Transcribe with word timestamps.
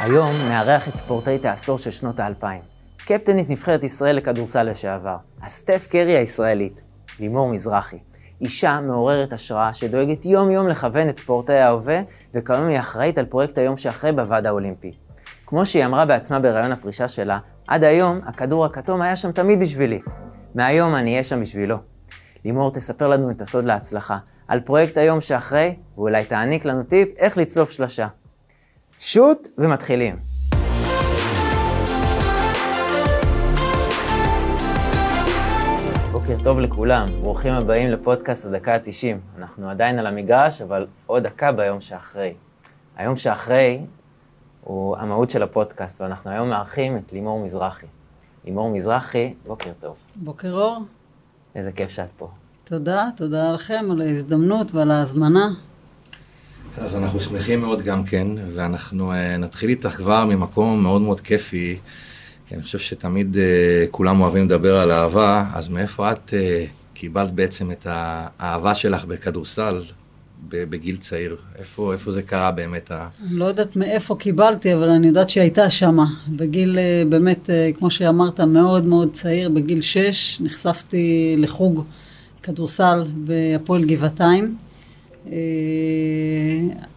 היום 0.00 0.30
נארח 0.48 0.88
את 0.88 0.96
ספורטאית 0.96 1.44
העשור 1.44 1.78
של 1.78 1.90
שנות 1.90 2.20
האלפיים. 2.20 2.62
קפטנית 2.98 3.50
נבחרת 3.50 3.84
ישראל 3.84 4.16
לכדורסל 4.16 4.62
לשעבר, 4.62 5.16
הסטף 5.42 5.86
קרי 5.90 6.16
הישראלית, 6.16 6.80
לימור 7.20 7.48
מזרחי. 7.48 7.98
אישה 8.40 8.80
מעוררת 8.80 9.32
השראה 9.32 9.74
שדואגת 9.74 10.24
יום-יום 10.26 10.68
לכוון 10.68 11.08
את 11.08 11.18
ספורטאי 11.18 11.58
ההווה, 11.58 12.00
וכיום 12.34 12.68
היא 12.68 12.78
אחראית 12.78 13.18
על 13.18 13.26
פרויקט 13.26 13.58
היום 13.58 13.76
שאחרי 13.76 14.12
בוועד 14.12 14.46
האולימפי. 14.46 14.92
כמו 15.46 15.66
שהיא 15.66 15.84
אמרה 15.84 16.06
בעצמה 16.06 16.40
בראיון 16.40 16.72
הפרישה 16.72 17.08
שלה, 17.08 17.38
עד 17.68 17.84
היום 17.84 18.20
הכדור 18.26 18.64
הכתום 18.64 19.02
היה 19.02 19.16
שם 19.16 19.32
תמיד 19.32 19.60
בשבילי. 19.60 20.00
מהיום 20.54 20.94
אני 20.94 21.10
אהיה 21.12 21.24
שם 21.24 21.40
בשבילו. 21.40 21.76
לימור 22.44 22.72
תספר 22.72 23.08
לנו 23.08 23.30
את 23.30 23.40
הסוד 23.40 23.64
להצלחה, 23.64 24.18
על 24.48 24.60
פרויקט 24.60 24.96
היום 24.96 25.20
שאחרי, 25.20 25.76
ואולי 25.96 26.24
תעניק 26.24 26.64
לנו 26.64 26.82
טיפ 26.82 27.18
איך 27.18 27.38
לצלוף 27.38 27.70
שלושה. 27.70 28.06
שוט 28.98 29.48
ומתחילים. 29.58 30.14
בוקר 36.12 36.36
טוב 36.44 36.58
לכולם, 36.58 37.08
ברוכים 37.20 37.52
הבאים 37.52 37.90
לפודקאסט 37.90 38.46
הדקה 38.46 38.74
ה-90. 38.74 39.38
אנחנו 39.38 39.70
עדיין 39.70 39.98
על 39.98 40.06
המגרש, 40.06 40.62
אבל 40.62 40.86
עוד 41.06 41.22
דקה 41.22 41.52
ביום 41.52 41.80
שאחרי. 41.80 42.34
היום 42.96 43.16
שאחרי 43.16 43.80
הוא 44.60 44.96
המהות 44.96 45.30
של 45.30 45.42
הפודקאסט, 45.42 46.00
ואנחנו 46.00 46.30
היום 46.30 46.48
מארחים 46.48 46.96
את 46.96 47.12
לימור 47.12 47.44
מזרחי. 47.44 47.86
לימור 48.44 48.70
מזרחי, 48.70 49.34
בוקר 49.46 49.70
טוב. 49.80 49.96
בוקר 50.16 50.52
אור. 50.52 50.78
איזה 51.54 51.72
כיף 51.72 51.90
שאת 51.90 52.08
פה. 52.16 52.28
תודה, 52.68 53.08
תודה 53.16 53.52
לכם 53.52 53.84
על 53.90 54.00
ההזדמנות 54.00 54.74
ועל 54.74 54.90
ההזמנה. 54.90 55.50
אז 56.78 56.96
אנחנו 56.96 57.20
שמחים 57.20 57.60
מאוד 57.60 57.82
גם 57.82 58.04
כן, 58.04 58.26
ואנחנו 58.54 59.12
uh, 59.12 59.16
נתחיל 59.38 59.70
איתך 59.70 59.88
כבר 59.88 60.24
ממקום 60.24 60.82
מאוד 60.82 61.02
מאוד 61.02 61.20
כיפי, 61.20 61.78
כי 62.46 62.54
אני 62.54 62.62
חושב 62.62 62.78
שתמיד 62.78 63.34
uh, 63.34 63.38
כולם 63.90 64.20
אוהבים 64.20 64.44
לדבר 64.44 64.78
על 64.78 64.90
אהבה, 64.90 65.44
אז 65.54 65.68
מאיפה 65.68 66.12
את 66.12 66.30
uh, 66.30 66.70
קיבלת 66.94 67.30
בעצם 67.30 67.70
את 67.70 67.86
האהבה 67.90 68.74
שלך 68.74 69.04
בכדורסל 69.04 69.82
בגיל 70.48 70.96
צעיר? 70.96 71.36
איפה, 71.58 71.92
איפה 71.92 72.10
זה 72.10 72.22
קרה 72.22 72.50
באמת? 72.50 72.92
אני 72.92 73.08
לא 73.38 73.44
יודעת 73.44 73.76
מאיפה 73.76 74.16
קיבלתי, 74.16 74.74
אבל 74.74 74.88
אני 74.88 75.06
יודעת 75.06 75.30
שהייתה 75.30 75.70
שמה. 75.70 76.06
בגיל 76.28 76.78
באמת, 77.08 77.50
כמו 77.78 77.90
שאמרת, 77.90 78.40
מאוד 78.40 78.84
מאוד 78.84 79.12
צעיר, 79.12 79.48
בגיל 79.48 79.80
שש, 79.80 80.40
נחשפתי 80.40 81.34
לחוג 81.38 81.84
כדורסל 82.44 83.04
בהפועל 83.14 83.84
גבעתיים. 83.84 84.56
אה, 85.32 85.38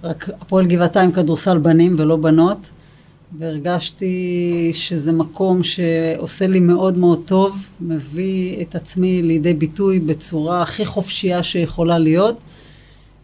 רק 0.03 0.29
הפועל 0.41 0.67
גבעתיים 0.67 1.11
כדורסל 1.11 1.57
בנים 1.57 1.95
ולא 1.99 2.15
בנות, 2.15 2.57
והרגשתי 3.39 4.71
שזה 4.73 5.11
מקום 5.11 5.63
שעושה 5.63 6.47
לי 6.47 6.59
מאוד 6.59 6.97
מאוד 6.97 7.21
טוב, 7.25 7.57
מביא 7.81 8.61
את 8.61 8.75
עצמי 8.75 9.21
לידי 9.21 9.53
ביטוי 9.53 9.99
בצורה 9.99 10.61
הכי 10.61 10.85
חופשייה 10.85 11.43
שיכולה 11.43 11.97
להיות. 11.97 12.37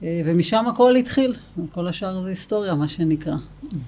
אה, 0.04 0.22
ומשם 0.26 0.66
הכל 0.68 0.96
התחיל, 0.96 1.36
כל 1.72 1.88
השאר 1.88 2.24
זה 2.24 2.30
היסטוריה, 2.30 2.74
מה 2.74 2.88
שנקרא. 2.88 3.34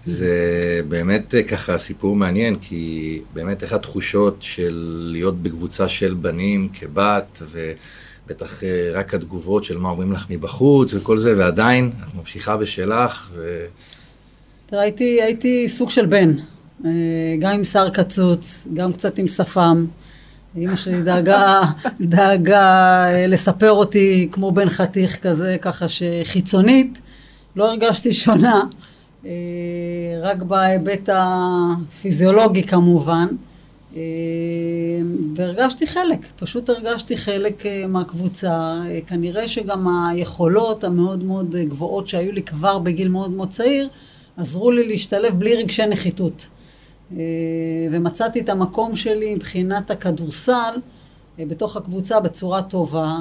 זה 0.05 0.81
באמת 0.87 1.35
אה, 1.35 1.43
ככה 1.43 1.77
סיפור 1.77 2.15
מעניין, 2.15 2.55
כי 2.55 3.21
באמת 3.33 3.63
איך 3.63 3.73
התחושות 3.73 4.37
של 4.39 5.07
להיות 5.11 5.43
בקבוצה 5.43 5.87
של 5.87 6.13
בנים 6.13 6.69
כבת, 6.73 7.41
ו... 7.41 7.71
בטח 8.27 8.63
אה, 8.63 8.91
רק 8.93 9.13
התגובות 9.13 9.63
של 9.63 9.77
מה 9.77 9.89
אומרים 9.89 10.11
לך 10.11 10.25
מבחוץ 10.29 10.93
וכל 10.93 11.17
זה, 11.17 11.37
ועדיין 11.37 11.91
את 12.03 12.15
ממשיכה 12.15 12.57
בשלך. 12.57 13.29
ו... 13.33 13.65
תראה, 14.65 14.81
הייתי, 14.81 15.21
הייתי 15.21 15.69
סוג 15.69 15.89
של 15.89 16.05
בן, 16.05 16.33
אה, 16.85 16.91
גם 17.39 17.53
עם 17.53 17.65
שיער 17.65 17.89
קצוץ, 17.89 18.67
גם 18.73 18.93
קצת 18.93 19.17
עם 19.17 19.27
שפם. 19.27 19.85
אימא 20.57 20.75
שלי 20.75 21.01
דאגה, 21.01 21.61
דאגה 22.01 23.05
אה, 23.11 23.27
לספר 23.27 23.71
אותי 23.71 24.29
כמו 24.31 24.51
בן 24.51 24.69
חתיך 24.69 25.19
כזה, 25.21 25.57
ככה 25.61 25.85
שחיצונית 25.87 26.97
לא 27.55 27.71
הרגשתי 27.71 28.13
שונה, 28.13 28.63
רק 30.21 30.37
בהיבט 30.37 31.09
הפיזיולוגי 31.13 32.63
כמובן. 32.63 33.27
אה, 33.95 34.01
והרגשתי 35.35 35.87
חלק, 35.87 36.19
פשוט 36.35 36.69
הרגשתי 36.69 37.17
חלק 37.17 37.65
אה, 37.65 37.87
מהקבוצה. 37.87 38.79
אה, 38.87 38.99
כנראה 39.07 39.47
שגם 39.47 40.07
היכולות 40.07 40.83
המאוד 40.83 41.23
מאוד 41.23 41.55
גבוהות 41.55 42.07
שהיו 42.07 42.31
לי 42.31 42.41
כבר 42.41 42.79
בגיל 42.79 43.09
מאוד 43.09 43.31
מאוד 43.31 43.49
צעיר, 43.49 43.89
עזרו 44.37 44.71
לי 44.71 44.87
להשתלב 44.87 45.39
בלי 45.39 45.55
רגשי 45.55 45.85
נחיתות. 45.85 46.47
ומצאתי 47.91 48.39
את 48.39 48.49
המקום 48.49 48.95
שלי 48.95 49.35
מבחינת 49.35 49.91
הכדורסל 49.91 50.73
בתוך 51.39 51.77
הקבוצה 51.77 52.19
בצורה 52.19 52.61
טובה, 52.61 53.17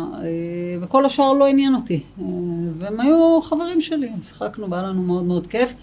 וכל 0.83 1.05
השאר 1.05 1.33
לא 1.33 1.47
עניין 1.47 1.75
אותי. 1.75 2.03
והם 2.79 3.01
היו 3.01 3.41
חברים 3.43 3.81
שלי, 3.81 4.09
שיחקנו 4.23 4.71
והיה 4.71 4.83
לנו 4.83 5.03
מאוד 5.03 5.25
מאוד 5.25 5.47
כיף. 5.47 5.75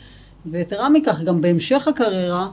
ויתרה 0.45 0.89
מכך, 0.89 1.21
גם 1.21 1.41
בהמשך 1.41 1.87
הקריירה, 1.87 2.49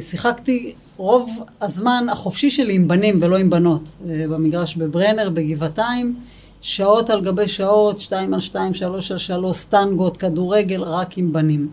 שיחקתי 0.00 0.74
רוב 0.98 1.42
הזמן 1.60 2.06
החופשי 2.10 2.50
שלי 2.50 2.74
עם 2.74 2.88
בנים 2.88 3.18
ולא 3.20 3.36
עם 3.36 3.50
בנות. 3.50 3.82
אה, 4.08 4.24
במגרש 4.28 4.76
בברנר, 4.76 5.30
בגבעתיים, 5.30 6.16
שעות 6.60 7.10
על 7.10 7.20
גבי 7.20 7.48
שעות, 7.48 7.98
שתיים 7.98 8.34
על 8.34 8.40
שתיים, 8.40 8.74
שלוש 8.74 9.10
על 9.10 9.18
שלוש, 9.18 9.56
סטנגות, 9.56 10.16
כדורגל, 10.16 10.82
רק 10.82 11.18
עם 11.18 11.32
בנים. 11.32 11.68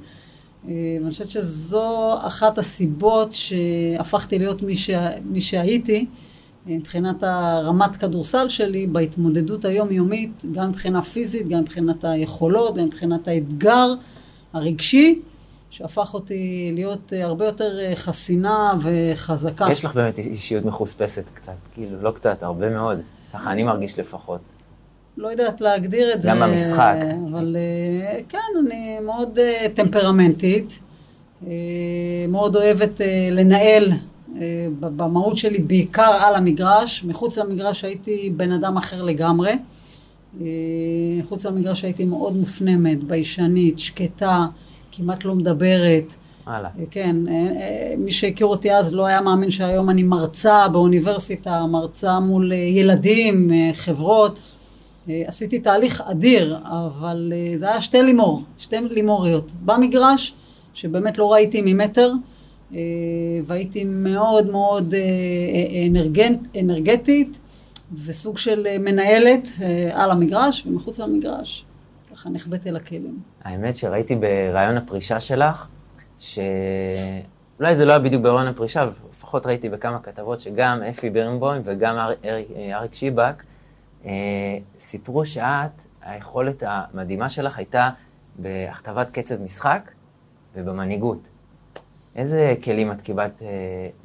אה, 0.67 0.73
ואני 0.99 1.11
חושבת 1.11 1.29
שזו 1.29 2.13
אחת 2.21 2.57
הסיבות 2.57 3.31
שהפכתי 3.31 4.39
להיות 4.39 4.61
מי, 4.61 4.77
ש... 4.77 4.89
מי 5.25 5.41
שהייתי, 5.41 6.05
אה, 6.69 6.75
מבחינת 6.75 7.23
הרמת 7.23 7.95
כדורסל 7.95 8.49
שלי, 8.49 8.87
בהתמודדות 8.87 9.65
היומיומית, 9.65 10.45
גם 10.51 10.69
מבחינה 10.69 11.01
פיזית, 11.01 11.47
גם 11.47 11.59
מבחינת 11.59 12.03
היכולות, 12.03 12.75
גם 12.75 12.85
מבחינת 12.85 13.27
האתגר 13.27 13.93
הרגשי. 14.53 15.19
שהפך 15.75 16.13
אותי 16.13 16.71
להיות 16.73 17.13
אה, 17.13 17.25
הרבה 17.25 17.45
יותר 17.45 17.79
אה, 17.79 17.95
חסינה 17.95 18.73
וחזקה. 18.81 19.67
יש 19.71 19.85
לך 19.85 19.95
באמת 19.95 20.19
אישיות 20.19 20.65
מחוספסת 20.65 21.23
קצת, 21.33 21.53
כאילו, 21.73 22.01
לא 22.01 22.11
קצת, 22.11 22.43
הרבה 22.43 22.69
מאוד. 22.69 22.99
ככה 23.33 23.51
אני 23.51 23.63
מרגיש 23.63 23.99
לפחות. 23.99 24.39
לא 25.17 25.27
יודעת 25.27 25.61
להגדיר 25.61 26.13
את 26.13 26.21
זה. 26.21 26.27
גם 26.27 26.39
במשחק. 26.39 26.95
אבל 27.31 27.55
אה, 27.59 28.19
כן, 28.29 28.37
אני 28.67 28.99
מאוד 28.99 29.39
טמפרמנטית, 29.73 30.79
מאוד 32.29 32.55
אוהבת 32.55 33.01
לנהל 33.31 33.91
במהות 34.79 35.37
שלי, 35.37 35.59
בעיקר 35.59 36.17
על 36.19 36.35
המגרש. 36.35 37.03
מחוץ 37.03 37.37
למגרש 37.37 37.83
הייתי 37.83 38.33
בן 38.37 38.51
אדם 38.51 38.77
אחר 38.77 39.03
לגמרי. 39.03 39.51
מחוץ 41.19 41.45
למגרש 41.45 41.83
הייתי 41.83 42.05
מאוד 42.05 42.35
מופנמת, 42.35 43.03
ביישנית, 43.03 43.79
שקטה. 43.79 44.45
כמעט 44.97 45.25
לא 45.25 45.35
מדברת. 45.35 46.13
וואלה. 46.47 46.69
כן, 46.91 47.16
אה, 47.28 47.33
אה, 47.33 47.94
מי 47.97 48.11
שהכיר 48.11 48.47
אותי 48.47 48.73
אז 48.73 48.94
לא 48.94 49.06
היה 49.06 49.22
מאמין 49.22 49.51
שהיום 49.51 49.89
אני 49.89 50.03
מרצה 50.03 50.67
באוניברסיטה, 50.67 51.66
מרצה 51.66 52.19
מול 52.19 52.53
אה, 52.53 52.57
ילדים, 52.57 53.51
חברות. 53.73 54.39
עשיתי 55.07 55.59
תהליך 55.59 56.03
אדיר, 56.05 56.57
אבל 56.63 57.34
זה 57.55 57.69
היה 57.69 57.81
שתי 57.81 58.03
לימור, 58.03 58.41
שתי 58.57 58.75
לימוריות. 58.89 59.51
במגרש, 59.66 60.34
שבאמת 60.73 61.17
לא 61.17 61.34
ראיתי 61.34 61.61
ממטר, 61.66 62.11
והייתי 63.45 63.84
מאוד 63.84 64.51
מאוד 64.51 64.94
אנרגט, 65.88 66.39
אנרגטית, 66.59 67.39
וסוג 68.05 68.38
של 68.38 68.67
מנהלת 68.79 69.47
על 69.94 70.11
המגרש 70.11 70.63
ומחוץ 70.67 71.00
למגרש. 71.00 71.66
ככה 72.13 72.29
נחבאת 72.29 72.67
אל 72.67 72.75
הכלים. 72.75 73.34
האמת 73.45 73.75
שראיתי 73.75 74.15
בריאיון 74.15 74.77
הפרישה 74.77 75.19
שלך, 75.19 75.67
שאולי 76.19 77.75
זה 77.75 77.85
לא 77.85 77.91
היה 77.91 77.99
בדיוק 77.99 78.23
בריאיון 78.23 78.47
הפרישה, 78.47 78.85
לפחות 79.09 79.45
ראיתי 79.45 79.69
בכמה 79.69 79.99
כתבות 79.99 80.39
שגם 80.39 80.83
אפי 80.89 81.09
בירנבוים 81.09 81.61
וגם 81.65 81.95
אריק, 82.25 82.47
אריק 82.73 82.93
שיבק 82.93 83.43
אה, 84.05 84.11
סיפרו 84.79 85.25
שאת, 85.25 85.71
היכולת 86.01 86.63
המדהימה 86.67 87.29
שלך 87.29 87.57
הייתה 87.57 87.89
בהכתבת 88.35 89.09
קצב 89.09 89.41
משחק 89.41 89.91
ובמנהיגות. 90.55 91.27
איזה 92.15 92.55
כלים 92.63 92.91
את 92.91 93.01
קיבלת 93.01 93.41
אה, 93.41 93.47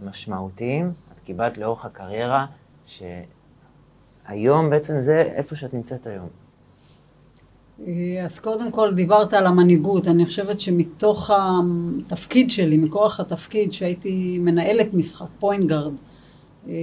משמעותיים, 0.02 0.92
את 1.14 1.20
קיבלת 1.20 1.58
לאורך 1.58 1.84
הקריירה, 1.84 2.46
שהיום 2.87 4.70
בעצם 4.70 5.02
זה 5.02 5.20
איפה 5.20 5.56
שאת 5.56 5.75
נמצאת 5.75 6.06
היום? 6.06 6.28
אה, 7.87 8.25
אז 8.25 8.38
קודם 8.38 8.71
כל 8.71 8.94
דיברת 8.94 9.35
על 9.35 9.47
המנהיגות, 9.47 10.09
אני 10.09 10.27
חושבת 10.27 10.61
שמתוך 10.61 11.31
התפקיד 11.35 12.50
שלי, 12.50 12.77
מכוח 12.77 13.21
התפקיד 13.21 13.73
שהייתי 13.73 14.38
מנהלת 14.41 14.94
משחק, 14.94 15.27
פוינט 15.38 15.67
גארד, 15.69 15.93
אה, 16.69 16.75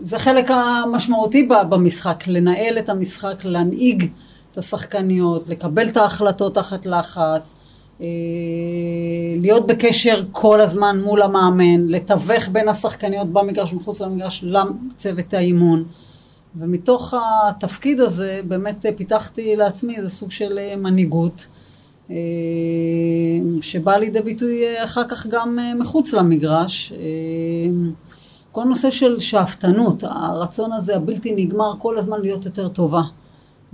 זה 0.00 0.18
חלק 0.18 0.50
המשמעותי 0.50 1.48
במשחק, 1.68 2.24
לנהל 2.26 2.78
את 2.78 2.88
המשחק, 2.88 3.44
להנהיג 3.44 4.10
את 4.52 4.58
השחקניות, 4.58 5.48
לקבל 5.48 5.88
את 5.88 5.96
ההחלטות 5.96 6.54
תחת 6.54 6.86
לחץ, 6.86 7.54
אה, 8.00 8.06
להיות 9.40 9.66
בקשר 9.66 10.22
כל 10.32 10.60
הזמן 10.60 11.00
מול 11.04 11.22
המאמן, 11.22 11.86
לתווך 11.86 12.48
בין 12.52 12.68
השחקניות 12.68 13.32
במגרש 13.32 13.72
ומחוץ 13.72 14.00
למגרש 14.00 14.44
לצוות 14.44 15.34
האימון. 15.34 15.84
ומתוך 16.60 17.14
התפקיד 17.46 18.00
הזה 18.00 18.40
באמת 18.48 18.84
פיתחתי 18.96 19.56
לעצמי 19.56 19.96
איזה 19.96 20.10
סוג 20.10 20.30
של 20.30 20.58
מנהיגות. 20.76 21.46
אה, 22.10 22.16
שבא 23.60 23.96
לידי 23.96 24.20
ביטוי 24.20 24.64
אה, 24.66 24.84
אחר 24.84 25.08
כך 25.08 25.26
גם 25.26 25.58
אה, 25.58 25.74
מחוץ 25.74 26.12
למגרש. 26.12 26.92
כל 28.52 28.64
נושא 28.64 28.90
של 28.90 29.18
שאפתנות, 29.18 30.04
הרצון 30.06 30.72
הזה 30.72 30.96
הבלתי 30.96 31.34
נגמר 31.36 31.74
כל 31.78 31.98
הזמן 31.98 32.20
להיות 32.20 32.44
יותר 32.44 32.68
טובה. 32.68 33.02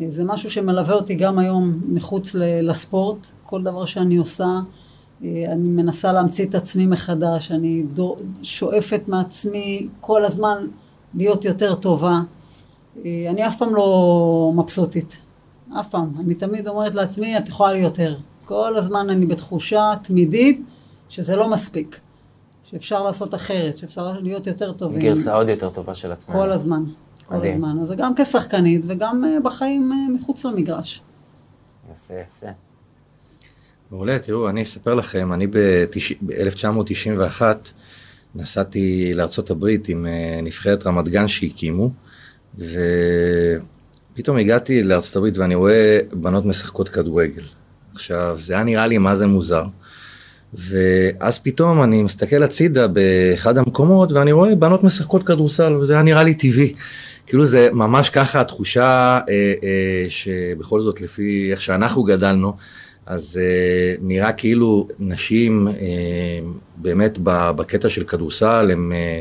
זה 0.08 0.24
משהו 0.24 0.50
שמלווה 0.50 0.94
אותי 0.94 1.14
גם 1.14 1.38
היום 1.38 1.80
מחוץ 1.88 2.34
לספורט, 2.38 3.26
כל 3.46 3.62
דבר 3.62 3.84
שאני 3.84 4.16
עושה, 4.16 4.60
אני 5.22 5.68
מנסה 5.68 6.12
להמציא 6.12 6.44
את 6.44 6.54
עצמי 6.54 6.86
מחדש, 6.86 7.50
אני 7.50 7.84
שואפת 8.42 9.00
מעצמי 9.06 9.88
כל 10.00 10.24
הזמן 10.24 10.66
להיות 11.14 11.44
יותר 11.44 11.74
טובה. 11.74 12.20
אני 13.02 13.46
אף 13.48 13.58
פעם 13.58 13.74
לא 13.74 14.52
מבסוטית, 14.56 15.16
אף 15.80 15.88
פעם. 15.90 16.12
אני 16.20 16.34
תמיד 16.34 16.68
אומרת 16.68 16.94
לעצמי, 16.94 17.38
את 17.38 17.48
יכולה 17.48 17.72
להיות 17.72 17.98
יותר. 17.98 18.16
כל 18.44 18.76
הזמן 18.76 19.10
אני 19.10 19.26
בתחושה 19.26 19.92
תמידית 20.02 20.60
שזה 21.08 21.36
לא 21.36 21.50
מספיק. 21.50 21.98
שאפשר 22.64 23.02
לעשות 23.02 23.34
אחרת, 23.34 23.76
שאפשר 23.76 24.20
להיות 24.20 24.46
יותר 24.46 24.72
טובים. 24.72 24.98
גרסה 24.98 25.34
עוד 25.34 25.48
יותר 25.48 25.70
טובה 25.70 25.94
של 25.94 26.12
עצמנו. 26.12 26.38
כל 26.38 26.50
הזמן. 26.50 26.84
כל 27.26 27.34
מדהים. 27.34 27.64
הזמן. 27.64 27.82
אז 27.82 27.88
זה 27.88 27.94
גם 27.96 28.12
כשחקנית 28.16 28.82
וגם 28.86 29.24
אה, 29.24 29.40
בחיים 29.40 29.92
אה, 29.92 30.14
מחוץ 30.14 30.44
למגרש. 30.44 31.00
יפה, 31.94 32.14
יפה. 32.14 32.46
מעולה, 33.90 34.18
תראו, 34.18 34.48
אני 34.48 34.62
אספר 34.62 34.94
לכם, 34.94 35.32
אני 35.32 35.46
ב-1991 35.46 37.42
נסעתי 38.34 39.14
לארה"ב 39.14 39.66
עם 39.88 40.06
אה, 40.06 40.40
נבחרת 40.42 40.86
רמת 40.86 41.08
גן 41.08 41.28
שהקימו, 41.28 41.90
ו... 42.58 42.78
פתאום 44.14 44.36
הגעתי 44.36 44.82
לארצות 44.82 45.16
הברית 45.16 45.38
ואני 45.38 45.54
רואה 45.54 45.98
בנות 46.12 46.44
משחקות 46.44 46.88
כדורגל. 46.88 47.42
עכשיו, 47.94 48.36
זה 48.40 48.54
היה 48.54 48.62
נראה 48.62 48.86
לי 48.86 48.98
מה 48.98 49.16
זה 49.16 49.26
מוזר. 49.26 49.64
ואז 50.54 51.38
פתאום 51.38 51.82
אני 51.82 52.02
מסתכל 52.02 52.42
הצידה 52.42 52.86
באחד 52.86 53.58
המקומות 53.58 54.12
ואני 54.12 54.32
רואה 54.32 54.54
בנות 54.54 54.84
משחקות 54.84 55.22
כדורסל 55.22 55.74
וזה 55.74 55.92
היה 55.92 56.02
נראה 56.02 56.22
לי 56.22 56.34
טבעי. 56.34 56.74
כאילו 57.26 57.46
זה 57.46 57.68
ממש 57.72 58.10
ככה 58.10 58.40
התחושה 58.40 59.20
אה, 59.28 59.54
אה, 59.62 60.06
שבכל 60.08 60.80
זאת 60.80 61.00
לפי 61.00 61.48
איך 61.52 61.60
שאנחנו 61.60 62.02
גדלנו, 62.02 62.52
אז 63.06 63.40
אה, 63.42 63.94
נראה 64.00 64.32
כאילו 64.32 64.88
נשים 64.98 65.68
אה, 65.68 66.38
באמת 66.76 67.18
בקטע 67.24 67.88
של 67.88 68.04
כדורסל 68.04 68.68
הן 68.72 68.92
אה, 68.92 69.20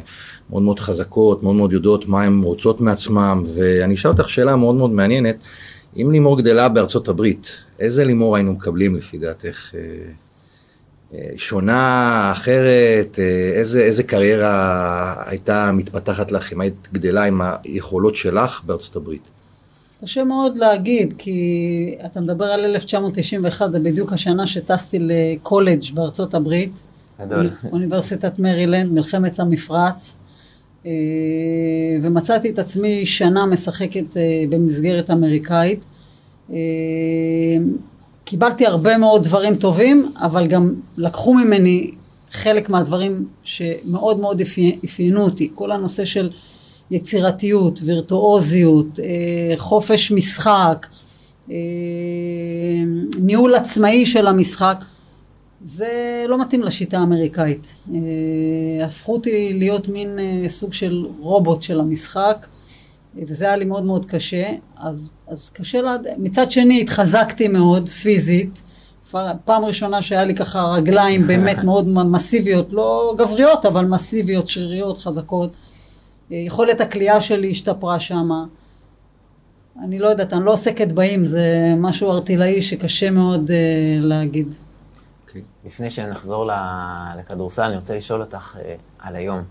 מאוד 0.53 0.63
מאוד 0.63 0.79
חזקות, 0.79 1.44
מאוד 1.44 1.55
מאוד 1.55 1.73
יודעות 1.73 2.07
מה 2.07 2.23
הן 2.23 2.41
רוצות 2.41 2.81
מעצמם, 2.81 3.44
ואני 3.55 3.94
אשאל 3.94 4.11
אותך 4.11 4.29
שאלה 4.29 4.55
מאוד 4.55 4.75
מאוד 4.75 4.91
מעניינת, 4.91 5.35
אם 5.97 6.11
לימור 6.11 6.38
גדלה 6.38 6.69
בארצות 6.69 7.07
הברית, 7.07 7.47
איזה 7.79 8.05
לימור 8.05 8.35
היינו 8.35 8.53
מקבלים 8.53 8.95
לפי 8.95 9.17
דעתך? 9.17 9.71
אה, 9.75 9.79
אה, 11.13 11.29
שונה, 11.35 12.29
אחרת, 12.31 13.19
אה, 13.19 13.51
איזה, 13.53 13.79
איזה 13.79 14.03
קריירה 14.03 15.15
הייתה 15.29 15.71
מתפתחת 15.71 16.31
לך 16.31 16.53
אם 16.53 16.61
היית 16.61 16.88
גדלה 16.94 17.23
עם 17.23 17.41
היכולות 17.63 18.15
שלך 18.15 18.61
בארצות 18.65 18.95
הברית? 18.95 19.27
קשה 20.01 20.23
מאוד 20.23 20.57
להגיד, 20.57 21.13
כי 21.17 21.95
אתה 22.05 22.21
מדבר 22.21 22.45
על 22.45 22.65
1991, 22.65 23.71
זה 23.71 23.79
בדיוק 23.79 24.13
השנה 24.13 24.47
שטסתי 24.47 24.97
לקולג' 25.01 25.94
בארצות 25.94 26.33
הברית. 26.33 26.71
גדול. 27.21 27.50
אוניברסיטת 27.71 28.39
מרילנד, 28.39 28.91
מלחמת 28.91 29.39
המפרץ. 29.39 30.13
אה, 30.85 30.91
ומצאתי 32.01 32.50
את 32.50 32.59
עצמי 32.59 33.06
שנה 33.06 33.45
משחקת 33.45 34.18
אה, 34.18 34.44
במסגרת 34.50 35.09
אמריקאית. 35.09 35.85
אה, 36.51 36.57
קיבלתי 38.25 38.65
הרבה 38.65 38.97
מאוד 38.97 39.24
דברים 39.24 39.56
טובים, 39.56 40.12
אבל 40.15 40.47
גם 40.47 40.74
לקחו 40.97 41.33
ממני 41.33 41.91
חלק 42.31 42.69
מהדברים 42.69 43.25
שמאוד 43.44 44.19
מאוד 44.19 44.41
אפיינו 44.85 45.24
אותי. 45.24 45.51
כל 45.56 45.71
הנושא 45.71 46.06
של 46.06 46.30
יצירתיות, 46.91 47.79
וירטואוזיות, 47.83 49.00
חופש 49.56 50.12
משחק, 50.12 50.88
ניהול 53.19 53.56
עצמאי 53.56 54.06
של 54.06 54.27
המשחק. 54.27 54.83
זה 55.63 56.25
לא 56.27 56.42
מתאים 56.42 56.63
לשיטה 56.63 56.98
האמריקאית. 56.98 57.68
אה, 57.94 58.86
הפכו 58.86 59.13
אותי 59.13 59.54
להיות 59.54 59.88
מין 59.88 60.19
אה, 60.19 60.50
סוג 60.50 60.74
של 60.74 61.06
רובוט 61.19 61.62
של 61.62 61.80
המשחק, 61.80 62.48
וזה 63.15 63.45
היה 63.45 63.56
לי 63.56 63.65
מאוד 63.65 63.83
מאוד 63.83 64.06
קשה. 64.06 64.45
אז, 64.77 65.10
אז 65.27 65.50
קשה 65.50 65.81
לה... 65.81 65.95
מצד 66.18 66.51
שני 66.51 66.81
התחזקתי 66.81 67.48
מאוד 67.48 67.89
פיזית. 67.89 68.62
פעם 69.45 69.65
ראשונה 69.65 70.01
שהיה 70.01 70.24
לי 70.24 70.36
ככה 70.36 70.63
רגליים 70.63 71.21
באמת 71.27 71.63
מאוד 71.63 71.88
מסיביות, 71.88 72.74
לא 72.74 73.15
גבריות, 73.18 73.65
אבל 73.65 73.86
מסיביות, 73.86 74.48
שריריות, 74.48 74.98
חזקות. 74.98 75.51
אה, 76.31 76.38
יכולת 76.38 76.81
הכלייה 76.81 77.21
שלי 77.21 77.51
השתפרה 77.51 78.00
שמה. 78.00 78.45
אני 79.83 80.00
לא 80.00 80.07
יודעת, 80.07 80.33
אני 80.33 80.45
לא 80.45 80.54
עוסקת 80.54 80.92
באים, 80.92 81.25
זה 81.25 81.74
משהו 81.77 82.12
ארטילאי 82.12 82.62
שקשה 82.62 83.12
מאוד 83.12 83.50
uh, 83.50 84.06
להגיד. 84.06 84.54
אוקיי. 85.33 85.44
לפני 85.65 85.89
שנחזור 85.89 86.50
לכדורסל, 87.18 87.63
אני 87.63 87.75
רוצה 87.75 87.95
לשאול 87.95 88.21
אותך 88.21 88.57
אה, 88.59 88.75
על 89.00 89.15
היום. 89.15 89.44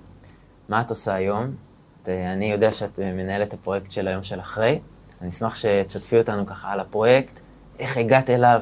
מה 0.69 0.81
את 0.81 0.91
עושה 0.91 1.15
היום? 1.15 1.45
את, 2.03 2.09
אה, 2.09 2.33
אני 2.33 2.53
יודע 2.53 2.73
שאת 2.73 3.01
אה, 3.01 3.13
מנהלת 3.13 3.49
את 3.49 3.55
הפרויקט 3.55 3.91
של 3.91 4.09
היום 4.09 4.23
של 4.23 4.41
אחרי. 4.41 4.79
אני 5.21 5.31
אשמח 5.31 5.57
שתשתפי 5.57 6.19
אותנו 6.19 6.47
ככה 6.47 6.73
על 6.73 6.81
הפרויקט, 6.81 7.41
איך 7.79 7.97
הגעת 7.97 8.31
אליו 8.31 8.61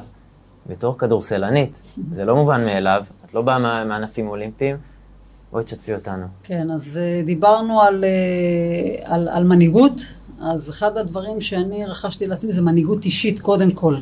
בתור 0.67 0.97
כדורסלנית. 0.97 1.81
זה 2.09 2.25
לא 2.25 2.35
מובן 2.35 2.65
מאליו, 2.65 3.03
את 3.25 3.33
לא 3.33 3.41
באה 3.41 3.83
מענפים 3.85 4.27
אולימפיים. 4.27 4.77
בואי 5.51 5.63
תשתפי 5.63 5.93
אותנו. 5.93 6.25
כן, 6.43 6.71
אז 6.71 6.99
דיברנו 7.25 7.81
על, 7.81 8.05
על, 9.03 9.27
על 9.27 9.43
מנהיגות. 9.43 10.01
אז 10.41 10.69
אחד 10.69 10.97
הדברים 10.97 11.41
שאני 11.41 11.85
רכשתי 11.85 12.27
לעצמי 12.27 12.51
זה 12.51 12.61
מנהיגות 12.61 13.05
אישית 13.05 13.39
קודם 13.39 13.71
כל. 13.71 13.95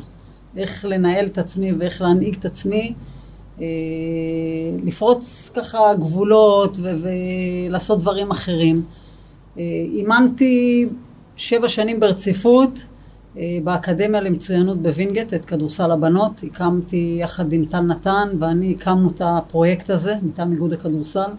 איך 0.56 0.84
לנהל 0.84 1.26
את 1.26 1.38
עצמי 1.38 1.72
ואיך 1.72 2.02
להנהיג 2.02 2.36
את 2.38 2.44
עצמי, 2.44 2.94
לפרוץ 4.84 5.50
ככה 5.54 5.94
גבולות 5.94 6.78
ולעשות 6.80 8.00
דברים 8.00 8.30
אחרים. 8.30 8.82
אה, 9.58 9.62
אימנתי 9.92 10.86
שבע 11.36 11.68
שנים 11.68 12.00
ברציפות 12.00 12.70
אה, 13.38 13.58
באקדמיה 13.64 14.20
למצוינות 14.20 14.82
בווינגייט, 14.82 15.34
את 15.34 15.44
כדורסל 15.44 15.90
הבנות. 15.90 16.40
הקמתי 16.42 17.16
יחד 17.20 17.52
עם 17.52 17.64
טל 17.64 17.80
נתן 17.80 18.28
ואני 18.38 18.76
הקמנו 18.78 19.10
את 19.10 19.22
הפרויקט 19.24 19.90
הזה 19.90 20.14
מטעם 20.22 20.52
איגוד 20.52 20.72
הכדורסל. 20.72 21.30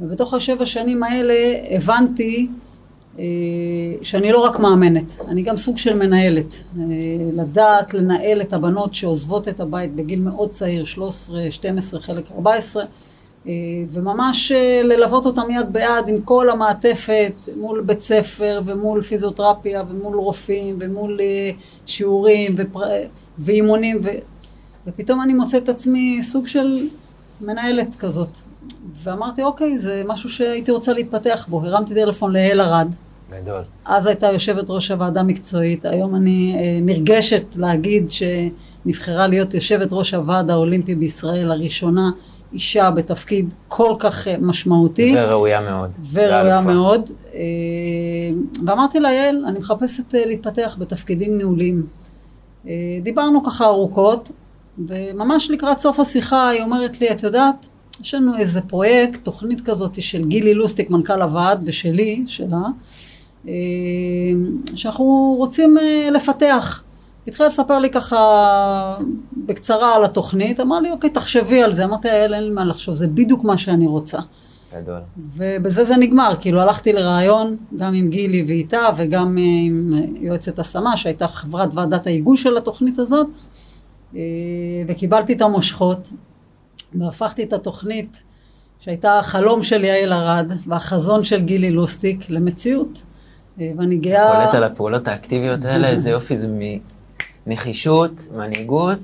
ובתוך 0.00 0.34
השבע 0.34 0.66
שנים 0.66 1.02
האלה 1.02 1.34
הבנתי 1.70 2.48
אה, 2.50 2.67
שאני 4.02 4.32
לא 4.32 4.38
רק 4.38 4.58
מאמנת, 4.58 5.16
אני 5.28 5.42
גם 5.42 5.56
סוג 5.56 5.78
של 5.78 5.94
מנהלת. 5.96 6.54
אה, 6.54 6.84
לדעת 7.32 7.94
לנהל 7.94 8.40
את 8.40 8.52
הבנות 8.52 8.94
שעוזבות 8.94 9.48
את 9.48 9.60
הבית 9.60 9.94
בגיל 9.94 10.20
מאוד 10.20 10.50
צעיר, 10.50 10.84
13, 10.84 11.50
12, 11.50 12.00
חלק 12.00 12.32
14, 12.32 12.84
אה, 13.46 13.52
וממש 13.90 14.52
ללוות 14.84 15.26
אותם 15.26 15.50
יד 15.50 15.72
ביד 15.72 16.08
עם 16.08 16.20
כל 16.20 16.50
המעטפת 16.50 17.32
מול 17.56 17.80
בית 17.80 18.00
ספר 18.00 18.60
ומול 18.64 19.02
פיזיותרפיה 19.02 19.82
ומול 19.88 20.16
רופאים 20.16 20.76
ומול 20.80 21.20
שיעורים 21.86 22.54
ופר... 22.58 22.80
ואימונים 23.38 24.00
ו... 24.04 24.08
ופתאום 24.86 25.22
אני 25.22 25.34
מוצאת 25.34 25.62
את 25.62 25.68
עצמי 25.68 26.20
סוג 26.22 26.46
של 26.46 26.88
מנהלת 27.40 27.94
כזאת. 27.94 28.28
ואמרתי, 29.02 29.42
אוקיי, 29.42 29.78
זה 29.78 30.02
משהו 30.06 30.28
שהייתי 30.30 30.70
רוצה 30.70 30.92
להתפתח 30.92 31.46
בו. 31.48 31.60
הרמתי 31.64 31.94
טלפון 31.94 32.32
לאל 32.32 32.60
ארד, 32.60 32.88
גדול. 33.30 33.62
אז 33.84 34.06
הייתה 34.06 34.26
יושבת 34.26 34.70
ראש 34.70 34.90
הוועדה 34.90 35.20
המקצועית, 35.20 35.84
היום 35.84 36.14
אני 36.14 36.54
אה, 36.56 36.78
נרגשת 36.82 37.44
להגיד 37.56 38.10
שנבחרה 38.10 39.26
להיות 39.26 39.54
יושבת 39.54 39.88
ראש 39.92 40.14
הוועד 40.14 40.50
האולימפי 40.50 40.94
בישראל 40.94 41.50
הראשונה, 41.50 42.10
אישה 42.52 42.90
בתפקיד 42.90 43.54
כל 43.68 43.94
כך 43.98 44.28
אה, 44.28 44.36
משמעותי. 44.40 45.14
וראויה 45.18 45.60
מאוד. 45.60 45.90
וראויה 46.12 46.60
מאוד. 46.60 47.10
אה, 47.34 47.40
ואמרתי 48.66 49.00
לה, 49.00 49.12
יעל, 49.12 49.44
אני 49.46 49.58
מחפשת 49.58 50.14
אה, 50.14 50.26
להתפתח 50.26 50.76
בתפקידים 50.78 51.38
ניהוליים. 51.38 51.86
אה, 52.68 52.72
דיברנו 53.02 53.44
ככה 53.44 53.64
ארוכות, 53.64 54.30
וממש 54.88 55.50
לקראת 55.50 55.78
סוף 55.78 56.00
השיחה 56.00 56.48
היא 56.48 56.62
אומרת 56.62 57.00
לי, 57.00 57.10
את 57.10 57.22
יודעת, 57.22 57.68
יש 58.00 58.14
לנו 58.14 58.36
איזה 58.36 58.60
פרויקט, 58.60 59.24
תוכנית 59.24 59.60
כזאת 59.60 60.02
של 60.02 60.24
גילי 60.24 60.54
לוסטיק, 60.54 60.90
מנכ"ל 60.90 61.22
הוועד, 61.22 61.62
ושלי, 61.64 62.24
שלה, 62.26 62.62
שאנחנו 64.74 65.34
רוצים 65.38 65.78
אה, 65.78 66.08
לפתח. 66.12 66.82
התחיל 67.26 67.46
לספר 67.46 67.78
לי 67.78 67.90
ככה 67.90 68.96
בקצרה 69.36 69.94
על 69.94 70.04
התוכנית, 70.04 70.60
אמר 70.60 70.80
לי, 70.80 70.90
אוקיי, 70.90 71.10
תחשבי 71.10 71.62
על 71.62 71.72
זה. 71.72 71.84
אמרתי, 71.84 72.08
אין 72.08 72.30
לי 72.30 72.50
מה 72.50 72.64
לחשוב, 72.64 72.94
זה 72.94 73.06
בדיוק 73.06 73.44
מה 73.44 73.58
שאני 73.58 73.86
רוצה. 73.86 74.18
גדול. 74.76 75.00
ובזה 75.18 75.84
זה 75.84 75.96
נגמר, 75.96 76.34
כאילו 76.40 76.60
הלכתי 76.60 76.92
לראיון, 76.92 77.56
גם 77.76 77.94
עם 77.94 78.10
גילי 78.10 78.44
ואיתה, 78.46 78.88
וגם 78.96 79.38
אה, 79.38 79.42
עם 79.66 79.94
אה, 79.96 80.00
יועצת 80.20 80.58
השמה, 80.58 80.96
שהייתה 80.96 81.28
חברת 81.28 81.68
ועדת 81.74 82.06
ההיגוי 82.06 82.36
של 82.36 82.56
התוכנית 82.56 82.98
הזאת, 82.98 83.26
אה, 84.16 84.20
וקיבלתי 84.88 85.32
את 85.32 85.40
המושכות, 85.40 86.10
והפכתי 86.94 87.42
את 87.42 87.52
התוכנית, 87.52 88.22
שהייתה 88.80 89.18
החלום 89.18 89.62
של 89.62 89.84
יעל 89.84 90.12
ארד, 90.12 90.52
והחזון 90.66 91.24
של 91.24 91.40
גילי 91.40 91.70
לוסטיק, 91.70 92.30
למציאות. 92.30 93.02
ואני 93.58 93.96
גאה... 93.96 94.32
קולט 94.32 94.54
על 94.54 94.64
הפעולות 94.64 95.08
האקטיביות 95.08 95.64
האלה, 95.64 95.88
איזה 95.88 96.10
יופי, 96.10 96.36
זה 96.36 96.48
מנחישות, 97.46 98.26
מנהיגות. 98.36 98.98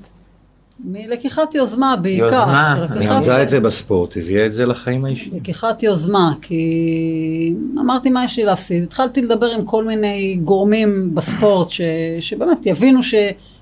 מלקיחת 0.83 1.55
יוזמה 1.55 1.95
בעיקר. 1.95 2.25
יוזמה, 2.25 2.85
אני 2.91 3.07
למדה 3.07 3.43
את 3.43 3.49
זה 3.49 3.59
בספורט, 3.59 4.17
הביאה 4.17 4.45
את 4.45 4.53
זה 4.53 4.65
לחיים 4.65 5.05
האישיים. 5.05 5.35
לקיחת 5.35 5.83
יוזמה, 5.83 6.33
כי 6.41 7.53
אמרתי 7.79 8.09
מה 8.09 8.25
יש 8.25 8.37
לי 8.37 8.45
להפסיד. 8.45 8.83
התחלתי 8.83 9.21
לדבר 9.21 9.45
עם 9.45 9.65
כל 9.65 9.85
מיני 9.85 10.39
גורמים 10.43 11.15
בספורט, 11.15 11.69
ש... 11.69 11.81
שבאמת 12.19 12.65
יבינו 12.65 13.03
ש... 13.03 13.13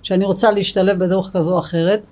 שאני 0.04 0.26
רוצה 0.26 0.52
להשתלב 0.52 1.00
בדרך 1.00 1.30
כזו 1.34 1.54
או 1.54 1.60
אחרת. 1.60 2.06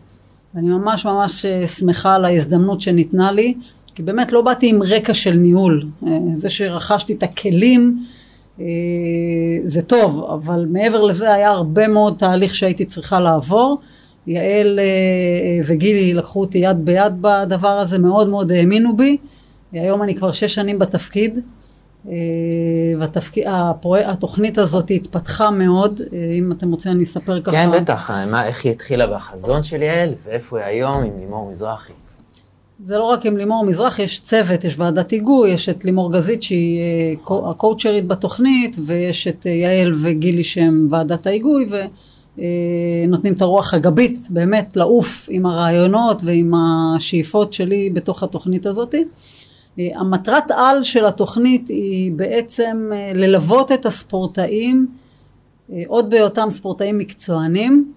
ואני 0.55 0.67
ממש 0.67 1.05
ממש 1.05 1.45
אה, 1.45 1.67
שמחה 1.67 2.15
על 2.15 2.25
ההזדמנות 2.25 2.81
שניתנה 2.81 3.31
לי, 3.31 3.53
כי 3.95 4.03
באמת 4.03 4.31
לא 4.31 4.41
באתי 4.41 4.69
עם 4.69 4.83
רקע 4.83 5.13
של 5.13 5.33
ניהול. 5.33 5.85
אה, 6.07 6.17
זה 6.33 6.49
שרכשתי 6.49 7.13
את 7.13 7.23
הכלים, 7.23 8.03
זה 9.65 9.81
טוב, 9.87 10.29
אבל 10.33 10.65
מעבר 10.69 11.01
לזה 11.01 11.33
היה 11.33 11.49
הרבה 11.49 11.87
מאוד 11.87 12.15
תהליך 12.17 12.55
שהייתי 12.55 12.85
צריכה 12.85 13.19
לעבור. 13.19 13.77
יעל 14.27 14.79
אה, 14.79 15.65
וגילי 15.67 16.13
לקחו 16.13 16.39
אותי 16.39 16.57
יד 16.57 16.85
ביד 16.85 17.13
בדבר 17.21 17.67
הזה, 17.67 17.97
מאוד 17.97 18.29
מאוד 18.29 18.51
האמינו 18.51 18.97
בי. 18.97 19.17
היום 19.71 20.03
אני 20.03 20.15
כבר 20.15 20.31
שש 20.31 20.55
שנים 20.55 20.79
בתפקיד, 20.79 21.39
אה, 22.09 22.13
והתוכנית 23.83 24.57
הזאת 24.57 24.91
התפתחה 24.91 25.51
מאוד. 25.51 26.01
אם 26.37 26.51
אתם 26.51 26.71
רוצים 26.71 26.91
אני 26.91 27.03
אספר 27.03 27.41
ככה. 27.41 27.51
כן, 27.51 27.69
בטח. 27.73 28.11
מה, 28.11 28.47
איך 28.47 28.65
היא 28.65 28.71
התחילה 28.71 29.07
בחזון 29.07 29.63
של 29.63 29.81
יעל, 29.81 30.13
ואיפה 30.23 30.57
היא 30.57 30.65
היום 30.65 31.03
עם 31.03 31.19
לימור 31.19 31.49
מזרחי. 31.49 31.93
זה 32.83 32.97
לא 32.97 33.03
רק 33.03 33.25
עם 33.25 33.37
לימור 33.37 33.65
מזרח, 33.65 33.99
יש 33.99 34.19
צוות, 34.19 34.63
יש 34.63 34.79
ועדת 34.79 35.11
היגוי, 35.11 35.49
יש 35.49 35.69
את 35.69 35.85
לימור 35.85 36.13
גזית 36.13 36.43
שהיא 36.43 36.79
אה, 36.79 37.49
הקואוצ'רית 37.49 38.07
בתוכנית, 38.07 38.77
ויש 38.85 39.27
את 39.27 39.47
אה, 39.47 39.51
יעל 39.51 39.93
וגילי 40.01 40.43
שהם 40.43 40.87
ועדת 40.89 41.27
ההיגוי, 41.27 41.69
ונותנים 42.37 43.33
את 43.33 43.41
הרוח 43.41 43.73
הגבית 43.73 44.19
באמת 44.29 44.77
לעוף 44.77 45.27
עם 45.31 45.45
הרעיונות 45.45 46.21
ועם 46.25 46.53
השאיפות 46.55 47.53
שלי 47.53 47.89
בתוך 47.89 48.23
התוכנית 48.23 48.65
הזאת. 48.65 48.95
אה, 49.79 49.89
המטרת 49.95 50.51
על 50.51 50.83
של 50.83 51.05
התוכנית 51.05 51.67
היא 51.67 52.11
בעצם 52.11 52.91
ללוות 53.15 53.71
את 53.71 53.85
הספורטאים, 53.85 54.87
עוד 55.87 56.09
בהיותם 56.09 56.47
ספורטאים 56.49 56.97
מקצוענים, 56.97 57.93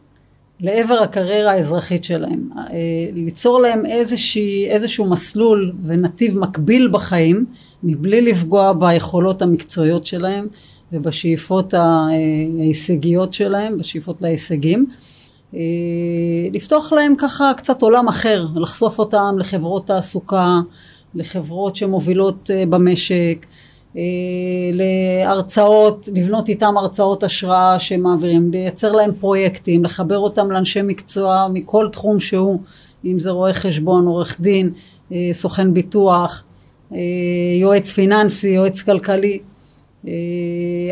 לעבר 0.61 0.95
הקריירה 0.95 1.53
האזרחית 1.53 2.05
שלהם, 2.05 2.49
אה, 2.57 2.73
ליצור 3.13 3.61
להם 3.61 3.87
איזושהי, 3.87 4.69
איזשהו 4.69 5.07
מסלול 5.07 5.73
ונתיב 5.85 6.39
מקביל 6.39 6.89
בחיים, 6.93 7.47
מבלי 7.83 8.21
לפגוע 8.21 8.73
ביכולות 8.73 9.43
המקצועיות 9.43 10.07
שלהם 10.07 10.47
ובשאיפות 10.93 11.75
ההישגיות 11.75 13.35
שלהם, 13.35 13.79
בשאיפות 13.79 14.23
להישגים. 14.23 14.87
אה, 15.55 15.61
לפתוח 16.53 16.93
להם 16.93 17.15
ככה 17.19 17.53
קצת 17.57 17.83
עולם 17.83 18.09
אחר, 18.09 18.47
לחשוף 18.57 18.99
אותם 18.99 19.37
לחברות 19.39 19.87
תעסוקה, 19.87 20.61
לחברות 21.15 21.77
שמובילות 21.77 22.51
אה, 22.55 22.67
במשק, 22.67 23.13
אה, 23.15 23.54
להרצאות, 24.73 26.09
לבנות 26.15 26.49
איתם 26.49 26.77
הרצאות 26.77 27.23
השראה 27.23 27.79
שמעבירים, 27.79 28.51
לייצר 28.51 28.93
להם 28.93 29.11
פרויקטים, 29.21 29.85
לחבר 29.85 30.19
אותם 30.19 30.51
לאנשי 30.51 30.83
מקצוע 30.83 31.49
מכל 31.53 31.89
תחום 31.93 32.21
שהוא, 32.21 32.59
אם 33.05 33.19
זה 33.19 33.31
רואה 33.31 33.53
חשבון, 33.53 34.07
עורך 34.07 34.41
דין, 34.41 34.71
אה, 35.13 35.31
סוכן 35.33 35.75
ביטוח, 35.75 36.45
אה, 36.93 36.99
יועץ 37.61 37.91
פיננסי, 37.93 38.49
יועץ 38.49 38.83
כלכלי. 38.83 39.39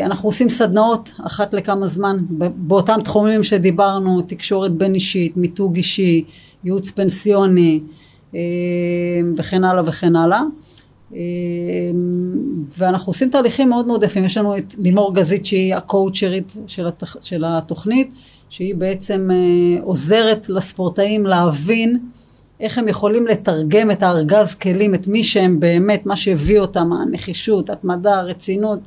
אנחנו 0.03 0.29
עושים 0.29 0.49
סדנאות 0.49 1.11
אחת 1.25 1.53
לכמה 1.53 1.87
זמן 1.87 2.17
באותם 2.55 2.99
תחומים 3.03 3.43
שדיברנו, 3.43 4.21
תקשורת 4.21 4.71
בין 4.71 4.95
אישית, 4.95 5.37
מיתוג 5.37 5.75
אישי, 5.75 6.23
ייעוץ 6.63 6.91
פנסיוני 6.91 7.79
וכן 9.37 9.63
הלאה 9.63 9.83
וכן 9.85 10.15
הלאה. 10.15 10.41
אמ, 11.13 11.19
ואנחנו 12.77 13.09
עושים 13.09 13.29
תהליכים 13.29 13.69
מאוד 13.69 13.87
מאוד 13.87 14.03
יפים. 14.03 14.23
יש 14.23 14.37
לנו 14.37 14.57
את 14.57 14.75
לימור 14.77 15.13
גזית 15.13 15.45
שהיא 15.45 15.75
הקואוצ'רית 15.75 16.55
של. 16.67 16.87
של 17.21 17.43
התוכנית, 17.47 18.13
שהיא 18.49 18.75
בעצם 18.75 19.29
אה, 19.31 19.83
עוזרת 19.83 20.49
לספורטאים 20.49 21.25
להבין 21.25 21.99
איך 22.59 22.77
הם 22.77 22.87
יכולים 22.87 23.27
לתרגם 23.27 23.91
את 23.91 24.03
הארגז 24.03 24.55
כלים, 24.55 24.93
את 24.93 25.07
מי 25.07 25.23
שהם 25.23 25.59
באמת, 25.59 26.05
מה 26.05 26.15
שהביא 26.15 26.59
אותם, 26.59 26.93
הנחישות, 26.93 27.69
התמדה, 27.69 28.21
רצינות, 28.21 28.79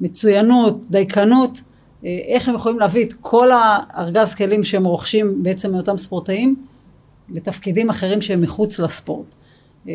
מצוינות, 0.00 0.86
דייקנות, 0.90 1.60
אה, 2.04 2.18
איך 2.26 2.48
הם 2.48 2.54
יכולים 2.54 2.78
להביא 2.78 3.04
את 3.04 3.12
כל 3.12 3.50
הארגז 3.52 4.34
כלים 4.34 4.64
שהם 4.64 4.84
רוכשים 4.84 5.42
בעצם 5.42 5.72
מאותם 5.72 5.96
ספורטאים 5.96 6.56
לתפקידים 7.28 7.90
אחרים 7.90 8.20
שהם 8.20 8.40
מחוץ 8.40 8.78
לספורט. 8.78 9.34
אה, 9.88 9.94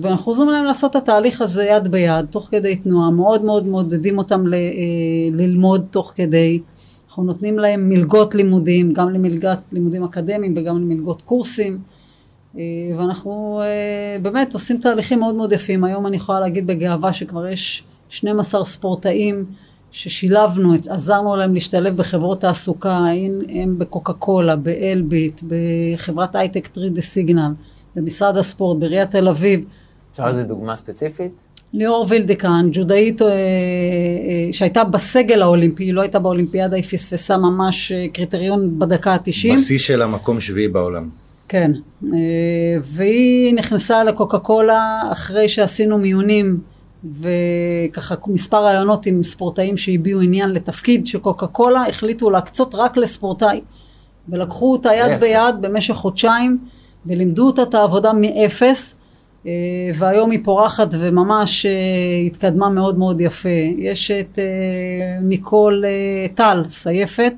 ואנחנו 0.00 0.32
עוזרים 0.32 0.48
להם 0.48 0.64
לעשות 0.64 0.90
את 0.90 0.96
התהליך 0.96 1.40
הזה 1.40 1.64
יד 1.64 1.88
ביד, 1.88 2.26
תוך 2.30 2.48
כדי 2.50 2.76
תנועה, 2.76 3.10
מאוד 3.10 3.44
מאוד 3.44 3.66
מעודדים 3.66 4.18
אותם 4.18 4.46
ל, 4.46 4.54
אה, 4.54 4.60
ללמוד 5.32 5.86
תוך 5.90 6.12
כדי. 6.16 6.60
אנחנו 7.08 7.22
נותנים 7.22 7.58
להם 7.58 7.88
מלגות 7.88 8.34
לימודים, 8.34 8.92
גם 8.92 9.10
למלגת 9.10 9.58
לימודים 9.72 10.04
אקדמיים 10.04 10.54
וגם 10.56 10.76
למלגות 10.78 11.22
קורסים. 11.22 11.78
אה, 12.58 12.62
ואנחנו 12.98 13.62
באמת 14.22 14.54
עושים 14.54 14.78
תהליכים 14.78 15.18
מאוד 15.18 15.34
מאוד 15.34 15.52
יפים. 15.52 15.84
היום 15.84 16.06
אני 16.06 16.16
יכולה 16.16 16.40
להגיד 16.40 16.66
בגאווה 16.66 17.12
שכבר 17.12 17.46
יש 17.46 17.82
12 18.08 18.64
ספורטאים 18.64 19.44
ששילבנו, 19.90 20.74
עזרנו 20.88 21.36
להם 21.36 21.54
להשתלב 21.54 21.96
בחברות 21.96 22.40
תעסוקה, 22.40 23.04
הם 23.48 23.78
בקוקה 23.78 24.12
קולה, 24.12 24.56
באלביט, 24.56 25.40
בחברת 25.48 26.34
הייטק 26.36 26.68
3D 26.74 27.00
סיגנל. 27.00 27.52
במשרד 27.96 28.36
הספורט, 28.36 28.78
בעיריית 28.78 29.10
תל 29.10 29.28
אביב. 29.28 29.64
אפשר 30.12 30.28
איזה 30.28 30.42
דוגמה 30.42 30.76
ספציפית? 30.76 31.48
ליאור 31.72 32.06
וילדקן, 32.08 32.68
ג'ודאית 32.72 33.22
אה, 33.22 33.28
אה, 33.28 33.32
שהייתה 34.52 34.84
בסגל 34.84 35.42
האולימפי, 35.42 35.84
היא 35.84 35.94
לא 35.94 36.00
הייתה 36.00 36.18
באולימפיאדה, 36.18 36.76
היא 36.76 36.84
פספסה 36.84 37.36
ממש 37.36 37.92
אה, 37.92 38.06
קריטריון 38.12 38.78
בדקה 38.78 39.12
ה-90. 39.12 39.54
בשיא 39.54 39.78
של 39.78 40.02
המקום 40.02 40.40
שביעי 40.40 40.68
בעולם. 40.68 41.08
כן, 41.48 41.72
והיא 42.82 43.54
נכנסה 43.54 44.04
לקוקה 44.04 44.38
קולה 44.38 45.00
אחרי 45.12 45.48
שעשינו 45.48 45.98
מיונים 45.98 46.60
וככה 47.04 48.14
מספר 48.26 48.64
רעיונות 48.64 49.06
עם 49.06 49.22
ספורטאים 49.22 49.76
שהביעו 49.76 50.20
עניין 50.20 50.50
לתפקיד 50.50 51.06
שקוקה 51.06 51.46
קולה 51.46 51.86
החליטו 51.88 52.30
להקצות 52.30 52.74
רק 52.74 52.96
לספורטאי 52.96 53.60
ולקחו 54.28 54.72
אותה 54.72 54.90
יד 54.94 55.20
ביד 55.20 55.54
במשך 55.60 55.94
חודשיים 55.94 56.58
ולימדו 57.08 57.46
אותה 57.46 57.62
את 57.62 57.74
העבודה 57.74 58.12
מאפס, 58.12 58.94
אה, 59.46 59.52
והיום 59.94 60.30
היא 60.30 60.40
פורחת 60.44 60.94
וממש 60.98 61.66
אה, 61.66 61.72
התקדמה 62.26 62.68
מאוד 62.68 62.98
מאוד 62.98 63.20
יפה. 63.20 63.48
יש 63.78 64.10
את 64.10 64.38
אה, 64.38 65.18
ניקול 65.20 65.84
טל, 66.34 66.64
סייפת, 66.68 67.34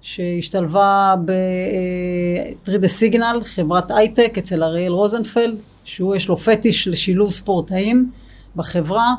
שהשתלבה 0.00 1.14
ב-3D 1.24 2.88
סיגנל, 2.88 3.40
חברת 3.44 3.90
הייטק 3.90 4.38
אצל 4.38 4.62
אריאל 4.62 4.92
רוזנפלד, 4.92 5.56
שהוא 5.84 6.16
יש 6.16 6.28
לו 6.28 6.36
פטיש 6.36 6.88
לשילוב 6.88 7.30
ספורטאים 7.30 8.10
בחברה. 8.56 9.14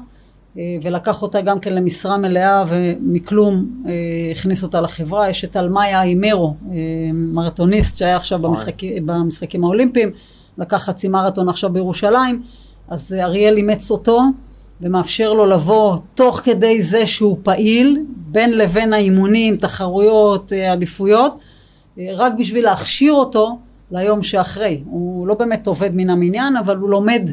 ולקח 0.56 1.22
אותה 1.22 1.42
גם 1.42 1.60
כן 1.60 1.74
למשרה 1.74 2.18
מלאה 2.18 2.64
ומכלום 2.68 3.84
הכניס 4.32 4.64
אותה 4.64 4.82
לחברה. 4.82 5.30
יש 5.30 5.46
את 5.46 5.58
אלמאיה 5.58 6.04
אימרו, 6.04 6.56
מרתוניסט 7.14 7.98
שהיה 7.98 8.16
עכשיו 8.16 8.38
נכון. 8.38 8.50
במשחקים, 8.52 9.06
במשחקים 9.06 9.64
האולימפיים, 9.64 10.12
לקח 10.58 10.78
חצי 10.78 11.08
מרתון 11.08 11.50
עכשיו 11.50 11.74
בירושלים, 11.74 12.42
אז 12.88 13.16
אריאל 13.20 13.58
אימץ 13.58 13.92
אותו 13.92 14.22
ומאפשר 14.82 15.34
לו 15.34 15.46
לבוא 15.46 15.98
תוך 16.16 16.42
כדי 16.44 16.82
זה 16.82 17.08
שהוא 17.08 17.38
פעיל, 17.44 18.00
בין 18.16 18.58
לבין 18.58 18.94
האימונים, 18.94 19.58
תחרויות, 19.58 20.54
אליפויות, 20.54 21.40
רק 22.16 22.34
בשביל 22.40 22.64
להכשיר 22.66 23.14
אותו 23.14 23.58
ליום 23.92 24.24
שאחרי. 24.24 24.82
הוא 24.86 25.28
לא 25.28 25.34
באמת 25.34 25.68
עובד 25.68 25.90
מן 25.94 26.10
המניין, 26.10 26.58
אבל 26.58 26.78
הוא 26.78 26.90
לומד 26.90 27.30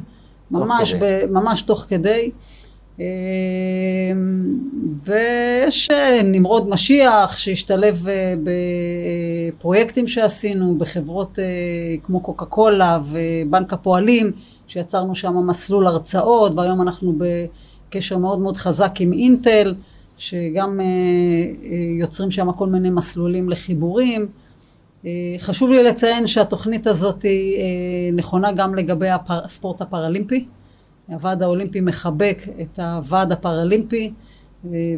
ממש, 0.50 0.92
תוך 0.92 1.02
ב, 1.02 1.24
ממש 1.30 1.62
תוך 1.62 1.84
כדי. 1.88 2.30
ויש 5.04 5.90
אה, 5.90 6.20
נמרוד 6.24 6.68
משיח 6.68 7.36
שהשתלב 7.36 8.08
אה, 8.08 8.34
בפרויקטים 9.52 10.08
שעשינו 10.08 10.78
בחברות 10.78 11.38
אה, 11.38 11.44
כמו 12.02 12.20
קוקה 12.20 12.44
קולה 12.44 12.98
ובנק 13.04 13.72
הפועלים 13.72 14.32
שיצרנו 14.66 15.14
שם 15.14 15.46
מסלול 15.46 15.86
הרצאות 15.86 16.52
והיום 16.56 16.82
אנחנו 16.82 17.14
בקשר 17.18 18.18
מאוד 18.18 18.38
מאוד 18.38 18.56
חזק 18.56 18.92
עם 19.00 19.12
אינטל 19.12 19.74
שגם 20.18 20.80
יוצרים 21.98 22.30
שם 22.30 22.52
כל 22.52 22.66
מיני 22.66 22.90
מסלולים 22.90 23.48
לחיבורים. 23.48 24.26
חשוב 25.38 25.70
לי 25.70 25.82
לציין 25.82 26.26
שהתוכנית 26.26 26.86
הזאת 26.86 27.22
היא 27.22 28.12
נכונה 28.12 28.52
גם 28.52 28.74
לגבי 28.74 29.08
הספורט 29.28 29.80
הפראלימפי. 29.80 30.46
הוועד 31.10 31.42
האולימפי 31.42 31.80
מחבק 31.80 32.38
את 32.60 32.78
הוועד 32.78 33.32
הפראלימפי. 33.32 34.12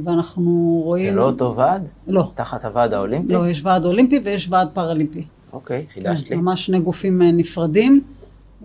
ואנחנו 0.04 0.80
רואים... 0.84 1.06
זה 1.06 1.12
לא 1.12 1.26
אותו 1.26 1.56
ועד? 1.56 1.88
לא. 2.06 2.30
תחת 2.34 2.64
הוועד 2.64 2.94
האולימפי? 2.94 3.32
לא, 3.32 3.48
יש 3.48 3.64
ועד 3.64 3.84
אולימפי 3.84 4.20
ויש 4.24 4.48
ועד 4.50 4.68
פראלימפי. 4.72 5.24
אוקיי, 5.52 5.86
חידשת 5.92 6.28
כן, 6.28 6.34
לי. 6.34 6.40
ממש 6.40 6.66
שני 6.66 6.80
גופים 6.80 7.22
אה, 7.22 7.32
נפרדים, 7.32 8.00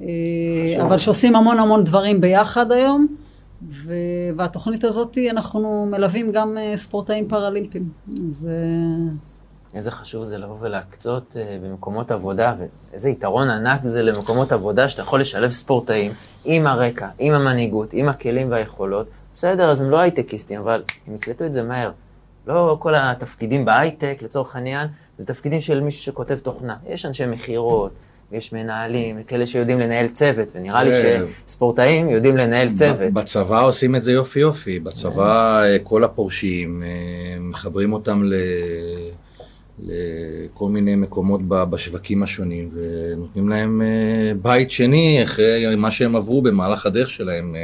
אה, 0.02 0.08
אבל 0.82 0.98
שעושים 0.98 1.36
המון 1.36 1.60
המון 1.60 1.84
דברים 1.84 2.22
ביחד 2.22 2.72
היום, 2.72 3.08
ו... 3.70 3.94
והתוכנית 4.36 4.84
הזאת, 4.84 5.18
אנחנו 5.30 5.88
מלווים 5.92 6.32
גם 6.32 6.58
אה, 6.58 6.78
ספורטאים 6.78 7.28
פראלימפיים. 7.28 7.90
זה... 8.30 8.56
איזה 9.78 9.92
חשוב 9.92 10.24
זה 10.24 10.38
לבוא 10.38 10.56
ולהקצות 10.60 11.36
במקומות 11.64 12.12
עבודה, 12.12 12.54
ואיזה 12.60 13.10
יתרון 13.10 13.50
ענק 13.50 13.80
זה 13.84 14.04
למקומות 14.04 14.52
עבודה 14.52 14.90
שאתה 14.90 15.02
יכול 15.02 15.22
לשלב 15.22 15.52
ספורטאים 15.52 16.12
עם 16.46 16.68
הרקע, 16.68 17.08
עם 17.20 17.34
המנהיגות, 17.34 17.94
עם 17.94 18.10
הכלים 18.10 18.52
והיכולות, 18.52 19.08
בסדר, 19.36 19.70
אז 19.70 19.82
הם 19.82 19.90
לא 19.90 20.00
הייטקיסטים, 20.00 20.60
אבל 20.60 20.84
הם 21.08 21.16
יקלטו 21.16 21.46
את 21.46 21.54
זה 21.54 21.64
מהר. 21.64 21.92
לא 22.48 22.78
כל 22.80 22.96
התפקידים 22.96 23.66
בהייטק, 23.66 24.18
לצורך 24.22 24.56
העניין, 24.56 24.88
זה 25.18 25.26
תפקידים 25.26 25.62
של 25.62 25.80
מישהו 25.80 26.02
שכותב 26.02 26.38
תוכנה. 26.38 26.76
יש 26.88 27.06
אנשי 27.06 27.26
מכירות, 27.26 27.92
יש 28.32 28.54
מנהלים, 28.54 29.24
כאלה 29.24 29.48
שיודעים 29.48 29.80
לנהל 29.80 30.08
צוות, 30.08 30.48
ונראה 30.56 30.84
לי 30.84 30.92
שספורטאים 31.46 32.10
יודעים 32.10 32.38
לנהל 32.38 32.74
צוות. 32.74 33.14
בצבא 33.14 33.64
עושים 33.64 33.96
את 33.96 34.04
זה 34.04 34.12
יופי 34.12 34.40
יופי. 34.40 34.80
בצבא 34.80 35.64
אה, 35.64 35.80
כל 35.84 36.04
הפורשים, 36.04 36.84
אה, 36.84 37.40
מחברים 37.40 37.94
אותם 37.94 38.24
ל... 38.24 38.34
לכל 39.80 40.70
מיני 40.70 40.96
מקומות 40.96 41.42
בשווקים 41.48 42.24
השונים, 42.24 42.70
ונותנים 42.74 43.50
להם 43.50 43.82
אה, 43.82 44.34
בית 44.42 44.72
שני 44.72 45.24
אחרי 45.24 45.76
מה 45.76 45.92
שהם 45.92 46.16
עברו 46.16 46.42
במהלך 46.42 46.86
הדרך 46.86 47.10
שלהם. 47.10 47.56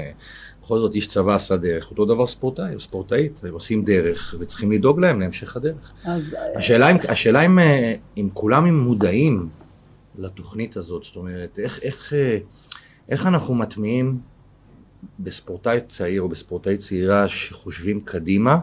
בכל 0.64 0.80
זאת 0.80 0.96
איש 0.96 1.08
צבא 1.08 1.36
עשה 1.36 1.58
דרך, 1.58 1.90
אותו 1.90 2.06
דבר 2.06 2.28
ספורטאי 2.28 2.76
או 2.76 2.80
ספורטאית, 2.80 3.40
הם 3.44 3.54
עושים 3.54 3.84
דרך 3.84 4.36
וצריכים 4.40 4.72
לדאוג 4.72 5.00
להם 5.00 5.20
להמשך 5.20 5.56
הדרך. 5.56 5.94
אז... 6.04 6.36
השאלה, 6.56 6.92
אם, 6.92 6.98
השאלה 7.10 7.46
אם, 7.46 7.60
אה, 7.60 7.94
אם 8.18 8.30
כולם 8.34 8.66
הם 8.66 8.80
מודעים 8.80 9.50
לתוכנית 10.18 10.78
הזאת, 10.78 11.04
זאת 11.04 11.16
אומרת, 11.16 11.60
איך, 11.60 11.80
איך, 11.82 12.14
אה, 12.14 12.38
איך 13.10 13.26
אנחנו 13.26 13.56
מטמיעים 13.56 14.20
בספורטאי 15.20 15.80
צעיר 15.88 16.22
או 16.22 16.30
בספורטאי 16.30 16.78
צעירה 16.78 17.30
שחושבים 17.30 18.00
קדימה 18.00 18.58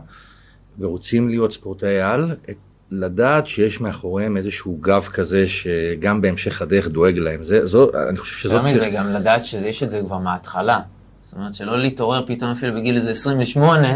ורוצים 0.78 1.28
להיות 1.28 1.52
ספורטאי 1.52 2.00
על, 2.00 2.37
את, 2.50 2.57
לדעת 2.90 3.47
שיש 3.47 3.80
מאחוריהם 3.80 4.37
איזשהו 4.37 4.78
גב 4.80 5.02
כזה 5.02 5.49
שגם 5.49 6.20
בהמשך 6.20 6.62
הדרך 6.62 6.88
דואג 6.88 7.18
להם. 7.18 7.42
זה, 7.42 7.66
זו, 7.66 7.90
אני 8.09 8.18
חושב 8.18 8.35
שזאת... 8.35 8.52
יותר 8.52 8.66
מזה, 8.66 8.90
גם 8.90 9.12
לדעת 9.12 9.44
שיש 9.44 9.82
את 9.82 9.90
זה 9.90 10.00
כבר 10.00 10.18
מההתחלה. 10.18 10.80
זאת 11.20 11.32
אומרת, 11.32 11.54
שלא 11.54 11.78
להתעורר 11.78 12.26
פתאום 12.26 12.50
אפילו 12.50 12.75
בגיל 12.75 12.97
איזה 12.97 13.11
28, 13.11 13.88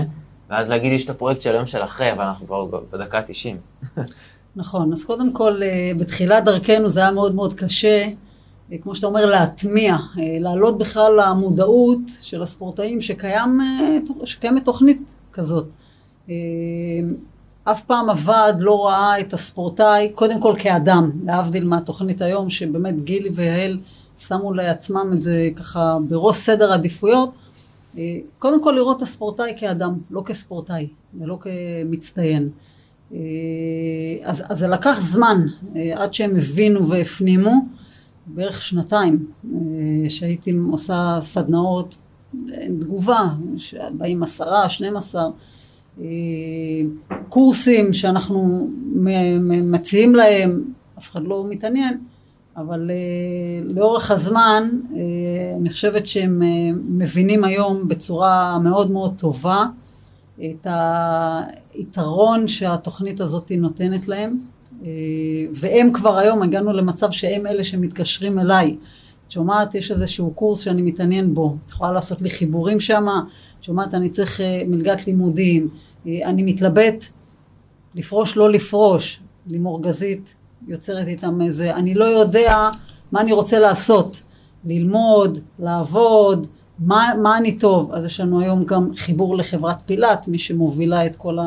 ואז 0.51 0.69
להגיד, 0.69 0.93
יש 0.93 1.05
את 1.05 1.11
הפרויקט 1.11 1.41
של 1.41 1.55
היום 1.55 1.67
של 1.67 1.85
אחרי, 1.85 2.13
אבל 2.13 2.25
אנחנו 2.25 2.47
כבר 2.47 2.67
בדקה 2.93 3.19
ה-90. 3.19 4.01
נכון, 4.57 4.93
אז 4.93 5.05
קודם 5.05 5.33
כל, 5.33 5.63
אה, 5.63 5.93
בתחילת 5.97 6.45
דרכנו 6.45 6.89
זה 6.89 7.01
היה 7.01 7.11
מאוד 7.11 7.35
מאוד 7.35 7.55
קשה, 7.55 8.09
אה, 8.73 8.79
כמו 8.83 8.95
שאתה 8.95 9.07
אומר, 9.07 9.27
להטמיע, 9.27 9.95
אה, 9.95 9.99
להעלות 10.41 10.79
בכלל 10.79 11.13
למודעות 11.21 12.01
של 12.21 12.43
הספורטאים 12.43 13.01
שקיים, 13.01 13.61
שקיימת 14.25 14.65
תוכנית 14.65 15.15
כזאת. 15.33 15.67
אף 17.65 17.85
פעם 17.85 18.11
הוועד 18.11 18.61
לא 18.61 18.87
ראה 18.87 19.21
את 19.21 19.33
הספורטאי, 19.33 20.13
קודם 20.15 20.41
כל 20.41 20.55
כאדם, 20.59 21.11
להבדיל 21.25 21.65
מהתוכנית 21.65 22.21
היום, 22.21 22.51
שבאמת 22.51 23.05
גילי 23.05 23.31
ויעל 23.35 23.79
שמו 24.19 24.53
לעצמם 24.53 25.11
את 25.13 25.23
זה 25.23 25.49
ככה 25.57 25.99
בראש 26.09 26.37
סדר 26.37 26.73
עדיפויות, 26.73 27.33
אה, 27.99 28.19
קודם 28.39 28.63
כל 28.63 28.73
לראות 28.77 28.97
את 28.97 29.03
הספורטאי 29.03 29.53
כאדם, 29.57 29.99
לא 30.11 30.23
כספורטאי 30.27 30.89
ולא 31.21 31.39
כמצטיין. 31.41 32.49
אה, 33.13 33.19
אז, 34.23 34.43
אז 34.49 34.59
זה 34.59 34.69
לקח 34.69 35.01
זמן 35.01 35.47
אה, 35.77 35.93
עד 35.97 36.15
שהם 36.15 36.37
הבינו 36.37 36.89
והפנימו, 36.89 37.67
בערך 38.27 38.63
שנתיים, 38.63 39.27
שהייתי 40.09 40.53
עושה 40.71 41.19
סדנאות, 41.21 41.97
תגובה, 42.81 43.29
באים 43.93 44.23
עשרה, 44.23 44.69
שנים 44.69 44.97
עשר, 44.97 45.31
קורסים 47.29 47.93
שאנחנו 47.93 48.69
מציעים 49.63 50.15
להם, 50.15 50.65
אף 50.99 51.11
אחד 51.11 51.23
לא 51.25 51.47
מתעניין. 51.49 51.99
אבל 52.57 52.91
uh, 52.91 53.73
לאורך 53.73 54.11
הזמן, 54.11 54.69
uh, 54.91 54.97
אני 55.61 55.71
חושבת 55.71 56.07
שהם 56.07 56.43
uh, 56.43 56.77
מבינים 56.89 57.45
היום 57.45 57.89
בצורה 57.89 58.59
מאוד 58.59 58.91
מאוד 58.91 59.15
טובה 59.19 59.65
את 60.45 60.67
היתרון 61.75 62.49
שהתוכנית 62.49 63.21
הזאת 63.21 63.53
נותנת 63.59 64.09
להם, 64.09 64.39
והם 65.55 65.93
כבר 65.93 66.19
היום, 66.19 66.43
הגענו 66.43 66.73
למצב 66.73 67.11
שהם 67.11 67.47
אלה 67.47 67.65
שמתקשרים 67.65 68.39
אליי. 68.39 68.77
שומעת, 69.35 69.75
יש 69.75 69.91
איזשהו 69.91 70.31
קורס 70.31 70.61
שאני 70.61 70.83
מתעניין 70.83 71.35
בו, 71.35 71.57
את 71.65 71.71
יכולה 71.71 71.93
לעשות 71.93 72.23
לי 72.23 72.31
חיבורים 72.31 72.81
שם, 72.81 73.07
את 73.59 73.65
שומעת, 73.65 73.95
אני 73.95 74.09
צריך 74.09 74.41
uh, 74.41 74.43
מלגת 74.67 75.07
לימודים, 75.07 75.69
uh, 76.05 76.09
אני 76.25 76.43
מתלבט 76.43 77.05
לפרוש, 77.95 78.37
לא 78.37 78.51
לפרוש, 78.51 79.21
לימור 79.47 79.83
גזית, 79.83 80.35
יוצרת 80.69 81.07
איתם 81.07 81.41
איזה, 81.41 81.75
אני 81.75 81.95
לא 81.95 82.05
יודע 82.05 82.71
מה 83.13 83.21
אני 83.21 83.33
רוצה 83.33 83.59
לעשות, 83.59 84.21
ללמוד, 84.65 85.39
לעבוד, 85.59 86.47
מה, 86.79 87.13
מה 87.23 87.39
אני 87.39 87.59
טוב. 87.59 87.93
אז 87.93 88.05
יש 88.05 88.21
לנו 88.21 88.41
היום 88.41 88.65
גם 88.65 88.95
חיבור 88.95 89.37
לחברת 89.37 89.77
פילת, 89.87 90.29
מי 90.29 90.39
שמובילה 90.39 91.07
את 91.07 91.17
כל 91.17 91.39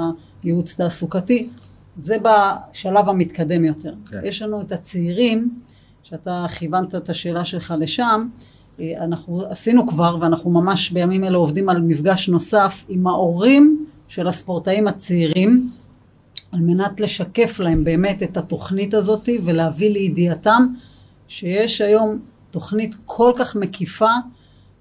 הייעוץ 0.44 0.76
תעסוקתי. 0.76 1.50
זה 1.98 2.18
בשלב 2.22 3.10
המתקדם 3.10 3.66
יותר. 3.66 3.94
כן. 4.10 4.20
יש 4.24 4.42
לנו 4.42 4.62
את 4.62 4.72
הצעירים, 4.72 5.50
שאתה 6.10 6.46
כיוונת 6.58 6.96
את 6.96 7.10
השאלה 7.10 7.46
שלך 7.46 7.74
לשם, 7.80 8.28
אה, 8.80 9.04
אנחנו 9.04 9.42
עשינו 9.50 9.88
כבר, 9.88 10.18
ואנחנו 10.22 10.52
ממש 10.52 10.92
בימים 10.92 11.24
אלה 11.24 11.38
עובדים 11.38 11.70
על 11.70 11.82
מפגש 11.82 12.30
נוסף 12.30 12.84
עם 12.90 13.08
ההורים 13.08 13.86
של 14.08 14.28
הספורטאים 14.28 14.88
הצעירים, 14.88 15.70
על 16.52 16.60
מנת 16.60 17.00
לשקף 17.00 17.60
להם 17.60 17.84
באמת 17.84 18.24
את 18.24 18.38
התוכנית 18.38 18.94
הזאת 18.94 19.30
ולהביא 19.44 19.90
לידיעתם 19.90 20.68
שיש 21.28 21.82
היום 21.82 22.20
תוכנית 22.52 22.96
כל 23.06 23.32
כך 23.36 23.56
מקיפה 23.56 24.12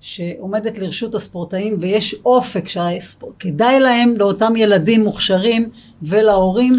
שעומדת 0.01 0.79
לרשות 0.79 1.15
הספורטאים 1.15 1.77
ויש 1.79 2.15
אופק 2.25 2.69
שכדאי 2.69 3.81
להם 3.81 4.15
לאותם 4.17 4.57
ילדים 4.57 5.05
מוכשרים 5.05 5.69
ולהורים 6.03 6.75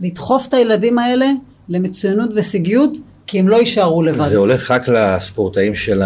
לדחוף 0.00 0.48
את 0.48 0.54
הילדים 0.54 0.98
האלה 0.98 1.30
למצוינות 1.68 2.30
ושגיות 2.34 2.98
כי 3.26 3.38
הם 3.38 3.48
לא 3.48 3.56
יישארו 3.56 4.02
לבד. 4.02 4.28
זה 4.28 4.36
הולך 4.36 4.70
רק 4.70 4.88
לספורטאים 4.88 5.74
של, 5.74 6.02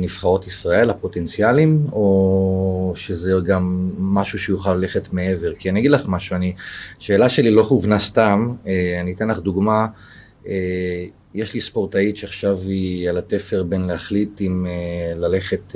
נבחרות 0.00 0.46
ישראל, 0.46 0.90
הפוטנציאליים, 0.90 1.86
או 1.92 2.92
שזה 2.96 3.32
גם 3.44 3.90
משהו 3.98 4.38
שיוכל 4.38 4.74
ללכת 4.74 5.12
מעבר? 5.12 5.52
כי 5.58 5.70
אני 5.70 5.80
אגיד 5.80 5.90
לך 5.90 6.04
משהו, 6.08 6.36
אני, 6.36 6.52
שאלה 6.98 7.28
שלי 7.28 7.50
לא 7.50 7.62
הובנה 7.68 7.98
סתם, 7.98 8.54
אה, 8.66 8.98
אני 9.00 9.12
אתן 9.12 9.28
לך 9.28 9.38
דוגמה, 9.38 9.86
אה, 10.48 11.04
יש 11.34 11.54
לי 11.54 11.60
ספורטאית 11.60 12.16
שעכשיו 12.16 12.58
היא 12.66 13.08
על 13.08 13.18
התפר 13.18 13.62
בין 13.62 13.86
להחליט 13.86 14.40
אם 14.40 14.66
אה, 14.66 15.14
ללכת 15.16 15.72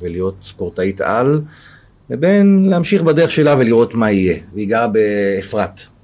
ולהיות 0.00 0.34
ספורטאית 0.42 1.00
על, 1.00 1.40
לבין 2.10 2.66
להמשיך 2.70 3.02
בדרך 3.02 3.30
שלה 3.30 3.56
ולראות 3.58 3.94
מה 3.94 4.10
יהיה, 4.10 4.36
והיא 4.54 4.68
גרה 4.68 4.88
באפרת. 4.88 5.95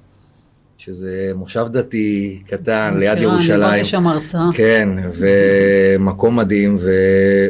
שזה 0.85 1.31
מושב 1.35 1.65
דתי 1.71 2.41
קטן 2.47 2.93
ליד 2.97 3.17
ירושלים. 3.17 3.73
אני 3.73 3.85
שם 3.85 4.07
הרצאה. 4.07 4.49
כן, 4.53 4.89
ומקום 5.13 6.35
מדהים, 6.35 6.77
ו, 6.79 6.91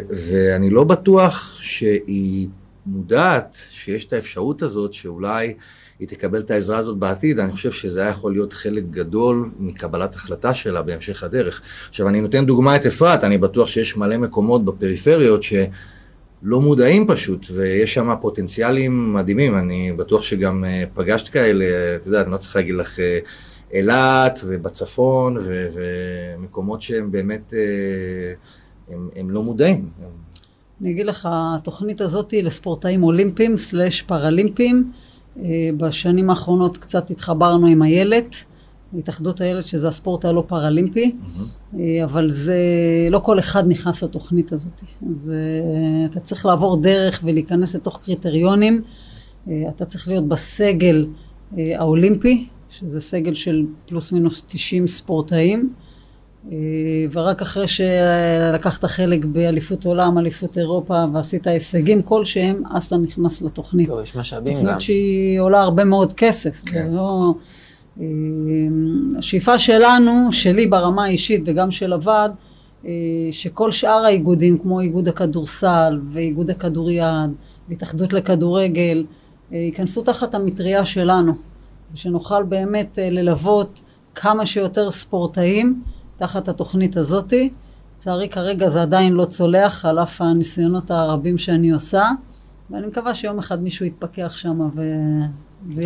ואני 0.09 0.69
לא 0.69 0.83
בטוח 0.83 1.57
שהיא 1.61 2.47
מודעת 2.85 3.57
שיש 3.69 4.05
את 4.05 4.13
האפשרות 4.13 4.61
הזאת 4.61 4.93
שאולי 4.93 5.53
היא 5.99 6.07
תקבל 6.07 6.39
את 6.39 6.51
העזרה 6.51 6.77
הזאת 6.77 6.97
בעתיד, 6.97 7.39
אני 7.39 7.51
חושב 7.51 7.71
שזה 7.71 8.01
היה 8.01 8.09
יכול 8.09 8.31
להיות 8.31 8.53
חלק 8.53 8.83
גדול 8.91 9.49
מקבלת 9.59 10.15
החלטה 10.15 10.53
שלה 10.53 10.81
בהמשך 10.81 11.23
הדרך. 11.23 11.61
עכשיו, 11.89 12.09
אני 12.09 12.21
נותן 12.21 12.45
דוגמא 12.45 12.75
את 12.75 12.85
אפרת, 12.85 13.23
אני 13.23 13.37
בטוח 13.37 13.67
שיש 13.67 13.97
מלא 13.97 14.17
מקומות 14.17 14.65
בפריפריות 14.65 15.43
ש... 15.43 15.53
לא 16.43 16.61
מודעים 16.61 17.07
פשוט, 17.07 17.45
ויש 17.53 17.93
שם 17.93 18.13
פוטנציאלים 18.21 19.13
מדהימים, 19.13 19.57
אני 19.57 19.91
בטוח 19.91 20.23
שגם 20.23 20.65
אה, 20.65 20.83
פגשת 20.93 21.27
כאלה, 21.27 21.65
את 21.95 22.05
יודעת, 22.05 22.25
אני 22.25 22.31
לא 22.31 22.37
צריך 22.37 22.55
להגיד 22.55 22.75
לך 22.75 22.99
אה, 22.99 23.19
אילת 23.73 24.39
ובצפון, 24.45 25.37
ו- 25.37 25.67
ומקומות 25.73 26.81
שהם 26.81 27.11
באמת, 27.11 27.53
אה, 27.53 28.33
הם, 28.93 29.09
הם 29.15 29.29
לא 29.29 29.43
מודעים. 29.43 29.89
אני 30.81 30.91
אגיד 30.91 31.05
לך, 31.05 31.27
התוכנית 31.31 32.01
הזאת 32.01 32.31
היא 32.31 32.43
לספורטאים 32.43 33.03
אולימפיים 33.03 33.57
סלאש 33.57 34.01
פראלימפיים. 34.01 34.91
בשנים 35.77 36.29
האחרונות 36.29 36.77
קצת 36.77 37.09
התחברנו 37.09 37.67
עם 37.67 37.83
איילת. 37.83 38.35
התאחדות 38.97 39.41
הילד, 39.41 39.61
שזה 39.61 39.87
הספורט 39.87 40.25
הלא 40.25 40.43
פראלימפי, 40.47 41.11
mm-hmm. 41.11 41.77
אבל 42.03 42.29
זה, 42.29 42.57
לא 43.11 43.19
כל 43.19 43.39
אחד 43.39 43.67
נכנס 43.67 44.03
לתוכנית 44.03 44.53
הזאת. 44.53 44.81
אז 45.11 45.31
אה, 45.33 46.05
אתה 46.05 46.19
צריך 46.19 46.45
לעבור 46.45 46.81
דרך 46.81 47.19
ולהיכנס 47.23 47.75
לתוך 47.75 47.99
קריטריונים. 48.05 48.81
אה, 49.47 49.63
אתה 49.69 49.85
צריך 49.85 50.07
להיות 50.07 50.27
בסגל 50.27 51.07
האולימפי, 51.57 52.47
שזה 52.69 53.01
סגל 53.01 53.33
של 53.33 53.65
פלוס 53.85 54.11
מינוס 54.11 54.43
90 54.47 54.87
ספורטאים. 54.87 55.73
ורק 57.11 57.41
אחרי 57.41 57.67
שלקחת 57.67 58.85
חלק 58.85 59.25
באליפות 59.25 59.85
עולם, 59.85 60.17
אליפות 60.17 60.57
אירופה 60.57 61.05
ועשית 61.13 61.47
הישגים 61.47 62.01
כלשהם, 62.01 62.63
אז 62.71 62.85
אתה 62.85 62.97
נכנס 62.97 63.41
לתוכנית. 63.41 63.89
טוב, 63.89 63.99
יש 63.99 64.15
משאבים 64.15 64.53
גם. 64.53 64.61
תוכנית 64.61 64.81
שהיא 64.81 65.39
עולה 65.39 65.61
הרבה 65.61 65.83
מאוד 65.83 66.13
כסף. 66.13 66.63
כן. 66.65 66.89
זה 66.89 66.95
לא... 66.95 67.33
אמ, 67.99 69.13
השאיפה 69.17 69.59
שלנו, 69.59 70.31
שלי 70.31 70.67
ברמה 70.67 71.03
האישית 71.03 71.43
וגם 71.45 71.71
של 71.71 71.93
הוועד, 71.93 72.35
אה, 72.85 72.91
שכל 73.31 73.71
שאר 73.71 74.05
האיגודים, 74.05 74.57
כמו 74.57 74.79
איגוד 74.79 75.07
הכדורסל 75.07 75.99
ואיגוד 76.05 76.49
הכדוריד 76.49 77.03
והתאחדות 77.69 78.13
לכדורגל, 78.13 79.05
אה, 79.53 79.57
ייכנסו 79.57 80.01
תחת 80.01 80.35
המטריה 80.35 80.85
שלנו, 80.85 81.33
ושנוכל 81.93 82.43
באמת 82.43 82.99
אה, 82.99 83.09
ללוות 83.09 83.81
כמה 84.15 84.45
שיותר 84.45 84.91
ספורטאים 84.91 85.83
תחת 86.17 86.47
התוכנית 86.47 86.97
הזאתי. 86.97 87.49
לצערי 87.95 88.29
כרגע 88.29 88.69
זה 88.69 88.81
עדיין 88.81 89.13
לא 89.13 89.25
צולח, 89.25 89.85
על 89.85 89.99
אף 89.99 90.21
הניסיונות 90.21 90.91
הרבים 90.91 91.37
שאני 91.37 91.71
עושה, 91.71 92.09
ואני 92.69 92.87
מקווה 92.87 93.15
שיום 93.15 93.39
אחד 93.39 93.63
מישהו 93.63 93.85
יתפכח 93.85 94.35
שם 94.35 94.69
ו... 94.75 94.81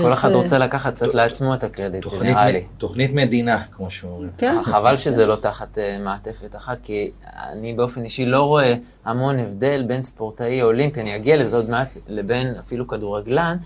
כל 0.02 0.14
אחד 0.14 0.32
רוצה 0.32 0.58
לקחת 0.58 0.94
קצת 0.94 1.14
לעצמו 1.14 1.54
את 1.54 1.64
הקרדיט, 1.64 2.06
נראה 2.22 2.52
לי. 2.52 2.64
תוכנית 2.78 3.14
מדינה, 3.14 3.64
כמו 3.72 3.92
שאומרים. 3.92 4.30
כן. 4.38 4.56
חבל 4.64 4.98
שזה 4.98 5.26
לא 5.26 5.36
תחת 5.36 5.78
אה, 5.78 5.98
מעטפת 6.00 6.56
אחת, 6.56 6.78
כי 6.84 7.12
אני 7.26 7.74
באופן 7.74 8.04
אישי 8.04 8.26
לא 8.26 8.42
רואה 8.42 8.76
המון 9.06 9.40
הבדל 9.40 9.84
בין 9.88 10.04
ספורטאי 10.04 10.62
אולימפי, 10.62 11.02
אני 11.02 11.16
אגיע 11.16 11.38
לזה 11.38 11.56
עוד 11.56 11.70
מעט, 11.70 11.98
לבין 12.08 12.54
אפילו 12.60 12.88
כדורגלן, 12.88 13.58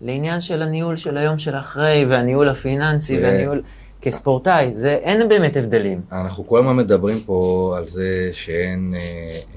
לעניין 0.00 0.40
של 0.40 0.62
הניהול 0.62 0.96
של 0.96 1.16
היום 1.16 1.38
של 1.38 1.56
אחרי, 1.56 2.06
והניהול 2.08 2.48
הפיננסי, 2.48 3.22
והניהול... 3.22 3.62
כספורטאי, 4.04 4.74
זה, 4.74 4.90
אין 4.90 5.28
באמת 5.28 5.56
הבדלים. 5.56 6.00
אנחנו 6.12 6.46
כל 6.46 6.58
הזמן 6.58 6.76
מדברים 6.76 7.20
פה 7.20 7.74
על 7.76 7.88
זה 7.88 8.30
שאין 8.32 8.94
אה, 8.96 9.00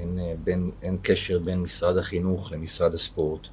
אין, 0.01 0.19
אה, 0.19 0.33
בין, 0.43 0.69
אין 0.83 0.97
קשר 1.01 1.39
בין 1.39 1.59
משרד 1.59 1.97
החינוך 1.97 2.51
למשרד 2.51 2.93
הספורט. 2.93 3.47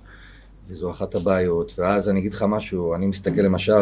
וזו 0.68 0.90
אחת 0.90 1.14
הבעיות. 1.14 1.74
ואז 1.79 2.09
אני 2.09 2.20
אגיד 2.20 2.35
לך 2.35 2.44
משהו, 2.48 2.94
אני 2.94 3.07
מסתכל 3.07 3.40
למשל, 3.40 3.72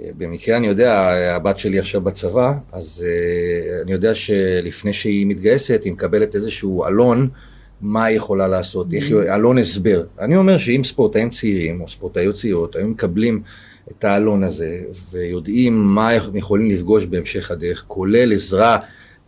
אה, 0.00 0.08
במקרה 0.18 0.56
אני 0.56 0.66
יודע, 0.66 0.92
הבת 1.36 1.58
שלי 1.58 1.78
עכשיו 1.78 2.00
בצבא, 2.00 2.52
אז 2.72 3.04
uh, 3.04 3.82
אני 3.82 3.92
יודע 3.92 4.14
שלפני 4.14 4.92
שהיא 4.92 5.26
מתגייסת, 5.26 5.80
היא 5.84 5.92
מקבלת 5.92 6.34
איזשהו 6.34 6.84
עלון, 6.84 7.28
מה 7.80 8.04
היא 8.04 8.16
יכולה 8.16 8.48
לעשות, 8.48 8.86
איך 8.94 9.04
היא, 9.04 9.16
עלון 9.16 9.58
הסבר. 9.58 10.04
אני 10.20 10.36
אומר 10.36 10.58
שאם 10.58 10.80
ספורטאים 10.84 11.30
צעירים 11.30 11.80
או 11.80 11.88
ספורטאיות 11.88 12.34
צעירות 12.34 12.76
היו 12.76 12.88
מקבלים 12.88 13.42
את 13.90 14.04
העלון 14.04 14.42
הזה 14.42 14.80
ויודעים 15.10 15.74
מה 15.84 16.10
הם 16.10 16.36
יכולים 16.36 16.70
לפגוש 16.70 17.06
בהמשך 17.06 17.50
הדרך, 17.50 17.84
כולל 17.86 18.32
עזרה 18.32 18.78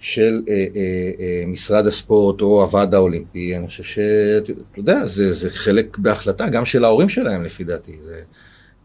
של 0.05 0.43
אה, 0.49 0.55
אה, 0.55 1.11
אה, 1.21 1.45
משרד 1.47 1.87
הספורט 1.87 2.41
או 2.41 2.63
הוועד 2.63 2.95
האולימפי, 2.95 3.57
אני 3.57 3.67
חושב 3.67 3.83
שאתה 3.83 4.53
יודע, 4.77 5.07
זה, 5.07 5.33
זה 5.33 5.51
חלק 5.51 5.99
בהחלטה 5.99 6.49
גם 6.49 6.65
של 6.65 6.85
ההורים 6.85 7.09
שלהם 7.09 7.43
לפי 7.43 7.65
דעתי, 7.65 7.93
זה 8.03 8.21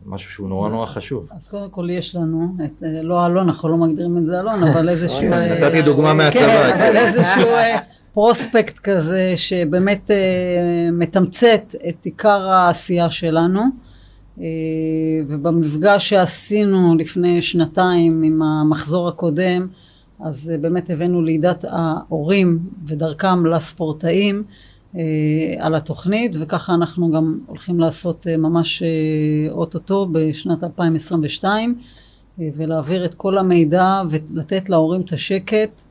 משהו 0.05 0.32
שהוא 0.32 0.49
נורא 0.49 0.69
נורא 0.69 0.86
חשוב. 0.86 1.27
אז 1.38 1.47
קודם 1.47 1.69
כל 1.69 1.88
יש 1.89 2.15
לנו, 2.15 2.47
את, 2.65 2.84
אה, 2.84 3.01
לא 3.03 3.25
אלון, 3.25 3.47
אנחנו 3.47 3.69
לא 3.69 3.77
מגדירים 3.77 4.17
את 4.17 4.25
זה 4.25 4.39
אלון, 4.39 4.63
אבל 4.63 4.89
איזשהו... 4.93 5.32
אה, 5.32 5.67
נתתי 5.67 5.82
דוגמה 5.82 6.13
מהצבא. 6.13 6.39
כן, 6.39 6.73
אבל 6.73 6.97
איזשהו 6.97 7.49
אה, 7.49 7.79
פרוספקט 8.13 8.79
כזה 8.79 9.34
שבאמת 9.36 10.12
מתמצת 10.93 11.75
את 11.89 12.05
עיקר 12.05 12.49
העשייה 12.49 13.10
שלנו. 13.10 13.62
ובמפגש 15.27 16.10
שעשינו 16.10 16.95
לפני 16.99 17.41
שנתיים 17.41 18.23
עם 18.23 18.41
המחזור 18.41 19.08
הקודם, 19.08 19.67
אז 20.19 20.51
אה, 20.53 20.58
באמת 20.58 20.89
הבאנו 20.89 21.21
לידת 21.21 21.65
ההורים 21.69 22.60
ודרכם 22.88 23.45
לספורטאים 23.45 24.43
אה, 24.95 25.01
על 25.60 25.75
התוכנית, 25.75 26.36
וככה 26.39 26.73
אנחנו 26.73 27.12
גם 27.12 27.39
הולכים 27.45 27.79
לעשות 27.79 28.27
אה, 28.29 28.38
ממש 28.38 28.84
אוטוטו 29.51 30.08
בשנת 30.12 30.63
2022, 30.63 31.75
ולהעביר 32.55 33.05
את 33.05 33.13
כל 33.13 33.38
המידע 33.38 34.01
ולתת 34.10 34.69
להורים 34.69 35.01
את 35.01 35.13
השקט 35.13 35.82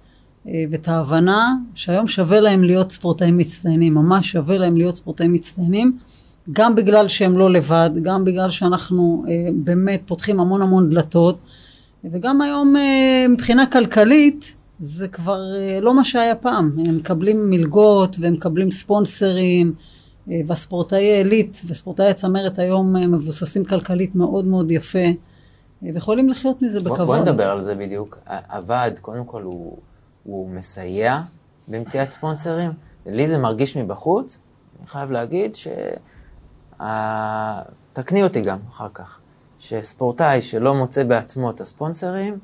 ואת 0.71 0.88
ההבנה 0.88 1.55
שהיום 1.75 2.09
שווה 2.09 2.41
להם 2.41 2.64
להיות 2.64 2.93
ספורטאים 2.93 3.37
מצטיינים, 3.37 3.95
ממש 3.95 4.33
שווה 4.33 4.59
להם 4.59 4.77
להיות 4.77 4.97
ספורטאים 4.97 5.33
מצטיינים, 5.33 5.99
גם 6.51 6.75
בגלל 6.75 7.09
שהם 7.09 7.38
לא 7.38 7.51
לבד, 7.51 7.91
גם 8.03 8.25
בגלל 8.25 8.51
שאנחנו 8.51 9.25
באמת 9.55 10.03
פותחים 10.07 10.41
המון 10.41 10.62
המון 10.62 10.91
דלתות. 10.91 11.38
וגם 12.05 12.41
היום 12.41 12.77
אה, 12.77 13.27
מבחינה 13.29 13.67
כלכלית 13.67 14.55
זה 14.81 15.09
כבר 15.09 15.55
אה, 15.57 15.81
לא 15.81 15.95
מה 15.95 16.05
שהיה 16.05 16.35
פעם. 16.35 16.73
הם 16.87 16.97
מקבלים 16.97 17.51
מלגות 17.51 18.17
והם 18.21 18.33
מקבלים 18.33 18.71
ספונסרים, 18.71 19.75
אה, 20.31 20.41
והספורטאי 20.47 21.05
עילית 21.05 21.63
וספורטאי 21.67 22.11
הצמרת 22.11 22.59
היום 22.59 22.97
מבוססים 22.97 23.65
כלכלית 23.65 24.15
מאוד 24.15 24.45
מאוד 24.45 24.71
יפה, 24.71 25.09
ויכולים 25.83 26.29
לחיות 26.29 26.63
מזה 26.63 26.81
בכבוד. 26.81 27.07
בוא 27.07 27.17
נדבר 27.17 27.51
על 27.51 27.63
זה 27.63 27.75
בדיוק. 27.75 28.19
הוועד, 28.53 28.99
קודם 28.99 29.25
כל, 29.25 29.43
הוא, 29.43 29.77
הוא 30.25 30.51
מסייע 30.51 31.21
במציאת 31.69 32.11
ספונסרים. 32.11 32.71
לי 33.07 33.29
זה 33.29 33.39
מרגיש 33.39 33.77
מבחוץ, 33.77 34.39
אני 34.79 34.87
חייב 34.87 35.11
להגיד 35.11 35.57
ש... 35.57 35.69
תקני 37.93 38.23
אותי 38.23 38.41
גם 38.41 38.59
אחר 38.69 38.89
כך. 38.95 39.19
שספורטאי 39.59 40.42
שלא 40.42 40.75
מוצא 40.75 41.05
בעצמו 41.05 41.51
את 41.51 41.61
הספונסרים, 41.61 42.38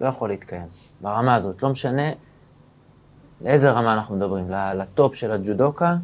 לא 0.00 0.06
יכול 0.06 0.28
להתקיים. 0.28 0.66
ברמה 1.00 1.34
הזאת, 1.34 1.62
לא 1.62 1.68
משנה 1.68 2.10
לאיזה 3.40 3.70
רמה 3.70 3.92
אנחנו 3.92 4.16
מדברים, 4.16 4.50
לטופ 4.50 5.14
של 5.14 5.32
הג'ודוקה, 5.32 5.96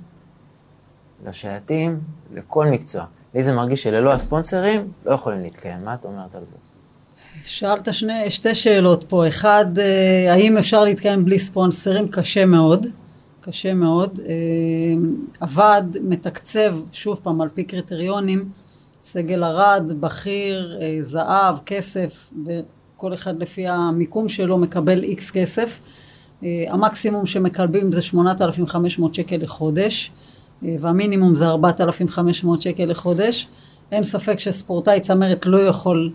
לשייטים, 1.26 2.00
לכל 2.34 2.66
מקצוע. 2.66 3.04
לי 3.34 3.42
זה 3.42 3.52
מרגיש 3.52 3.82
שללא 3.82 4.12
הספונסרים 4.12 4.92
לא 5.06 5.12
יכולים 5.12 5.40
להתקיים. 5.40 5.84
מה 5.84 5.94
את 5.94 6.04
אומרת 6.04 6.34
על 6.34 6.44
זה? 6.44 6.56
שאלת 7.44 7.94
שני, 7.94 8.30
שתי 8.30 8.54
שאלות 8.54 9.04
פה. 9.04 9.28
אחד, 9.28 9.78
אה, 9.78 10.32
האם 10.32 10.58
אפשר 10.58 10.84
להתקיים 10.84 11.24
בלי 11.24 11.38
ספונסרים? 11.38 12.08
קשה 12.08 12.46
מאוד. 12.46 12.86
קשה 13.40 13.74
מאוד. 13.74 14.20
אה, 14.26 14.34
הוועד 15.40 15.96
מתקצב, 16.02 16.74
שוב 16.92 17.20
פעם, 17.22 17.40
על 17.40 17.48
פי 17.48 17.64
קריטריונים, 17.64 18.48
סגל 19.02 19.44
ערד, 19.44 19.92
בכיר, 20.00 20.78
אה, 20.80 20.96
זהב, 21.00 21.56
כסף, 21.66 22.30
וכל 22.46 23.14
אחד 23.14 23.42
לפי 23.42 23.68
המיקום 23.68 24.28
שלו 24.28 24.58
מקבל 24.58 25.02
איקס 25.02 25.30
כסף. 25.30 25.78
אה, 26.44 26.64
המקסימום 26.68 27.26
שמקבלים 27.26 27.92
זה 27.92 28.02
8,500 28.02 29.14
שקל 29.14 29.36
לחודש, 29.36 30.10
אה, 30.64 30.76
והמינימום 30.80 31.34
זה 31.34 31.46
4,500 31.46 32.62
שקל 32.62 32.84
לחודש. 32.84 33.48
אין 33.92 34.04
ספק 34.04 34.38
שספורטאי 34.38 35.00
צמרת 35.00 35.46
לא 35.46 35.58
יכול 35.58 36.12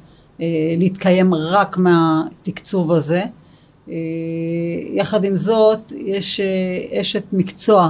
להתקיים 0.78 1.34
רק 1.34 1.78
מהתקצוב 1.78 2.92
הזה. 2.92 3.24
יחד 4.94 5.24
עם 5.24 5.36
זאת, 5.36 5.92
יש 5.96 6.40
אשת 7.02 7.24
מקצוע, 7.34 7.90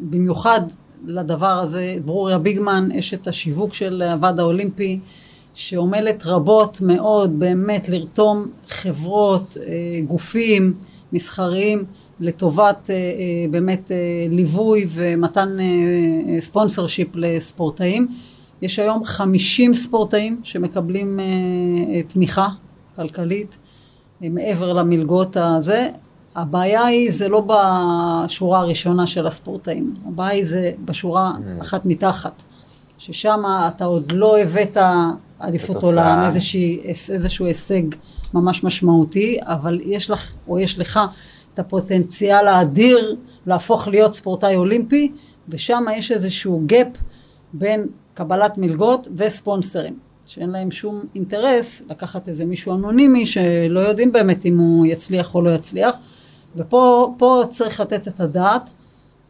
במיוחד 0.00 0.60
לדבר 1.06 1.58
הזה, 1.60 1.96
ברוריה 2.04 2.38
ביגמן, 2.38 2.88
אשת 2.98 3.26
השיווק 3.26 3.74
של 3.74 4.02
הוועד 4.02 4.40
האולימפי, 4.40 4.98
שעומלת 5.54 6.26
רבות 6.26 6.80
מאוד 6.80 7.38
באמת 7.38 7.88
לרתום 7.88 8.46
חברות, 8.68 9.56
אה, 9.60 10.00
גופים 10.06 10.74
מסחריים 11.12 11.84
לטובת 12.20 12.90
אה, 12.90 12.94
אה, 12.94 13.00
באמת 13.50 13.90
ליווי 14.30 14.86
ומתן 14.88 15.56
ספונסר 16.40 16.86
שיפ 16.86 17.08
לספורטאים. 17.14 18.08
יש 18.62 18.78
היום 18.78 19.04
50 19.04 19.74
ספורטאים 19.74 20.40
שמקבלים 20.42 21.20
תמיכה 22.08 22.48
כלכלית 22.96 23.56
מעבר 24.20 24.72
למלגות 24.72 25.36
הזה. 25.36 25.88
הבעיה 26.34 26.84
היא, 26.84 27.12
זה 27.12 27.28
לא 27.28 27.40
בשורה 27.40 28.60
הראשונה 28.60 29.06
של 29.06 29.26
הספורטאים, 29.26 29.94
הבעיה 30.06 30.30
היא 30.30 30.44
זה 30.44 30.72
בשורה 30.84 31.32
Mm. 31.34 31.62
אחת 31.62 31.86
מתחת, 31.86 32.42
ששם 32.98 33.42
אתה 33.68 33.84
עוד 33.84 34.12
לא 34.12 34.38
הבאת 34.38 34.76
אליפות. 35.42 35.82
עולם, 35.82 36.22
איזושהי, 36.26 36.80
איזשהו 36.84 37.46
הישג 37.46 37.82
ממש 38.34 38.64
משמעותי, 38.64 39.38
אבל 39.42 39.80
יש 39.84 40.10
לך, 40.10 40.32
או 40.48 40.58
יש 40.58 40.78
לך, 40.78 41.00
את 41.54 41.58
הפוטנציאל 41.58 42.46
האדיר 42.46 43.16
להפוך 43.46 43.88
להיות 43.88 44.14
ספורטאי 44.14 44.56
אולימפי, 44.56 45.12
ושם 45.48 45.84
יש 45.96 46.12
איזשהו 46.12 46.62
gap 46.66 46.86
בין 47.52 47.86
קבלת 48.14 48.58
מלגות 48.58 49.08
וספונסרים, 49.16 49.98
שאין 50.26 50.50
להם 50.50 50.70
שום 50.70 51.02
אינטרס 51.14 51.82
לקחת 51.90 52.28
איזה 52.28 52.44
מישהו 52.44 52.74
אנונימי 52.74 53.26
שלא 53.26 53.80
יודעים 53.80 54.12
באמת 54.12 54.46
אם 54.46 54.58
הוא 54.58 54.86
יצליח 54.86 55.34
או 55.34 55.42
לא 55.42 55.50
יצליח, 55.50 55.94
ופה 56.56 57.14
פה 57.18 57.42
צריך 57.50 57.80
לתת 57.80 58.08
את 58.08 58.20
הדעת. 58.20 58.70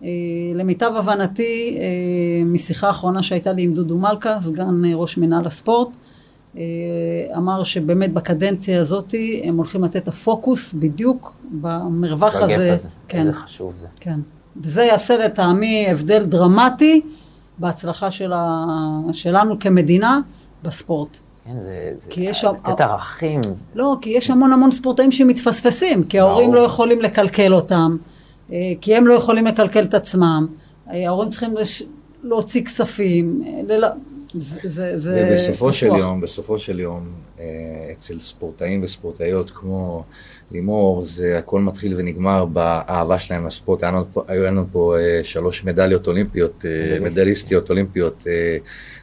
אה, 0.02 0.08
למיטב 0.54 0.92
הבנתי, 0.96 1.78
אה, 1.78 2.44
משיחה 2.44 2.86
האחרונה 2.86 3.22
שהייתה 3.22 3.52
לי 3.52 3.62
עם 3.62 3.74
דודו 3.74 3.98
מלכה, 3.98 4.40
סגן 4.40 4.84
אה, 4.84 4.94
ראש 4.94 5.18
מינהל 5.18 5.46
הספורט, 5.46 5.88
אמר 7.36 7.64
שבאמת 7.64 8.12
בקדנציה 8.12 8.80
הזאת 8.80 9.14
הם 9.44 9.56
הולכים 9.56 9.84
לתת 9.84 9.96
את 9.96 10.08
הפוקוס 10.08 10.72
בדיוק 10.72 11.36
במרווח 11.60 12.34
הזה. 12.34 12.72
הזה. 12.72 12.88
כן, 13.08 13.18
איזה 13.18 13.32
חשוב 13.32 13.74
זה. 13.76 13.86
כן. 14.00 14.20
וזה 14.62 14.82
יעשה 14.82 15.16
לטעמי 15.16 15.86
הבדל 15.90 16.24
דרמטי 16.24 17.00
בהצלחה 17.58 18.10
של 18.10 18.32
ה... 18.32 18.66
שלנו 19.12 19.58
כמדינה 19.58 20.20
בספורט. 20.62 21.16
כן, 21.46 21.60
זה... 21.60 21.92
זה 21.96 22.10
כי 22.10 22.20
יש 22.20 22.40
שם- 22.40 22.52
לתת 22.68 22.80
ערכים. 22.80 23.40
לא, 23.74 23.96
כי 24.00 24.10
יש 24.10 24.30
המון 24.30 24.52
המון 24.52 24.70
ספורטאים 24.70 25.12
שמתפספסים, 25.12 26.04
כי 26.04 26.18
ההורים 26.20 26.50
ברור. 26.50 26.62
לא 26.62 26.66
יכולים 26.66 27.02
לקלקל 27.02 27.54
אותם, 27.54 27.96
אה, 28.52 28.58
כי 28.80 28.96
הם 28.96 29.06
לא 29.06 29.14
יכולים 29.14 29.46
לקלקל 29.46 29.82
את 29.82 29.94
עצמם, 29.94 30.46
אה, 30.90 31.06
ההורים 31.08 31.30
צריכים 31.30 31.56
לש... 31.56 31.82
להוציא 32.22 32.64
כספים, 32.64 33.42
אה, 33.46 33.76
לל... 33.76 33.84
זה, 34.38 34.60
זה, 34.64 34.96
זה 34.96 35.28
ובסופו 35.30 35.72
של 35.72 35.86
קשוח. 35.86 35.98
יום, 35.98 36.20
בסופו 36.20 36.58
של 36.58 36.80
יום, 36.80 37.08
אה, 37.40 37.44
אצל 37.92 38.18
ספורטאים 38.18 38.82
וספורטאיות 38.82 39.50
כמו 39.50 40.04
לימור, 40.50 41.04
זה 41.04 41.38
הכל 41.38 41.60
מתחיל 41.60 41.94
ונגמר 41.96 42.44
באהבה 42.44 43.18
שלהם 43.18 43.46
לספורט. 43.46 43.84
פה- 44.12 44.22
היו 44.28 44.44
לנו 44.44 44.64
פה 44.72 44.96
אה, 44.98 45.20
שלוש 45.24 45.64
מדליות 45.64 46.06
אולימפיות, 46.06 46.64
אה, 46.64 47.00
מדליסטיות. 47.00 47.70
אולימפיות 47.70 48.24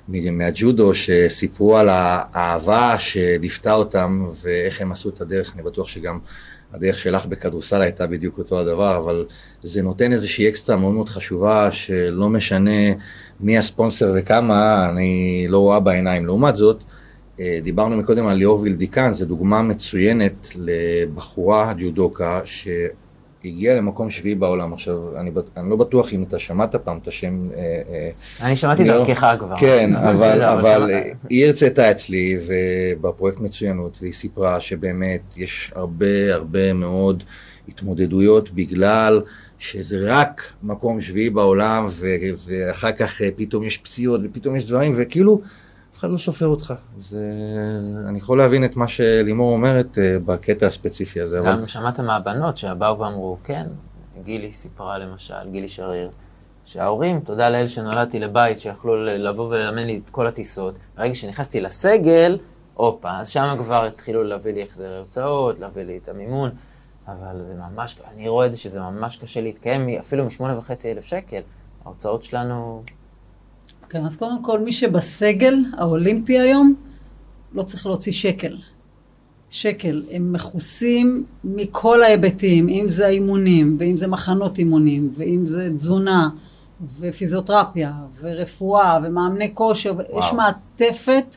מהג'ודו, 0.08 0.94
שסיפרו 0.94 1.78
על 1.78 1.88
האהבה 1.92 2.96
שליוותה 3.00 3.74
אותם 3.74 4.26
ואיך 4.42 4.82
הם 4.82 4.92
עשו 4.92 5.10
את 5.10 5.22
הדרך. 5.22 5.52
אני 5.56 5.64
בטוח 5.64 5.88
שגם 5.88 6.20
הדרך 6.74 7.00
שלך 7.00 7.26
בכדורסל 7.26 7.82
הייתה 7.82 8.08
בדיוק 8.08 8.38
אותו 8.38 8.60
הדבר, 8.60 8.98
אבל 8.98 9.26
זה 9.64 9.82
נותן 9.82 10.14
איזושהי 10.14 10.50
אקסטרה 10.50 10.76
מאוד 10.76 10.94
מאוד 10.94 11.10
חשובה, 11.10 11.72
שלא 11.72 12.30
משנה 12.30 12.94
מי 13.40 13.58
הספונסר 13.58 14.14
וכמה, 14.16 14.90
אני 14.90 15.46
לא 15.50 15.58
רואה 15.60 15.80
בעיניים. 15.80 16.26
לעומת 16.26 16.56
זאת, 16.56 16.84
אה, 17.40 17.60
דיברנו 17.64 17.98
מקודם 17.98 18.28
על 18.28 18.38
ליאור 18.38 18.60
וילדיקן, 18.60 19.14
זו 19.14 19.26
דוגמה 19.26 19.62
מצוינת 19.62 20.48
לבחורה 20.56 21.74
ג'ודוקה 21.78 22.42
שהגיעה 23.44 23.76
למקום 23.76 24.10
שביעי 24.10 24.36
בעולם. 24.36 24.74
עכשיו, 24.74 25.18
אני, 25.18 25.32
אני 25.58 25.70
לא 25.70 25.76
בטוח 25.76 26.14
אם 26.14 26.24
אתה 26.24 26.40
שמעת 26.40 26.76
פעם 26.76 26.98
את 26.98 27.08
השם... 27.08 27.50
אה, 27.56 27.82
אה, 27.90 28.10
אני 28.42 28.56
שמעתי 28.56 28.84
ליאור. 28.84 29.06
דרכך 29.06 29.36
כבר. 29.40 29.56
כן, 29.58 29.96
אבל, 30.10 30.42
אבל 30.42 30.90
אה, 30.92 31.10
היא 31.30 31.46
הרצתה 31.46 31.92
אצלי 31.92 32.38
ובפרויקט 32.48 33.40
מצוינות, 33.40 33.98
והיא 34.02 34.14
סיפרה 34.14 34.60
שבאמת 34.60 35.22
יש 35.38 35.72
הרבה 35.76 36.34
הרבה 36.34 36.74
מאוד 36.74 37.24
התמודדויות 37.68 38.52
בגלל 38.52 39.22
שזה 39.58 39.98
רק 40.02 40.54
מקום 40.64 41.02
שביעי 41.02 41.30
בעולם, 41.30 41.86
ו- 41.90 42.16
ואחר 42.46 42.92
כך 42.92 43.22
פתאום 43.36 43.64
יש 43.64 43.78
פציעות 43.78 44.22
ופתאום 44.24 44.56
יש 44.56 44.66
דברים, 44.66 44.94
וכאילו 44.96 45.42
אחד 46.02 46.10
לא 46.10 46.18
סופר 46.18 46.48
אותך. 46.48 46.74
זה... 47.00 47.32
אני 48.08 48.18
יכול 48.18 48.38
להבין 48.38 48.66
את 48.66 48.76
מה 48.76 48.88
שלימור 48.88 49.54
אומרת 49.54 49.98
אה, 49.98 50.18
בקטע 50.26 50.68
הספציפי 50.68 51.22
הזה, 51.22 51.40
אבל 51.40 51.52
גם 51.52 51.68
שמעת 51.68 52.00
מהבנות 52.00 52.58
שבאו 52.58 53.00
ואמרו, 53.00 53.38
כן, 53.44 53.68
גילי 54.24 54.54
סיפרה 54.54 54.98
למשל, 54.98 55.50
גילי 55.52 55.70
שריר, 55.70 56.10
שההורים, 56.66 57.20
תודה 57.20 57.50
לאל 57.50 57.68
שנולדתי 57.68 58.20
לבית 58.20 58.60
שיכלו 58.60 59.06
לבוא 59.06 59.48
ולאמן 59.48 59.84
לי 59.84 60.02
את 60.06 60.10
כל 60.10 60.28
הטיסות. 60.28 60.76
ברגע 60.98 61.16
שנכנסתי 61.16 61.62
לסגל, 61.62 62.38
הופה, 62.74 63.20
אז 63.20 63.30
שם 63.30 63.56
כבר 63.58 63.86
התחילו 63.86 64.24
להביא 64.24 64.54
לי 64.54 64.64
החזרי 64.64 64.98
הוצאות, 64.98 65.60
להביא 65.60 65.84
לי 65.84 66.00
את 66.04 66.10
המימון, 66.10 66.50
אבל 67.08 67.44
זה 67.44 67.56
ממש, 67.56 67.96
אני 68.14 68.28
רואה 68.28 68.46
את 68.46 68.52
זה 68.52 68.58
שזה 68.58 68.80
ממש 68.80 69.18
קשה 69.18 69.42
להתקיים, 69.42 69.90
אפילו 70.00 70.26
משמונה 70.26 70.58
וחצי 70.58 70.92
אלף 70.92 71.06
שקל. 71.06 71.42
ההוצאות 71.86 72.24
שלנו, 72.24 72.84
כן, 73.92 74.06
אז 74.06 74.16
קודם 74.16 74.44
כל, 74.44 74.60
מי 74.60 74.72
שבסגל 74.72 75.56
האולימפי 75.78 76.40
היום, 76.40 76.74
לא 77.54 77.64
צריך 77.64 77.86
להוציא 77.86 78.12
שקל. 78.12 78.58
שקל. 79.50 80.04
הם 80.12 80.34
מכוסים 80.34 81.26
מכל 81.44 82.04
ההיבטים, 82.04 82.70
אם 82.70 82.86
זה 82.90 83.06
האימונים, 83.06 83.78
ואם 83.80 83.98
זה 83.98 84.08
מחנות 84.08 84.58
אימונים, 84.58 85.12
ואם 85.14 85.46
זה 85.46 85.70
תזונה, 85.76 86.30
ופיזיותרפיה, 87.00 87.94
ורפואה, 88.22 89.00
ומאמני 89.04 89.52
כושר, 89.56 89.94
וואו. 89.94 90.20
יש 90.20 90.34
מעטפת, 90.34 91.36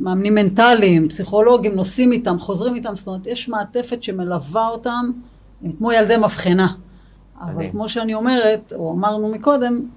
מאמנים 0.00 0.34
מנטליים, 0.34 1.08
פסיכולוגים, 1.08 1.72
נוסעים 1.74 2.12
איתם, 2.12 2.38
חוזרים 2.38 2.74
איתם, 2.74 2.96
זאת 2.96 3.06
אומרת, 3.06 3.26
יש 3.26 3.48
מעטפת 3.48 4.02
שמלווה 4.02 4.68
אותם, 4.68 5.10
הם 5.62 5.72
כמו 5.72 5.92
ילדי 5.92 6.16
מבחנה. 6.16 6.74
אבל. 7.40 7.70
כמו 7.70 7.88
שאני 7.88 8.14
אומרת, 8.14 8.72
או 8.76 8.92
אמרנו 8.92 9.28
מקודם, 9.28 9.88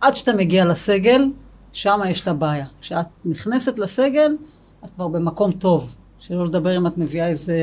עד 0.00 0.14
שאתה 0.14 0.32
מגיע 0.32 0.64
לסגל, 0.64 1.24
שם 1.72 2.00
יש 2.08 2.20
את 2.20 2.28
הבעיה. 2.28 2.66
כשאת 2.80 3.06
נכנסת 3.24 3.78
לסגל, 3.78 4.36
את 4.84 4.90
כבר 4.94 5.08
במקום 5.08 5.52
טוב. 5.52 5.96
שלא 6.18 6.46
לדבר 6.46 6.76
אם 6.76 6.86
את 6.86 6.98
מביאה 6.98 7.28
איזה 7.28 7.54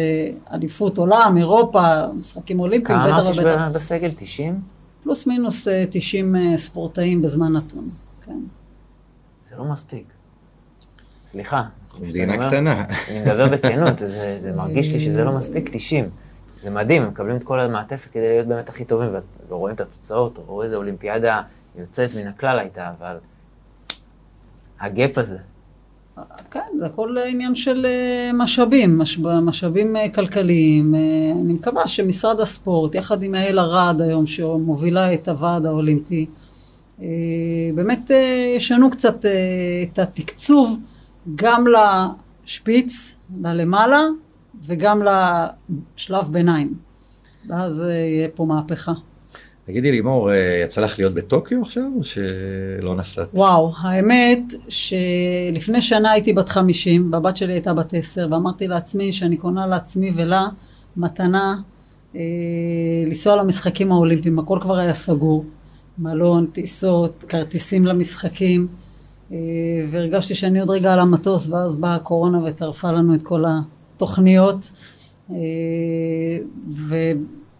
אליפות 0.53 0.97
עולם, 0.97 1.37
אירופה, 1.37 2.07
משחקים 2.19 2.59
אולימפיים, 2.59 2.99
כמה 2.99 3.07
בטח 3.07 3.25
אמרת 3.25 3.37
ובטח. 3.37 3.67
ב- 3.69 3.73
בסגל? 3.73 4.11
90? 4.17 4.61
פלוס 5.03 5.27
מינוס 5.27 5.67
אה, 5.67 5.83
90 5.89 6.35
אה, 6.35 6.57
ספורטאים 6.57 7.21
בזמן 7.21 7.53
נתון. 7.53 7.89
כן. 8.25 8.39
זה 9.43 9.55
לא 9.57 9.63
מספיק. 9.63 10.05
סליחה. 11.25 11.63
מדינה 12.01 12.47
קטנה. 12.47 12.83
אני 13.09 13.21
מדבר 13.21 13.47
בכנות, 13.47 13.97
זה, 13.97 14.37
זה 14.41 14.51
מרגיש 14.55 14.91
לי 14.91 14.99
שזה 14.99 15.23
לא 15.23 15.31
מספיק 15.31 15.69
90. 15.71 16.09
זה 16.61 16.69
מדהים, 16.69 17.03
הם 17.03 17.09
מקבלים 17.09 17.35
את 17.35 17.43
כל 17.43 17.59
המעטפת 17.59 18.11
כדי 18.11 18.29
להיות 18.29 18.47
באמת 18.47 18.69
הכי 18.69 18.85
טובים, 18.85 19.09
ורואים 19.49 19.75
את 19.75 19.81
התוצאות, 19.81 20.39
רואים 20.47 20.65
איזה 20.65 20.75
אולימפיאדה 20.75 21.41
יוצאת 21.77 22.15
מן 22.15 22.27
הכלל 22.27 22.59
הייתה, 22.59 22.91
אבל 22.99 23.17
הגאפ 24.79 25.17
הזה, 25.17 25.37
כן, 26.51 26.59
זה 26.79 26.85
הכל 26.85 27.15
עניין 27.29 27.55
של 27.55 27.85
אה, 27.85 28.31
משאבים, 28.33 28.97
מש, 28.97 29.19
משאבים 29.19 29.95
אה, 29.95 30.09
כלכליים. 30.09 30.95
אה, 30.95 30.99
אני 31.41 31.53
מקווה 31.53 31.87
שמשרד 31.87 32.39
הספורט, 32.39 32.95
יחד 32.95 33.23
עם 33.23 33.35
יעל 33.35 33.59
ארד 33.59 34.01
היום, 34.01 34.27
שמובילה 34.27 35.13
את 35.13 35.27
הוועד 35.27 35.65
האולימפי, 35.65 36.25
באמת 37.75 38.11
ישנו 38.55 38.91
קצת 38.91 39.25
את 39.83 39.99
התקצוב 39.99 40.79
גם 41.35 41.65
לשפיץ, 42.43 43.15
ללמעלה, 43.41 44.01
וגם 44.65 45.01
לשלב 45.03 46.27
ביניים. 46.31 46.73
ואז 47.47 47.81
יהיה 47.81 48.27
פה 48.35 48.45
מהפכה. 48.45 48.93
תגידי 49.67 49.91
לימור, 49.91 50.31
אה, 50.31 50.61
יצא 50.63 50.81
לך 50.81 50.99
להיות 50.99 51.13
בטוקיו 51.13 51.61
עכשיו, 51.61 51.83
או 51.97 52.03
שלא 52.03 52.95
נסעת? 52.95 53.27
וואו, 53.33 53.71
האמת 53.77 54.53
שלפני 54.69 55.81
שנה 55.81 56.11
הייתי 56.11 56.33
בת 56.33 56.49
50, 56.49 57.09
והבת 57.13 57.37
שלי 57.37 57.53
הייתה 57.53 57.73
בת 57.73 57.93
10, 57.93 58.27
ואמרתי 58.31 58.67
לעצמי 58.67 59.13
שאני 59.13 59.37
קונה 59.37 59.67
לעצמי 59.67 60.11
ולה 60.15 60.47
מתנה 60.97 61.55
אה, 62.15 62.21
לנסוע 63.07 63.35
למשחקים 63.35 63.91
האולימפיים, 63.91 64.39
הכל 64.39 64.59
כבר 64.61 64.77
היה 64.77 64.93
סגור, 64.93 65.45
מלון, 65.99 66.45
טיסות, 66.45 67.23
כרטיסים 67.27 67.85
למשחקים, 67.85 68.67
אה, 69.31 69.37
והרגשתי 69.91 70.35
שאני 70.35 70.59
עוד 70.59 70.69
רגע 70.69 70.93
על 70.93 70.99
המטוס, 70.99 71.47
ואז 71.47 71.75
באה 71.75 71.95
הקורונה 71.95 72.39
וטרפה 72.45 72.91
לנו 72.91 73.15
את 73.15 73.23
כל 73.23 73.43
התוכניות. 73.95 74.69
אה, 75.31 75.35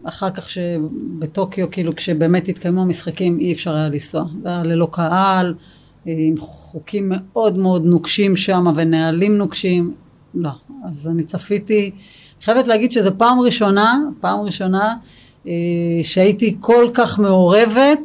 ואחר 0.05 0.29
כך 0.29 0.49
שבטוקיו, 0.49 1.71
כאילו 1.71 1.95
כשבאמת 1.95 2.47
התקיימו 2.47 2.81
המשחקים, 2.81 3.39
אי 3.39 3.53
אפשר 3.53 3.75
היה 3.75 3.89
לנסוע. 3.89 4.25
זה 4.41 4.49
היה 4.49 4.63
ללא 4.63 4.87
קהל, 4.91 5.53
עם 6.05 6.37
חוקים 6.37 7.11
מאוד 7.15 7.57
מאוד 7.57 7.85
נוקשים 7.85 8.35
שם 8.35 8.65
ונהלים 8.75 9.37
נוקשים. 9.37 9.93
לא, 10.33 10.49
אז 10.85 11.07
אני 11.07 11.23
צפיתי, 11.23 11.91
חייבת 12.41 12.67
להגיד 12.67 12.91
שזו 12.91 13.11
פעם 13.17 13.39
ראשונה, 13.39 13.99
פעם 14.19 14.39
ראשונה 14.39 14.95
אה, 15.47 15.53
שהייתי 16.03 16.57
כל 16.59 16.89
כך 16.93 17.19
מעורבת 17.19 17.99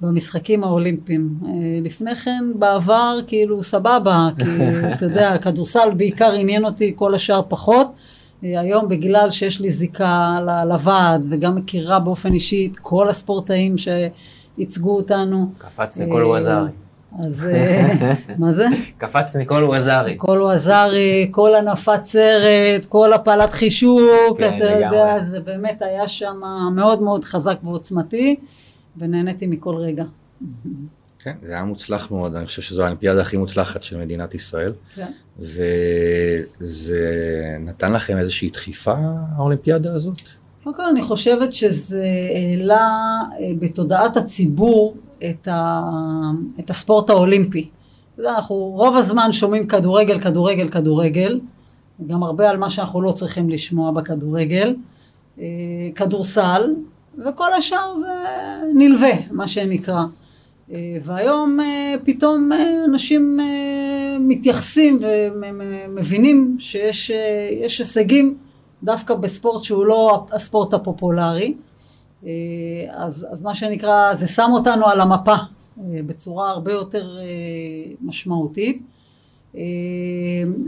במשחקים 0.00 0.64
האולימפיים. 0.64 1.28
אה, 1.46 1.50
לפני 1.82 2.16
כן, 2.16 2.44
בעבר, 2.54 3.18
כאילו, 3.26 3.62
סבבה, 3.62 4.28
כי 4.38 4.44
אתה 4.94 5.04
יודע, 5.04 5.32
הכדורסל 5.32 5.90
בעיקר 5.96 6.32
עניין 6.32 6.64
אותי, 6.64 6.92
כל 6.96 7.14
השאר 7.14 7.42
פחות. 7.48 7.86
אה, 8.44 8.60
היום 8.60 8.88
בגלל 8.88 9.30
שיש 9.30 9.60
לי 9.60 9.70
זיקה 9.70 10.38
לוועד 10.66 11.26
וגם 11.30 11.54
מכירה 11.54 11.98
באופן 11.98 12.32
אישי 12.32 12.68
את 12.72 12.76
כל 12.76 13.08
הספורטאים 13.08 13.76
שייצגו 13.78 14.96
אותנו. 14.96 15.50
קפץ 15.58 15.98
מכל 15.98 16.22
ווזארי. 16.22 16.70
אז 17.24 17.44
אה, 17.44 18.14
מה 18.38 18.52
זה? 18.52 18.66
קפץ 18.98 19.36
מכל 19.36 19.64
ווזארי. 19.64 20.14
כל 20.16 20.38
ווזארי, 20.42 21.28
כל 21.30 21.54
הנפת 21.54 22.00
סרט, 22.04 22.84
כל 22.88 23.12
הפעלת 23.12 23.50
חישוק, 23.50 24.38
כן, 24.38 24.56
אתה 24.56 24.64
יודע. 24.64 25.24
זה 25.24 25.40
באמת 25.40 25.82
היה 25.82 26.08
שם 26.08 26.40
מאוד 26.74 27.02
מאוד 27.02 27.24
חזק 27.24 27.56
ועוצמתי, 27.62 28.36
ונהניתי 28.96 29.46
מכל 29.46 29.74
רגע. 29.74 30.04
כן, 31.18 31.34
זה 31.46 31.52
היה 31.52 31.64
מוצלח 31.64 32.10
מאוד, 32.10 32.34
אני 32.34 32.46
חושב 32.46 32.62
שזו 32.62 32.80
האולימפיאדה 32.82 33.20
הכי 33.20 33.36
מוצלחת 33.36 33.82
של 33.82 33.96
מדינת 33.96 34.34
ישראל. 34.34 34.72
כן. 34.94 35.10
וזה 35.38 37.02
נתן 37.60 37.92
לכם 37.92 38.18
איזושהי 38.18 38.50
דחיפה, 38.50 38.94
האולימפיאדה 39.36 39.94
הזאת? 39.94 40.18
קודם 40.64 40.76
כל 40.76 40.82
אני 40.82 41.02
חושבת 41.02 41.52
שזה 41.52 42.06
העלה 42.34 43.20
אה, 43.40 43.50
בתודעת 43.58 44.16
הציבור 44.16 44.96
את, 45.30 45.48
ה, 45.48 45.80
את 46.60 46.70
הספורט 46.70 47.10
האולימפי. 47.10 47.68
אתה 48.14 48.22
יודע, 48.22 48.34
אנחנו 48.34 48.56
רוב 48.56 48.96
הזמן 48.96 49.32
שומעים 49.32 49.66
כדורגל, 49.66 50.20
כדורגל, 50.20 50.68
כדורגל, 50.68 51.40
גם 52.06 52.22
הרבה 52.22 52.50
על 52.50 52.56
מה 52.56 52.70
שאנחנו 52.70 53.02
לא 53.02 53.12
צריכים 53.12 53.50
לשמוע 53.50 53.90
בכדורגל, 53.90 54.76
אה, 55.38 55.44
כדורסל, 55.94 56.62
וכל 57.26 57.52
השאר 57.52 57.96
זה 57.96 58.12
נלווה, 58.74 59.12
מה 59.30 59.48
שנקרא. 59.48 60.04
אה, 60.72 60.96
והיום 61.02 61.60
אה, 61.60 61.94
פתאום 62.04 62.52
אה, 62.52 62.84
אנשים 62.84 63.38
מתייחסים 64.20 64.98
ומבינים 65.02 66.56
שיש 66.58 67.10
יש 67.52 67.78
הישגים 67.78 68.38
דווקא 68.82 69.14
בספורט 69.14 69.64
שהוא 69.64 69.86
לא 69.86 70.26
הספורט 70.32 70.74
הפופולרי. 70.74 71.54
אז, 72.90 73.26
אז 73.30 73.42
מה 73.42 73.54
שנקרא, 73.54 74.14
זה 74.14 74.28
שם 74.28 74.50
אותנו 74.52 74.86
על 74.86 75.00
המפה 75.00 75.34
בצורה 75.76 76.50
הרבה 76.50 76.72
יותר 76.72 77.16
משמעותית. 78.00 78.82
אה, 79.56 79.62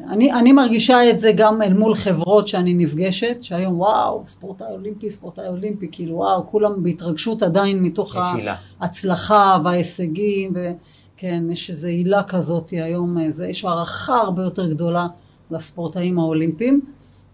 אני, 0.09 0.33
אני 0.33 0.53
מרגישה 0.53 1.11
את 1.11 1.19
זה 1.19 1.33
גם 1.37 1.63
אל 1.63 1.73
מול 1.73 1.95
חברות 1.95 2.49
שאני 2.49 2.75
נפגשת, 2.75 3.37
שהיום 3.43 3.81
וואו, 3.81 4.23
ספורטאי 4.27 4.67
אולימפי, 4.71 5.11
ספורטאי 5.11 5.49
אולימפי, 5.49 5.89
כאילו 5.93 6.17
וואו, 6.17 6.47
כולם 6.47 6.83
בהתרגשות 6.83 7.43
עדיין 7.43 7.83
מתוך 7.83 8.15
יש 8.15 8.23
הילה. 8.35 8.55
ההצלחה 8.81 9.59
וההישגים, 9.65 10.53
וכן, 10.55 11.43
יש 11.51 11.71
איזו 11.71 11.89
הילה 11.89 12.23
כזאת 12.23 12.71
היום, 12.71 13.31
זה, 13.31 13.49
יש 13.49 13.65
הערכה 13.65 14.17
הרבה 14.17 14.43
יותר 14.43 14.71
גדולה 14.71 15.07
לספורטאים 15.51 16.19
האולימפיים. 16.19 16.81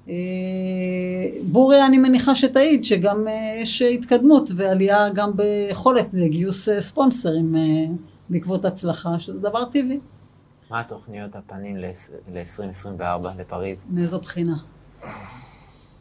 אה, 0.08 0.14
בורי, 1.42 1.86
אני 1.86 1.98
מניחה 1.98 2.34
שתעיד 2.34 2.84
שגם 2.84 3.28
אה, 3.28 3.58
יש 3.62 3.82
התקדמות 3.82 4.50
ועלייה 4.56 5.08
גם 5.08 5.36
ביכולת 5.36 6.14
לגיוס 6.14 6.68
ספונסרים 6.80 7.54
בעקבות 8.28 8.64
הצלחה, 8.64 9.18
שזה 9.18 9.40
דבר 9.40 9.64
טבעי. 9.64 9.98
מה 10.70 10.80
התוכניות 10.80 11.36
הפנים 11.36 11.76
ל-2024 11.76 13.02
לפריז? 13.38 13.84
מאיזו 13.90 14.18
בחינה? 14.18 14.56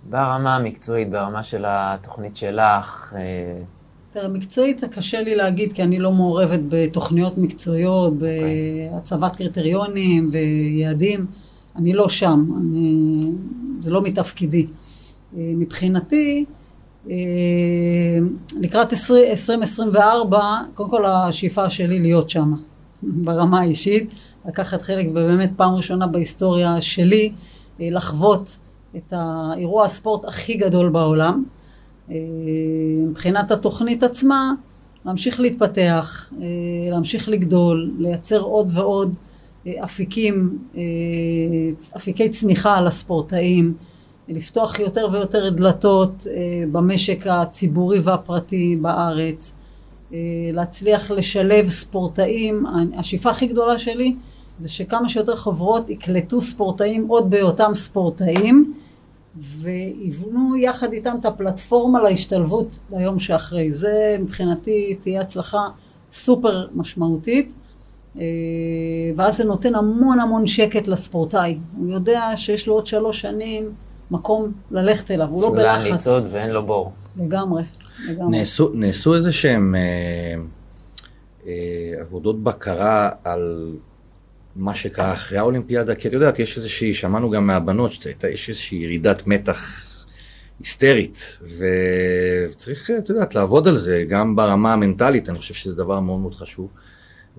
ברמה 0.09 0.55
המקצועית, 0.55 1.09
ברמה 1.09 1.43
של 1.43 1.63
התוכנית 1.67 2.35
שלך, 2.35 3.13
אה, 3.17 3.61
תראה, 4.11 4.27
מקצועית 4.27 4.83
קשה 4.83 5.21
לי 5.21 5.35
להגיד, 5.35 5.73
כי 5.73 5.83
אני 5.83 5.99
לא 5.99 6.11
מעורבת 6.11 6.59
בתוכניות 6.69 7.37
מקצועיות, 7.37 8.13
בהצבת 8.17 9.35
קריטריונים 9.35 10.29
ויעדים. 10.31 11.25
אני 11.75 11.93
לא 11.93 12.09
שם, 12.09 12.45
אני, 12.57 13.31
זה 13.79 13.91
לא 13.91 14.01
מתפקידי. 14.01 14.67
אה, 15.37 15.51
מבחינתי, 15.55 16.45
אה, 17.09 17.15
לקראת 18.59 18.93
20, 18.93 19.31
2024, 19.31 20.57
קודם 20.73 20.89
כל 20.89 21.05
השאיפה 21.05 21.69
שלי 21.69 21.99
להיות 21.99 22.29
שם, 22.29 22.53
ברמה 23.03 23.59
האישית, 23.59 24.11
לקחת 24.47 24.81
חלק, 24.81 25.05
ובאמת 25.11 25.51
פעם 25.55 25.73
ראשונה 25.73 26.07
בהיסטוריה 26.07 26.81
שלי, 26.81 27.31
אה, 27.81 27.87
לחוות 27.91 28.57
את 28.95 29.13
האירוע 29.15 29.85
הספורט 29.85 30.25
הכי 30.25 30.53
גדול 30.53 30.89
בעולם. 30.89 31.43
אה, 32.11 32.15
מבחינת 33.07 33.51
התוכנית 33.51 34.03
עצמה, 34.03 34.53
להמשיך 35.05 35.39
להתפתח, 35.39 36.29
אה, 36.41 36.45
להמשיך 36.91 37.29
לגדול, 37.29 37.91
לייצר 37.97 38.39
עוד 38.39 38.71
ועוד 38.73 39.15
אפיקים, 39.83 40.57
אפיקי 41.95 42.29
צמיחה 42.29 42.81
לספורטאים, 42.81 43.73
לפתוח 44.27 44.79
יותר 44.79 45.07
ויותר 45.11 45.49
דלתות 45.49 46.27
במשק 46.71 47.27
הציבורי 47.27 47.99
והפרטי 47.99 48.77
בארץ, 48.81 49.53
להצליח 50.53 51.11
לשלב 51.11 51.67
ספורטאים. 51.67 52.65
השאיפה 52.97 53.29
הכי 53.29 53.47
גדולה 53.47 53.77
שלי 53.77 54.15
זה 54.59 54.69
שכמה 54.69 55.09
שיותר 55.09 55.35
חברות 55.35 55.89
יקלטו 55.89 56.41
ספורטאים 56.41 57.07
עוד 57.07 57.29
בהיותם 57.29 57.71
ספורטאים. 57.75 58.73
ויבנו 59.37 60.55
יחד 60.57 60.93
איתם 60.93 61.15
את 61.19 61.25
הפלטפורמה 61.25 62.01
להשתלבות 62.01 62.79
ליום 62.91 63.19
שאחרי. 63.19 63.73
זה 63.73 64.17
מבחינתי 64.19 64.97
תהיה 65.01 65.21
הצלחה 65.21 65.67
סופר 66.11 66.67
משמעותית, 66.73 67.53
אה, 68.17 68.21
ואז 69.15 69.37
זה 69.37 69.43
נותן 69.43 69.75
המון 69.75 70.19
המון 70.19 70.47
שקט 70.47 70.87
לספורטאי. 70.87 71.57
הוא 71.77 71.89
יודע 71.89 72.31
שיש 72.35 72.67
לו 72.67 72.73
עוד 72.73 72.87
שלוש 72.87 73.21
שנים 73.21 73.71
מקום 74.11 74.51
ללכת 74.71 75.11
אליו, 75.11 75.27
הוא 75.29 75.41
לא 75.41 75.49
בלחץ. 75.49 75.91
לצעוד 75.91 76.27
ואין 76.31 76.49
לו 76.49 76.65
בור. 76.65 76.91
לגמרי, 77.17 77.63
לגמרי. 78.09 78.39
נעשו, 78.39 78.69
נעשו 78.73 79.15
איזה 79.15 79.31
שהם 79.31 79.75
אה, 79.75 80.35
אה, 81.47 82.01
עבודות 82.01 82.43
בקרה 82.43 83.09
על 83.23 83.75
מה 84.55 84.75
שקרה 84.75 85.13
אחרי 85.13 85.37
האולימפיאדה? 85.37 85.95
כי 85.95 86.07
את 86.07 86.13
יודעת, 86.13 86.39
יש 86.39 86.57
איזושהי, 86.57 86.93
שמענו 86.93 87.29
גם 87.29 87.47
מהבנות, 87.47 87.91
שיש 87.91 88.49
איזושהי 88.49 88.77
ירידת 88.77 89.27
מתח 89.27 89.85
היסטרית, 90.59 91.37
וצריך, 91.57 92.91
את 92.97 93.09
יודעת, 93.09 93.35
לעבוד 93.35 93.67
על 93.67 93.77
זה, 93.77 94.05
גם 94.09 94.35
ברמה 94.35 94.73
המנטלית, 94.73 95.29
אני 95.29 95.37
חושב 95.37 95.53
שזה 95.53 95.75
דבר 95.75 95.99
מאוד 95.99 96.19
מאוד 96.19 96.35
חשוב. 96.35 96.71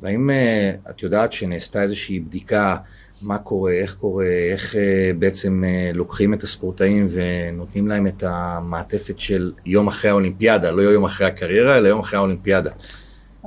והאם 0.02 0.30
אה, 0.30 0.72
את 0.90 1.02
יודעת 1.02 1.32
שנעשתה 1.32 1.82
איזושהי 1.82 2.20
בדיקה, 2.20 2.76
מה 3.22 3.38
קורה, 3.38 3.72
איך 3.72 3.94
קורה, 3.94 4.26
איך 4.26 4.76
אה, 4.76 5.10
בעצם 5.18 5.64
אה, 5.66 5.90
לוקחים 5.94 6.34
את 6.34 6.42
הספורטאים 6.42 7.06
ונותנים 7.10 7.88
להם 7.88 8.06
את 8.06 8.22
המעטפת 8.26 9.18
של 9.18 9.52
יום 9.66 9.88
אחרי 9.88 10.10
האולימפיאדה, 10.10 10.70
לא 10.70 10.82
יום 10.82 11.04
אחרי 11.04 11.26
הקריירה, 11.26 11.76
אלא 11.76 11.88
יום 11.88 12.00
אחרי 12.00 12.18
האולימפיאדה. 12.18 12.70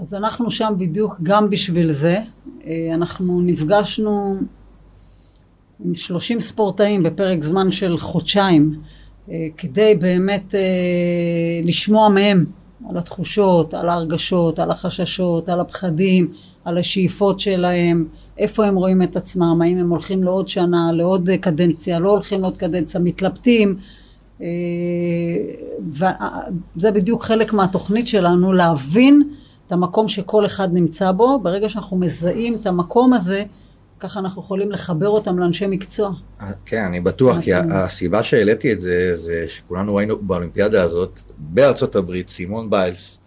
אז 0.02 0.14
אנחנו 0.14 0.52
שם 0.52 0.74
בדיוק 0.78 1.16
גם 1.24 1.50
בשביל 1.50 1.92
זה. 1.92 2.20
אה, 2.66 2.92
אנחנו 2.94 3.42
נפגשנו 3.42 4.38
עם 5.86 5.96
30 5.96 6.42
ספורטאים 6.42 7.04
בפרק 7.04 7.44
זמן 7.44 7.72
של 7.72 7.98
חודשיים, 7.98 8.80
אה, 9.32 9.48
כדי 9.58 9.96
באמת 9.96 10.56
אה, 10.56 10.60
לשמוע 11.64 12.10
מהם 12.10 12.46
על 12.90 12.98
התחושות, 12.98 13.74
על 13.74 13.90
ההרגשות, 13.90 14.60
על 14.60 14.72
החששות, 14.72 15.50
על 15.50 15.60
הפחדים, 15.60 16.32
על 16.66 16.78
השאיפות 16.78 17.40
שלהם, 17.40 18.08
איפה 18.38 18.66
הם 18.66 18.76
רואים 18.76 19.02
את 19.02 19.16
עצמם, 19.16 19.62
האם 19.62 19.78
הם 19.78 19.90
הולכים 19.90 20.24
לעוד 20.24 20.48
שנה, 20.48 20.92
לעוד 20.92 21.30
קדנציה, 21.42 22.00
לא 22.00 22.10
הולכים 22.10 22.42
לעוד 22.42 22.58
קדנציה, 22.58 23.00
מתלבטים. 23.00 23.76
וזה 25.82 26.92
בדיוק 26.92 27.24
חלק 27.24 27.54
מהתוכנית 27.54 28.08
שלנו, 28.08 28.54
להבין 28.54 29.24
את 29.70 29.74
המקום 29.74 30.08
שכל 30.08 30.46
אחד 30.46 30.74
נמצא 30.74 31.12
בו. 31.12 31.40
ברגע 31.40 31.70
שאנחנו 31.70 31.98
מזהים 31.98 32.58
את 32.62 32.66
המקום 32.66 33.14
הזה, 33.14 33.44
ככה 34.00 34.20
אנחנו 34.20 34.42
יכולים 34.42 34.72
לחבר 34.72 35.08
אותם 35.10 35.40
לאנשי 35.40 35.68
מקצוע. 35.68 36.12
כן, 36.66 36.84
אני 36.84 37.00
בטוח, 37.00 37.38
כי 37.42 37.54
נכון. 37.54 37.72
הסיבה 37.72 38.24
שהעליתי 38.24 38.74
את 38.74 38.82
זה, 38.82 39.16
זה 39.16 39.46
שכולנו 39.48 39.96
ראינו 39.96 40.18
באולימפיאדה 40.22 40.84
הזאת, 40.84 41.20
בארצות 41.38 41.96
הברית, 41.96 42.30
סימון 42.30 42.70
ביילס, 42.70 43.20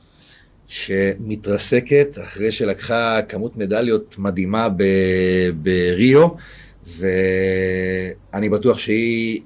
שמתרסקת 0.66 2.18
אחרי 2.22 2.52
שלקחה 2.52 3.20
כמות 3.29 3.56
מדליות 3.56 4.14
מדהימה 4.19 4.69
בריו, 5.62 6.29
ואני 6.87 8.48
בטוח 8.48 8.79
שהיא 8.79 9.40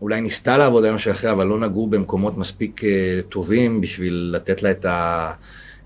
אולי 0.00 0.20
ניסתה 0.20 0.58
לעבוד 0.58 0.84
היום 0.84 0.98
שאחרי, 0.98 1.30
אבל 1.30 1.46
לא 1.46 1.58
נגעו 1.58 1.86
במקומות 1.86 2.38
מספיק 2.38 2.84
אה, 2.84 3.20
טובים 3.28 3.80
בשביל 3.80 4.30
לתת 4.34 4.62
לה 4.62 4.70
את 4.70 4.84
ה... 4.84 5.32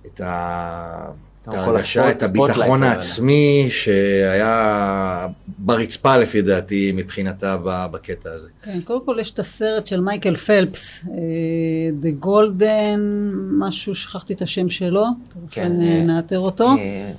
את 0.07 0.21
ה... 0.21 1.11
את 1.43 1.49
ההרגשה, 1.49 2.11
את 2.11 2.23
הביטחון. 2.23 2.83
העצמי 2.83 3.67
שהיה 3.71 5.27
ברצפה 5.59 6.17
לפי 6.17 6.43
דעתי 6.43 6.93
מבחינתה 6.97 7.57
בקטע 7.63 8.31
הזה. 8.33 8.49
כן, 8.63 8.81
קודם 8.85 9.07
כל 9.07 9.17
יש 9.21 9.31
את 9.31 9.39
הסרט 9.39 9.87
של 9.87 10.01
מייקל 10.01 10.37
פלפס, 10.37 10.91
אה, 11.09 11.15
The 12.03 12.25
Golden, 12.25 13.01
משהו, 13.59 13.95
שכחתי 13.95 14.33
את 14.33 14.43
השם 14.43 14.69
שלו, 14.69 15.05
כן, 15.51 15.73
אה, 15.81 16.03
נאתר 16.07 16.39
אותו. 16.39 16.69
אה, 16.69 17.13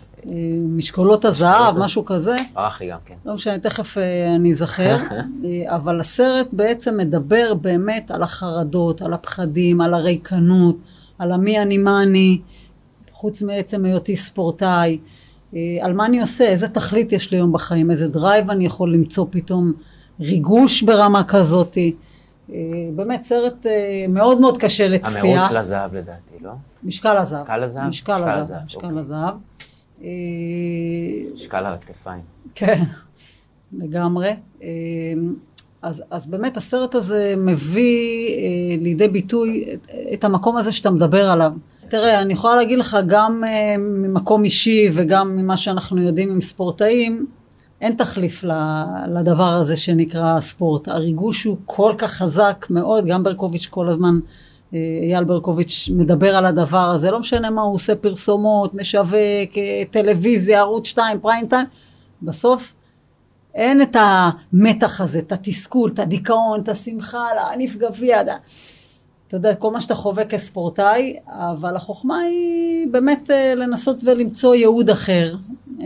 משקולות 0.59 1.25
הזהב, 1.25 1.77
משהו 1.77 2.05
כזה. 2.05 2.35
ברח 2.53 2.81
לי 2.81 2.89
גם 2.89 2.97
כן. 3.05 3.15
לא 3.25 3.33
משנה, 3.33 3.59
תכף 3.59 3.97
אני 4.35 4.51
אזכר. 4.51 4.97
אבל 5.75 5.99
הסרט 5.99 6.47
בעצם 6.51 6.97
מדבר 6.97 7.53
באמת 7.53 8.11
על 8.11 8.23
החרדות, 8.23 9.01
על 9.01 9.13
הפחדים, 9.13 9.81
על 9.81 9.93
הריקנות, 9.93 10.77
על 11.19 11.31
המי 11.31 11.59
אני 11.59 11.77
מה 11.77 12.03
אני, 12.03 12.39
חוץ 13.21 13.41
מעצם 13.41 13.85
היותי 13.85 14.15
ספורטאי, 14.15 14.99
אה, 15.55 15.59
על 15.81 15.93
מה 15.93 16.05
אני 16.05 16.21
עושה, 16.21 16.43
איזה 16.43 16.67
תכלית 16.67 17.11
יש 17.11 17.31
לי 17.31 17.37
היום 17.37 17.51
בחיים, 17.51 17.91
איזה 17.91 18.07
drive 18.07 18.49
אני 18.49 18.65
יכול 18.65 18.93
למצוא 18.93 19.25
פתאום, 19.29 19.73
ריגוש 20.19 20.81
ברמה 20.81 21.23
כזאתי. 21.23 21.95
אה, 22.51 22.55
באמת 22.95 23.21
סרט 23.21 23.65
אה, 23.65 24.05
מאוד 24.09 24.39
מאוד 24.41 24.57
קשה 24.57 24.87
לצפייה. 24.87 25.35
המרוץ 25.35 25.51
לזהב 25.51 25.93
לדעתי, 25.95 26.35
לא? 26.41 26.51
משקל 26.83 27.17
הזהב. 27.17 27.41
משקל 27.41 27.63
הזהב? 27.63 27.87
משקל 27.87 28.23
הזהב. 28.23 28.65
משקל 28.65 28.85
אוקיי. 28.85 28.99
הזהב. 28.99 29.33
משקל 31.33 31.65
על 31.65 31.73
הכתפיים. 31.73 32.21
כן, 32.55 32.83
לגמרי. 33.73 34.31
אז, 35.81 36.03
אז 36.09 36.27
באמת 36.27 36.57
הסרט 36.57 36.95
הזה 36.95 37.33
מביא 37.37 38.37
לידי 38.77 39.07
ביטוי 39.07 39.65
את, 39.73 39.87
את 40.13 40.23
המקום 40.23 40.57
הזה 40.57 40.71
שאתה 40.71 40.91
מדבר 40.91 41.29
עליו. 41.29 41.51
תראה, 41.91 42.21
אני 42.21 42.33
יכולה 42.33 42.55
להגיד 42.55 42.79
לך 42.79 42.97
גם 43.07 43.43
אה, 43.43 43.75
ממקום 43.77 44.43
אישי 44.43 44.89
וגם 44.93 45.37
ממה 45.37 45.57
שאנחנו 45.57 46.01
יודעים 46.01 46.31
עם 46.31 46.41
ספורטאים, 46.41 47.25
אין 47.81 47.95
תחליף 47.95 48.43
לדבר 49.07 49.53
הזה 49.53 49.77
שנקרא 49.77 50.39
ספורט. 50.39 50.87
הריגוש 50.87 51.43
הוא 51.43 51.57
כל 51.65 51.93
כך 51.97 52.11
חזק 52.11 52.67
מאוד, 52.69 53.05
גם 53.05 53.23
ברקוביץ' 53.23 53.67
כל 53.69 53.89
הזמן, 53.89 54.19
אה, 54.73 54.79
אייל 55.03 55.23
ברקוביץ' 55.23 55.89
מדבר 55.93 56.35
על 56.35 56.45
הדבר 56.45 56.89
הזה, 56.89 57.11
לא 57.11 57.19
משנה 57.19 57.49
מה 57.49 57.61
הוא 57.61 57.75
עושה, 57.75 57.95
פרסומות, 57.95 58.73
משווק, 58.73 59.57
אה, 59.57 59.83
טלוויזיה, 59.91 60.59
ערוץ 60.59 60.87
2, 60.87 61.19
פריים 61.19 61.47
טיים, 61.47 61.65
בסוף 62.21 62.73
אין 63.55 63.81
את 63.81 63.95
המתח 63.99 65.01
הזה, 65.01 65.19
את 65.19 65.31
התסכול, 65.31 65.91
את 65.93 65.99
הדיכאון, 65.99 66.61
את 66.61 66.69
השמחה, 66.69 67.25
להניף 67.35 67.75
גביע. 67.75 68.21
אתה- 69.31 69.37
יודע, 69.37 69.55
כל 69.55 69.71
מה 69.71 69.81
שאתה 69.81 69.95
חווה 69.95 70.25
כספורטאי, 70.25 71.15
אבל 71.27 71.75
החוכמה 71.75 72.17
היא 72.19 72.87
באמת 72.91 73.31
אה, 73.31 73.55
לנסות 73.55 73.97
ולמצוא 74.03 74.55
ייעוד 74.55 74.89
אחר, 74.89 75.35
אה, 75.81 75.85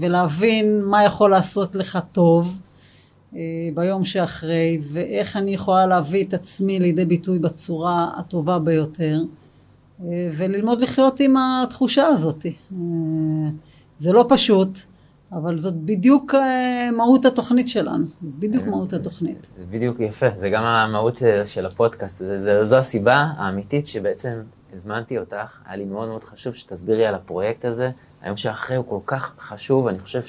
ולהבין 0.00 0.82
מה 0.84 1.04
יכול 1.04 1.30
לעשות 1.30 1.74
לך 1.74 1.98
טוב 2.12 2.58
אה, 3.36 3.40
ביום 3.74 4.04
שאחרי, 4.04 4.80
ואיך 4.92 5.36
אני 5.36 5.50
יכולה 5.54 5.86
להביא 5.86 6.24
את 6.24 6.34
עצמי 6.34 6.80
לידי 6.80 7.04
ביטוי 7.04 7.38
בצורה 7.38 8.10
הטובה 8.16 8.58
ביותר, 8.58 9.22
וללמוד 10.36 10.80
לחיות 10.80 11.20
עם 11.20 11.34
התחושה 11.36 12.06
הזאת. 12.06 12.46
זה 13.98 14.12
לא 14.12 14.26
פשוט, 14.28 14.78
אבל 15.34 15.58
זאת 15.58 15.74
בדיוק 15.74 16.34
אה, 16.34 16.90
מהות 16.96 17.24
התוכנית 17.24 17.68
שלנו, 17.68 18.04
בדיוק 18.22 18.66
מהות 18.66 18.92
התוכנית. 18.92 19.46
זה 19.58 19.64
בדיוק 19.70 20.00
יפה, 20.00 20.26
זה 20.34 20.50
גם 20.50 20.62
המהות 20.62 21.22
אה, 21.22 21.46
של 21.46 21.66
הפודקאסט 21.66 22.20
הזה, 22.20 22.40
זה, 22.40 22.64
זו 22.64 22.76
הסיבה 22.76 23.26
האמיתית 23.36 23.86
שבעצם 23.86 24.42
הזמנתי 24.72 25.18
אותך, 25.18 25.60
היה 25.66 25.76
לי 25.76 25.84
מאוד 25.84 26.08
מאוד 26.08 26.24
חשוב 26.24 26.54
שתסבירי 26.54 27.06
על 27.06 27.14
הפרויקט 27.14 27.64
הזה, 27.64 27.90
היום 28.22 28.36
שאחרי 28.36 28.76
הוא 28.76 28.84
כל 28.88 28.98
כך 29.06 29.32
חשוב, 29.38 29.88
אני 29.88 29.98
חושב 29.98 30.20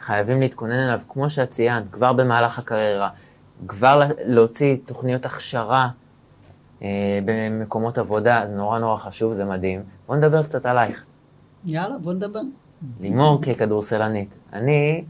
שחייבים 0.00 0.40
להתכונן 0.40 0.72
אליו, 0.88 1.00
כמו 1.08 1.30
שאת 1.30 1.50
ציינת, 1.50 1.84
כבר 1.92 2.12
במהלך 2.12 2.58
הקריירה, 2.58 3.08
כבר 3.68 3.96
לה- 3.96 4.08
להוציא 4.26 4.76
תוכניות 4.86 5.26
הכשרה 5.26 5.88
אה, 6.82 6.88
במקומות 7.24 7.98
עבודה, 7.98 8.42
זה 8.46 8.54
נורא 8.54 8.78
נורא 8.78 8.96
חשוב, 8.96 9.32
זה 9.32 9.44
מדהים. 9.44 9.82
בואו 10.06 10.18
נדבר 10.18 10.42
קצת 10.42 10.66
עלייך. 10.66 11.04
יאללה, 11.64 11.98
בוא 11.98 12.12
נדבר. 12.12 12.40
לימור 13.00 13.42
ככדורסלנית. 13.42 14.36
אני, 14.52 15.04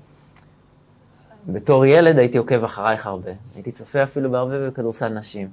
בתור 1.48 1.86
ילד 1.86 2.18
הייתי 2.18 2.38
עוקב 2.38 2.64
אחרייך 2.64 3.06
הרבה. 3.06 3.30
הייתי 3.54 3.72
צופה 3.72 4.02
אפילו 4.02 4.30
בהרבה 4.30 4.68
בכדורסל 4.68 5.08
נשים. 5.08 5.48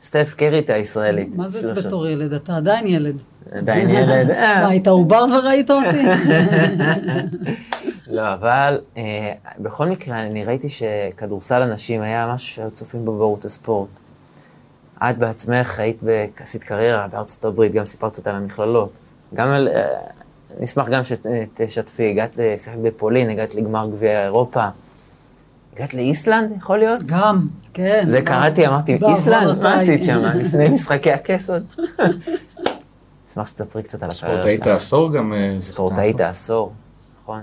סטף 0.00 0.34
קרית 0.36 0.70
הישראלית. 0.70 1.36
מה 1.36 1.48
זה 1.48 1.72
בתור 1.72 2.08
ילד? 2.08 2.32
אתה 2.32 2.56
עדיין 2.56 2.86
ילד. 2.86 3.18
עדיין 3.52 3.90
ילד. 3.90 4.30
אה. 4.30 4.60
מה, 4.62 4.68
היית 4.68 4.88
עובר 4.88 5.24
וראית 5.32 5.70
אותי? 5.70 6.06
לא, 8.16 8.32
אבל 8.32 8.80
אה, 8.96 9.32
בכל 9.58 9.86
מקרה, 9.86 10.22
אני 10.22 10.44
ראיתי 10.44 10.68
שכדורסל 10.68 11.62
הנשים 11.62 12.02
היה 12.02 12.32
משהו 12.34 12.48
שהיו 12.48 12.70
צופים 12.70 13.04
בו 13.04 13.18
בערוץ 13.18 13.44
הספורט. 13.44 13.88
את 14.98 15.18
בעצמך 15.18 15.78
היית, 15.78 16.02
עשית 16.40 16.64
קריירה 16.64 17.08
בארצות 17.08 17.44
הברית, 17.44 17.72
גם 17.72 17.84
סיפרת 17.84 18.12
קצת 18.12 18.26
על 18.26 18.34
המכללות. 18.34 18.92
גם 19.34 19.48
על... 19.48 19.68
נשמח 20.58 20.88
גם 20.88 21.02
שתשתפי, 21.04 22.10
הגעת 22.10 22.30
לשחק 22.36 22.76
בפולין, 22.82 23.30
הגעת 23.30 23.54
לגמר 23.54 23.88
גביע 23.92 24.24
אירופה. 24.24 24.68
הגעת 25.72 25.94
לאיסלנד, 25.94 26.52
יכול 26.56 26.78
להיות? 26.78 27.02
גם, 27.06 27.48
כן. 27.74 28.04
זה 28.08 28.22
קראתי, 28.22 28.66
אמרתי, 28.66 28.98
איסלנד, 29.08 29.62
מה. 29.62 29.74
עשית 29.74 30.02
שם 30.02 30.22
לפני 30.44 30.68
משחקי 30.68 31.12
הכס 31.12 31.50
עוד? 31.50 31.64
אשמח 33.28 33.46
שתספרי 33.46 33.82
קצת 33.82 34.02
על 34.02 34.10
הקריירה 34.10 34.36
ספורטאית 34.42 34.60
שלך. 34.60 34.66
העשור 34.66 35.12
גם... 35.12 35.32
אה, 35.32 35.56
ספורטאית 35.60 36.20
העשור, 36.20 36.72
נכון. 37.22 37.40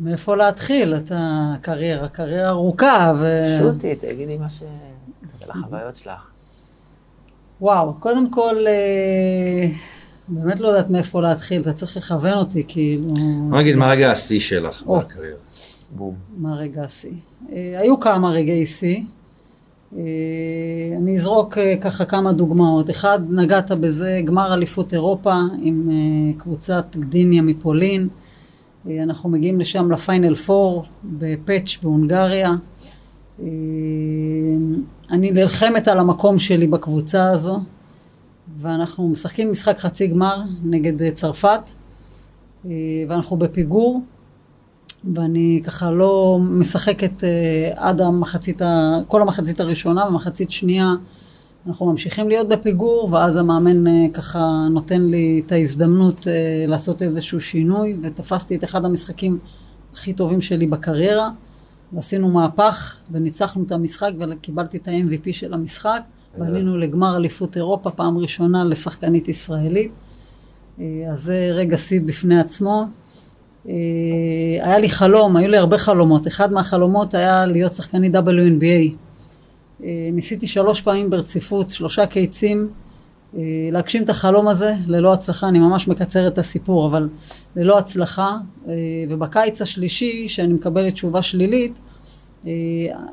מאיפה 0.00 0.36
להתחיל 0.36 0.94
את 0.94 1.12
הקריירה? 1.14 2.08
קריירה 2.08 2.48
ארוכה, 2.48 3.12
ו... 3.20 3.44
שוטי, 3.58 3.94
תגידי 3.94 4.38
מה 4.38 4.48
ש... 4.48 4.62
על 5.42 5.50
החוויות 5.50 5.94
שלך. 5.94 6.30
וואו, 7.60 7.94
קודם 8.00 8.30
כל, 8.30 8.66
אה, 8.66 9.66
באמת 10.30 10.60
לא 10.60 10.68
יודעת 10.68 10.90
מאיפה 10.90 11.22
להתחיל, 11.22 11.60
אתה 11.60 11.72
צריך 11.72 11.96
לכוון 11.96 12.38
אותי, 12.38 12.64
כאילו, 12.68 13.14
בוא 13.50 13.58
נגיד, 13.58 13.76
מה 13.76 13.90
רגע 13.90 14.10
השיא 14.10 14.40
שלך. 14.40 14.82
בקריירה? 14.82 15.36
בום. 15.96 16.14
מה 16.36 16.54
רגע 16.56 16.84
השיא. 16.84 17.12
אה, 17.52 17.74
היו 17.78 18.00
כמה 18.00 18.30
רגעי 18.30 18.66
שיא. 18.66 19.00
אה, 19.96 20.02
אני 20.96 21.16
אזרוק 21.16 21.58
אה, 21.58 21.74
ככה 21.80 22.04
כמה 22.04 22.32
דוגמאות. 22.32 22.90
אחד, 22.90 23.18
נגעת 23.30 23.70
בזה, 23.70 24.20
גמר 24.24 24.54
אליפות 24.54 24.92
אירופה 24.92 25.34
עם 25.62 25.90
קבוצת 26.38 26.96
גדיניה 26.96 27.42
מפולין. 27.42 28.08
אנחנו 29.02 29.28
מגיעים 29.28 29.60
לשם 29.60 29.92
לפיינל 29.92 30.34
פור 30.34 30.84
בפאץ' 31.04 31.76
בהונגריה. 31.82 32.54
אני 35.10 35.30
נלחמת 35.30 35.88
על 35.88 35.98
המקום 35.98 36.38
שלי 36.38 36.66
בקבוצה 36.66 37.30
הזו, 37.30 37.60
ואנחנו 38.60 39.08
משחקים 39.08 39.50
משחק 39.50 39.78
חצי 39.78 40.06
גמר 40.06 40.42
נגד 40.62 41.02
אה, 41.02 41.10
צרפת, 41.10 41.60
אה, 42.66 42.70
ואנחנו 43.08 43.36
בפיגור. 43.36 44.02
ואני 45.14 45.62
ככה 45.64 45.90
לא 45.90 46.38
משחקת 46.40 47.24
אה, 47.24 47.70
עד 47.76 48.00
המחצית. 48.00 48.62
כל 49.08 49.22
המחצית 49.22 49.60
הראשונה, 49.60 50.06
במחצית 50.06 50.50
שנייה 50.50 50.94
אנחנו 51.66 51.86
ממשיכים 51.86 52.28
להיות 52.28 52.48
בפיגור, 52.48 53.08
ואז 53.12 53.36
המאמן 53.36 54.12
ככה 54.12 54.66
נותן 54.70 55.00
לי 55.00 55.42
את 55.46 55.52
ההזדמנות 55.52 56.26
לעשות 56.68 57.02
איזשהו 57.02 57.40
שינוי, 57.40 57.96
ותפסתי 58.02 58.56
את 58.56 58.64
אחד 58.64 58.84
המשחקים 58.84 59.38
הכי 59.92 60.12
טובים 60.12 60.40
שלי 60.40 60.66
בקריירה, 60.66 61.30
ועשינו 61.92 62.28
מהפך, 62.28 62.96
וניצחנו 63.12 63.64
את 63.66 63.72
המשחק, 63.72 64.10
וקיבלתי 64.18 64.76
את 64.76 64.88
ה-MVP 64.88 65.32
של 65.32 65.54
המשחק, 65.54 66.02
ועלינו 66.38 66.78
לגמר 66.78 67.16
אליפות 67.16 67.56
אירופה, 67.56 67.90
פעם 67.90 68.18
ראשונה 68.18 68.64
לשחקנית 68.64 69.28
ישראלית. 69.28 69.92
אה, 70.80 70.84
אז 71.10 71.22
זה 71.22 71.50
רגע 71.52 71.78
שיא 71.78 72.00
בפני 72.04 72.40
עצמו. 72.40 72.84
אה, 73.68 73.74
היה 74.60 74.78
לי 74.78 74.90
חלום, 74.90 75.36
היו 75.36 75.48
לי 75.48 75.56
הרבה 75.56 75.78
חלומות. 75.78 76.26
אחד 76.26 76.52
מהחלומות 76.52 77.14
היה 77.14 77.46
להיות 77.46 77.72
שחקנית 77.72 78.14
WNBA. 78.14 78.92
אה, 79.84 80.08
ניסיתי 80.12 80.46
שלוש 80.46 80.80
פעמים 80.80 81.10
ברציפות, 81.10 81.70
שלושה 81.70 82.06
קיצים, 82.06 82.68
להגשים 83.72 84.02
את 84.02 84.08
החלום 84.08 84.48
הזה 84.48 84.74
ללא 84.86 85.12
הצלחה. 85.12 85.48
אני 85.48 85.58
ממש 85.58 85.88
מקצרת 85.88 86.32
את 86.32 86.38
הסיפור, 86.38 86.86
אבל 86.86 87.08
ללא 87.56 87.78
הצלחה. 87.78 88.36
ובקיץ 89.08 89.62
השלישי, 89.62 90.28
שאני 90.28 90.52
מקבלת 90.52 90.92
תשובה 90.92 91.22
שלילית, 91.22 91.78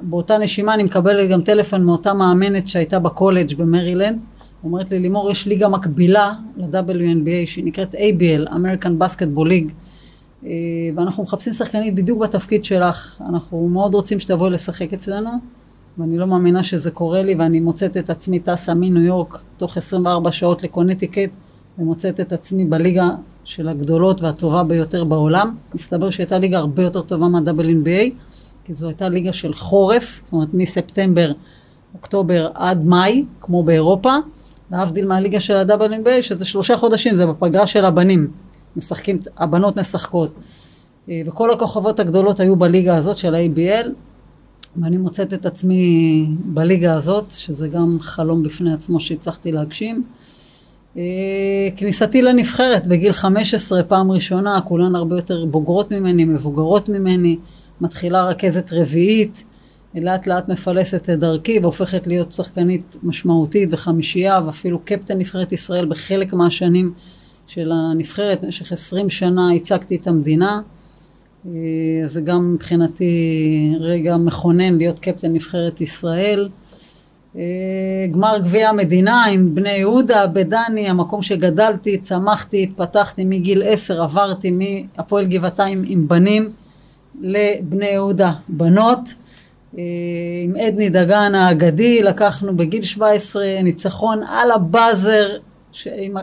באותה 0.02 0.38
נשימה 0.38 0.74
אני 0.74 0.84
מקבלת 0.84 1.30
גם 1.30 1.42
טלפון 1.42 1.84
מאותה 1.84 2.14
מאמנת 2.14 2.68
שהייתה 2.68 3.00
בקולג' 3.00 3.56
במרילנד. 3.56 4.20
אומרת 4.64 4.92
לי, 4.92 5.00
לימור, 5.00 5.32
יש 5.32 5.46
ליגה 5.46 5.68
מקבילה 5.68 6.34
ל-WNBA 6.58 7.46
שהיא 7.48 7.66
נקראת 7.66 7.96
ABL, 7.96 8.50
American 8.50 9.04
Basketball 9.04 9.48
League. 9.48 9.72
אה, 10.46 10.50
ואנחנו 10.96 11.24
מחפשים 11.24 11.54
שחקנית 11.54 11.96
בדיוק 11.96 12.20
בתפקיד 12.20 12.66
שלך. 12.66 13.22
אנחנו 13.30 13.68
מאוד 13.68 13.94
רוצים 13.94 14.20
שתבואי 14.20 14.50
לשחק 14.50 14.94
אצלנו, 14.94 15.30
ואני 15.98 16.18
לא 16.18 16.28
מאמינה 16.28 16.64
שזה 16.64 16.92
קורה 16.92 17.24
לי, 17.24 17.36
ואני 17.36 17.60
מוצאת 17.60 17.98
את 17.98 18.10
עצמי 18.10 18.40
טסה 18.40 18.74
מניו 18.74 19.04
יורק 19.04 19.40
תוך 19.58 19.78
24 19.78 20.32
שעות 20.32 20.64
לקונטיקט, 20.64 21.30
ומוצאת 21.80 22.20
את 22.20 22.34
עצמי 22.34 22.66
בליגה 22.66 23.10
של 23.44 23.68
הגדולות 23.70 24.22
והטובה 24.22 24.64
ביותר 24.64 25.04
בעולם. 25.04 25.56
מסתבר 25.74 26.10
שהייתה 26.10 26.40
ליגה 26.40 26.58
הרבה 26.58 26.84
יותר 26.84 27.02
טובה 27.02 27.28
מה-WNBA, 27.28 28.12
כי 28.68 28.74
זו 28.74 28.88
הייתה 28.88 29.10
ליגה 29.10 29.34
של 29.34 29.54
חורף, 29.54 30.22
זאת 30.24 30.34
אומרת 30.34 30.54
מספטמבר, 30.54 31.32
אוקטובר 31.94 32.50
עד 32.54 32.86
מאי, 32.86 33.26
כמו 33.42 33.64
באירופה, 33.64 34.16
להבדיל 34.72 35.08
מהליגה 35.08 35.40
של 35.40 35.56
ה-WNBA, 35.56 36.22
שזה 36.22 36.46
שלושה 36.46 36.78
חודשים, 36.78 37.18
זה 37.18 37.26
בפגרה 37.26 37.68
של 37.68 37.86
הבנים. 37.86 38.28
משחקים, 38.76 39.20
הבנות 39.38 39.78
משחקות. 39.78 40.34
אה, 41.10 41.22
וכל 41.26 41.52
הכוכבות 41.52 42.00
הגדולות 42.00 42.40
היו 42.40 42.56
בליגה 42.56 42.96
הזאת 42.96 43.18
של 43.18 43.36
ה-ABL, 43.36 43.88
ואני 44.82 44.98
מוצאת 44.98 45.34
את 45.34 45.46
עצמי 45.46 46.26
בליגה 46.46 46.94
הזאת, 46.94 47.32
שזה 47.32 47.68
גם 47.68 47.98
חלום 48.02 48.44
בפני 48.44 48.74
עצמו 48.74 49.00
שהצלחתי 49.00 49.52
להגשים. 49.52 50.04
אה, 50.98 51.04
כניסתי 51.76 52.22
לנבחרת 52.22 52.88
בגיל 52.88 53.12
15, 53.12 53.84
פעם 53.84 54.12
ראשונה, 54.12 54.62
כולן 54.62 54.96
הרבה 54.96 55.16
יותר 55.16 55.46
בוגרות 55.46 55.92
ממני, 55.92 56.26
מבוגרות 56.26 56.90
ממני, 56.90 57.38
מתחילה 57.82 58.24
רכזת 58.26 58.74
רביעית, 58.74 59.44
לאט 59.96 60.28
לאט 60.28 60.50
מפלסת 60.50 61.10
את 61.10 61.20
דרכי 61.20 61.60
והופכת 61.60 62.08
להיות 62.08 62.32
שחקנית 62.32 62.96
משמעותית 63.04 63.70
וחמישייה 63.72 64.40
ואפילו 64.46 64.80
קפטן 64.80 65.18
נבחרת 65.18 65.52
ישראל 65.52 65.86
בחלק 65.86 66.34
מהשנים 66.34 66.94
של 67.48 67.72
הנבחרת, 67.72 68.44
במשך 68.44 68.72
עשרים 68.72 69.10
שנה 69.10 69.52
הצגתי 69.52 69.96
את 69.96 70.08
המדינה. 70.08 70.62
אה, 71.46 71.52
זה 72.06 72.22
גם 72.22 72.54
מבחינתי 72.54 73.76
רגע 73.80 74.18
מכונן 74.18 74.78
להיות 74.78 75.00
קפטן 75.00 75.34
נבחרת 75.34 75.82
ישראל. 75.82 76.50
אה, 77.36 77.42
גמר 78.12 78.38
גביע 78.38 78.70
המדינה 78.70 79.26
עם 79.26 79.56
בני 79.56 79.72
יהודה 79.72 80.28
בדני, 80.28 80.90
המקום 80.90 81.22
שגדלתי, 81.22 81.98
צמחתי, 81.98 82.64
התפתחתי 82.64 83.26
מגיל 83.26 83.64
עשר, 83.66 84.04
עברתי 84.04 84.52
מהפועל 84.52 85.26
גבעתיים 85.26 85.84
עם 85.88 86.08
בנים 86.08 86.50
לבני 87.22 87.86
יהודה 87.86 88.32
בנות. 88.50 89.00
אה, 89.78 89.84
עם 90.44 90.56
עדני 90.56 90.90
דגן 90.90 91.36
האגדי, 91.36 92.04
לקחנו 92.04 92.58
בגיל 92.58 92.84
17 92.84 93.62
ניצחון 93.64 94.24
על 94.24 94.52
הבאזר 94.52 95.38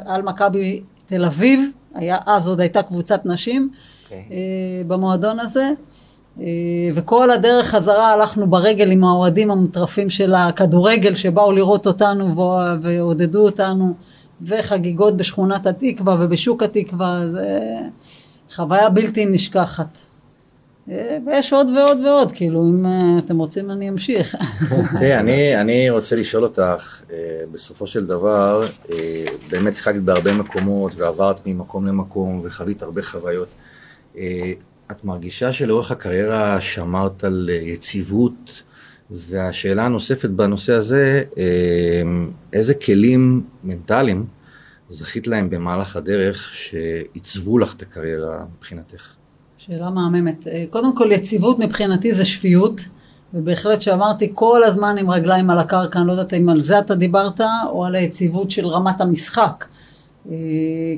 על 0.07 0.23
מכבי 0.23 0.81
תל 1.07 1.25
אביב, 1.25 1.71
היה, 1.95 2.19
אז 2.27 2.49
עוד 2.49 2.61
הייתה 2.61 2.83
קבוצת 2.83 3.21
נשים 3.25 3.71
okay. 3.73 4.05
אוקיי. 4.05 4.25
אה, 4.31 4.85
במועדון 4.87 5.41
הזה. 5.41 5.71
אה, 6.41 6.47
וכל 6.95 7.31
הדרך 7.31 7.67
חזרה 7.67 8.13
הלכנו 8.13 8.47
ברגל 8.47 8.91
עם 8.91 9.05
האוהדים 9.05 9.51
המוטרפים 9.51 10.11
של 10.11 10.35
הכדורגל 10.35 11.15
שבאו 11.15 11.53
לראות 11.53 11.87
אותנו 11.87 12.37
ועודדו 12.83 13.45
אותנו 13.45 13.95
וחגיגות 14.43 15.17
בשכונת 15.17 15.67
התקווה 15.67 16.17
ובשוק 16.21 16.63
התקווה, 16.63 17.27
זה 17.27 17.61
חוויה 18.55 18.89
בלתי 18.89 19.27
נשכחת. 19.27 19.99
אה, 20.91 21.19
ויש 21.27 21.53
עוד 21.53 21.71
ועוד 21.71 21.99
ועוד, 22.05 22.33
כאילו 22.33 22.65
אם 22.69 22.87
אתם 23.19 23.39
רוצים 23.39 23.71
אני 23.71 23.89
אמשיך. 23.89 24.35
תראי, 24.93 25.19
אני, 25.19 25.61
אני 25.61 25.91
רוצה 25.91 26.17
לשאול 26.17 26.45
אותך, 26.45 27.03
בסופו 27.53 27.87
של 27.87 28.07
דבר, 28.07 28.67
באמת 29.51 29.75
שיחקת 29.75 30.01
בהרבה 30.01 30.33
מקומות 30.33 30.93
ועברת 30.97 31.47
ממקום 31.47 31.87
למקום 31.87 32.41
וחווית 32.45 32.83
הרבה 32.83 33.03
חוויות. 33.03 33.49
אה, 34.17 34.53
את 34.91 35.05
מרגישה 35.05 35.53
שלאורך 35.53 35.91
הקריירה 35.91 36.61
שמרת 36.61 37.25
על 37.25 37.51
אה, 37.53 37.55
יציבות, 37.55 38.63
והשאלה 39.11 39.87
הנוספת 39.87 40.31
בנושא 40.31 40.73
הזה, 40.73 41.23
אה, 41.39 42.03
איזה 42.53 42.75
כלים 42.75 43.45
מנטליים 43.65 44.27
זכית 44.89 45.27
להם 45.27 45.51
במהלך 45.51 45.97
הדרך 45.97 46.55
שעיצבו 46.55 47.59
לך 47.59 47.75
את 47.75 47.83
הקריירה 47.83 48.45
מבחינתך? 48.57 49.14
שאלה 49.67 49.91
מהממת. 49.91 50.47
קודם 50.71 50.97
כל, 50.97 51.13
יציבות 51.13 51.59
מבחינתי 51.59 52.13
זה 52.13 52.25
שפיות, 52.25 52.81
ובהחלט 53.35 53.83
שאמרתי 53.83 54.31
כל 54.35 54.65
הזמן 54.65 54.99
עם 54.99 55.11
רגליים 55.11 55.51
על 55.51 55.59
הקרקע, 55.59 55.99
אני 55.99 56.07
לא 56.07 56.13
יודעת 56.13 56.35
אם 56.35 56.49
על 56.49 56.61
זה 56.61 56.79
אתה 56.79 56.95
דיברת, 56.95 57.41
או 57.71 57.85
על 57.85 57.95
היציבות 57.95 58.51
של 58.51 58.67
רמת 58.67 59.01
המשחק. 59.01 59.65
אה, 60.31 60.37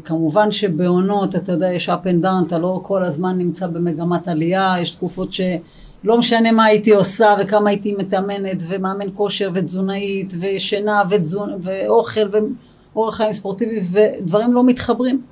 כמובן 0.05 0.51
שבעונות, 0.51 1.35
אתה 1.37 1.53
יודע, 1.53 1.73
יש 1.73 1.89
up 1.89 1.93
and 1.93 2.25
down, 2.25 2.47
אתה 2.47 2.59
לא 2.59 2.81
כל 2.83 3.05
הזמן 3.05 3.39
נמצא 3.39 3.67
במגמת 3.67 4.29
עלייה, 4.29 4.75
יש 4.81 4.91
תקופות 4.91 5.33
שלא 5.33 6.19
משנה 6.19 6.53
מה 6.53 6.65
הייתי 6.65 6.95
עושה 6.95 7.35
וכמה 7.41 7.71
הייתי 7.71 7.95
מתאמנת 7.99 8.63
ומאמן 8.69 9.07
כושר 9.15 9.51
ותזונאית 9.55 10.35
ושינה 10.41 11.03
ותזונ... 11.11 11.51
ואוכל 11.63 12.29
ואורח 12.95 13.17
חיים 13.17 13.33
ספורטיבי 13.33 13.81
ודברים 13.93 14.53
לא 14.53 14.65
מתחברים. 14.65 15.23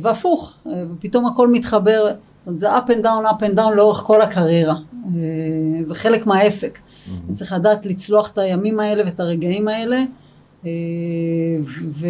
והפוך, 0.00 0.54
ופתאום 0.90 1.26
הכל 1.26 1.48
מתחבר, 1.48 2.06
זאת 2.46 2.62
אומרת 2.64 2.88
זה 2.88 2.94
up 2.94 2.98
and 2.98 3.04
down, 3.04 3.30
up 3.30 3.42
and 3.42 3.58
down 3.58 3.70
לאורך 3.76 3.98
כל 3.98 4.20
הקריירה. 4.20 4.74
אה, 4.74 5.84
זה 5.84 5.94
חלק 5.94 6.26
מהעסק. 6.26 6.78
Mm-hmm. 6.78 7.34
צריך 7.34 7.52
לדעת 7.52 7.86
לצלוח 7.86 8.30
את 8.32 8.38
הימים 8.38 8.80
האלה 8.80 9.02
ואת 9.04 9.20
הרגעים 9.20 9.68
האלה. 9.68 10.02
אה, 10.66 10.70
ו... 11.82 12.06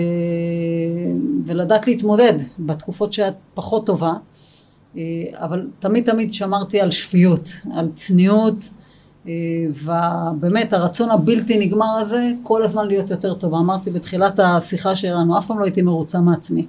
ולדעת 1.47 1.87
להתמודד 1.87 2.33
בתקופות 2.59 3.13
שאת 3.13 3.35
פחות 3.55 3.87
טובה, 3.87 4.13
אה, 4.97 5.03
אבל 5.35 5.67
תמיד 5.79 6.11
תמיד 6.11 6.35
שמרתי 6.35 6.81
על 6.81 6.91
שפיות, 6.91 7.49
על 7.75 7.89
צניעות, 7.95 8.69
ובאמת 9.85 10.73
הרצון 10.73 11.11
הבלתי 11.11 11.59
נגמר 11.59 11.97
הזה, 12.01 12.31
כל 12.43 12.63
הזמן 12.63 12.87
להיות 12.87 13.11
יותר 13.11 13.35
טוב. 13.35 13.55
אמרתי 13.55 13.91
בתחילת 13.91 14.39
השיחה 14.39 14.97
שלנו, 14.97 15.39
אף 15.39 15.47
פעם 15.47 15.59
לא 15.59 15.65
הייתי 15.65 15.83
מרוצה 15.83 16.21
מעצמי. 16.21 16.67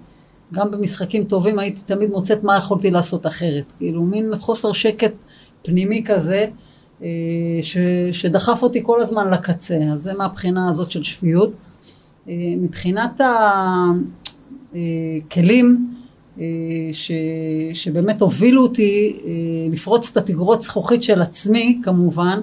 גם 0.54 0.72
במשחקים 0.72 1.24
טובים 1.24 1.60
הייתי 1.60 1.82
תמיד 1.86 2.10
מוצאת 2.10 2.44
מה 2.44 2.58
יכולתי 2.58 2.92
לעשות 2.92 3.28
אחרת. 3.28 3.64
כאילו 3.78 4.04
מין 4.04 4.38
חוסר 4.38 4.72
שקט 4.72 5.14
פנימי 5.64 6.04
כזה, 6.06 6.46
ש, 7.62 7.78
שדחף 8.12 8.64
אותי 8.64 8.80
כל 8.84 9.02
הזמן 9.02 9.30
לקצה. 9.30 9.78
אז 9.94 10.02
זה 10.02 10.14
מהבחינה 10.14 10.70
הזאת 10.70 10.92
של 10.92 11.04
שפיות. 11.04 11.56
אה, 12.30 12.34
מבחינת 12.58 13.22
הכלים 15.26 15.94
אה, 16.40 16.46
ש, 16.94 17.12
שבאמת 17.74 18.22
הובילו 18.22 18.64
אותי 18.64 19.20
אה, 19.26 19.32
לפרוץ 19.72 20.12
את 20.12 20.18
התגרות 20.18 20.62
זכוכית 20.62 21.04
של 21.04 21.22
עצמי 21.22 21.80
כמובן, 21.84 22.42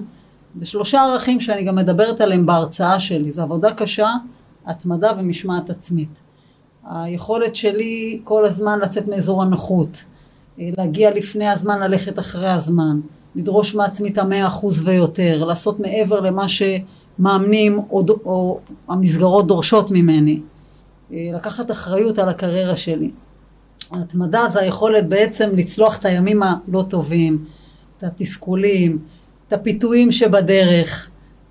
זה 0.55 0.65
שלושה 0.65 1.01
ערכים 1.01 1.39
שאני 1.39 1.63
גם 1.63 1.75
מדברת 1.75 2.21
עליהם 2.21 2.45
בהרצאה 2.45 2.99
שלי, 2.99 3.31
זה 3.31 3.43
עבודה 3.43 3.73
קשה, 3.73 4.09
התמדה 4.65 5.11
ומשמעת 5.17 5.69
עצמית. 5.69 6.24
היכולת 6.89 7.55
שלי 7.55 8.19
כל 8.23 8.45
הזמן 8.45 8.79
לצאת 8.79 9.07
מאזור 9.07 9.43
הנוחות, 9.43 10.03
להגיע 10.57 11.11
לפני 11.11 11.49
הזמן, 11.49 11.79
ללכת 11.79 12.19
אחרי 12.19 12.49
הזמן, 12.49 12.99
לדרוש 13.35 13.75
מעצמי 13.75 14.09
את 14.09 14.17
המאה 14.17 14.47
אחוז 14.47 14.87
ויותר, 14.87 15.43
לעשות 15.43 15.79
מעבר 15.79 16.19
למה 16.19 16.47
ש... 16.47 16.61
מאמנים 17.19 17.79
או, 17.91 18.05
או 18.25 18.59
המסגרות 18.89 19.47
דורשות 19.47 19.91
ממני. 19.91 20.39
אה, 21.13 21.29
לקחת 21.33 21.71
אחריות 21.71 22.19
על 22.19 22.29
הקריירה 22.29 22.75
שלי. 22.75 23.11
ההתמדה 23.91 24.45
זה 24.49 24.59
היכולת 24.59 25.07
בעצם 25.09 25.49
לצלוח 25.53 25.97
את 25.97 26.05
הימים 26.05 26.43
הלא 26.43 26.85
טובים, 26.89 27.45
את 27.97 28.03
התסכולים, 28.03 28.99
את 29.47 29.53
הפיתויים 29.53 30.11
שבדרך. 30.11 31.09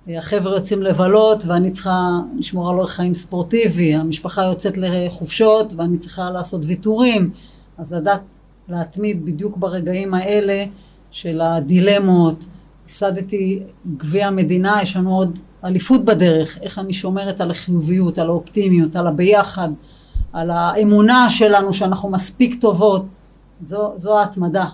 אה, 0.09 0.17
החבר'ה 0.17 0.55
יוצאים 0.55 0.81
לבלות 0.81 1.45
ואני 1.45 1.71
צריכה 1.71 2.19
לשמור 2.37 2.69
על 2.69 2.75
אורח 2.75 2.91
חיים 2.91 3.13
ספורטיבי, 3.13 3.95
המשפחה 3.95 4.43
יוצאת 4.43 4.77
לחופשות 4.77 5.73
ואני 5.73 5.97
צריכה 5.97 6.31
לעשות 6.31 6.61
ויתורים, 6.65 7.31
אז 7.77 7.93
לדעת 7.93 8.21
להתמיד 8.69 9.25
בדיוק 9.25 9.57
ברגעים 9.57 10.13
האלה 10.13 10.65
של 11.11 11.41
הדילמות. 11.41 12.45
הפסדתי 12.85 13.63
גביע 13.97 14.27
המדינה, 14.27 14.79
יש 14.81 14.95
לנו 14.95 15.15
עוד 15.15 15.39
אליפות 15.63 16.05
בדרך, 16.05 16.57
איך 16.61 16.79
אני 16.79 16.93
שומרת 16.93 17.41
על 17.41 17.51
החיוביות, 17.51 18.17
על 18.17 18.27
האופטימיות, 18.27 18.95
על 18.95 19.07
הביחד, 19.07 19.69
על 20.33 20.51
האמונה 20.51 21.29
שלנו 21.29 21.73
שאנחנו 21.73 22.09
מספיק 22.09 22.61
טובות. 22.61 23.05
זו, 23.61 23.93
זו 23.95 24.19
ההתמדה 24.19 24.65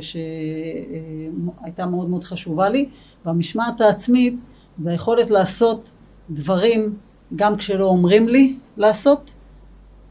שהייתה 0.00 1.86
מאוד 1.86 2.08
מאוד 2.08 2.24
חשובה 2.24 2.68
לי, 2.68 2.88
והמשמעת 3.24 3.80
העצמית 3.80 4.34
זה 4.78 4.90
היכולת 4.90 5.30
לעשות 5.30 5.90
דברים 6.30 6.94
גם 7.36 7.56
כשלא 7.56 7.84
אומרים 7.84 8.28
לי 8.28 8.56
לעשות, 8.76 9.30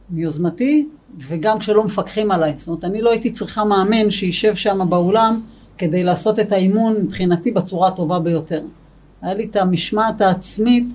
מיוזמתי, 0.09 0.87
וגם 1.17 1.59
כשלא 1.59 1.83
מפקחים 1.83 2.31
עליי. 2.31 2.53
זאת 2.57 2.67
אומרת, 2.67 2.83
אני 2.83 3.01
לא 3.01 3.11
הייתי 3.11 3.31
צריכה 3.31 3.63
מאמן 3.63 4.11
שישב 4.11 4.55
שם 4.55 4.89
באולם 4.89 5.41
כדי 5.77 6.03
לעשות 6.03 6.39
את 6.39 6.51
האימון 6.51 6.95
מבחינתי 7.01 7.51
בצורה 7.51 7.87
הטובה 7.87 8.19
ביותר. 8.19 8.61
היה 9.21 9.33
לי 9.33 9.45
את 9.45 9.55
המשמעת 9.55 10.21
העצמית 10.21 10.87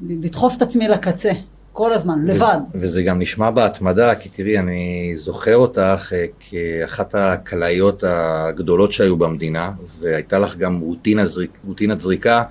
לדחוף 0.00 0.56
את 0.56 0.62
עצמי 0.62 0.88
לקצה, 0.88 1.32
כל 1.78 1.92
הזמן, 1.92 2.24
לבד. 2.26 2.56
וזה 2.74 3.02
גם 3.02 3.18
נשמע 3.18 3.50
בהתמדה, 3.50 4.14
כי 4.14 4.28
תראי, 4.28 4.58
אני 4.58 5.12
זוכר 5.16 5.56
אותך 5.56 6.12
אה, 6.12 6.24
כאחת 6.40 7.14
הקלעיות 7.14 8.04
הגדולות 8.06 8.92
שהיו 8.92 9.16
במדינה, 9.16 9.72
והייתה 10.00 10.38
לך 10.38 10.56
גם 10.56 10.80
רוטינה 10.80 11.26
זריק, 11.26 11.50
רוטינת 11.66 12.00
זריקה. 12.00 12.42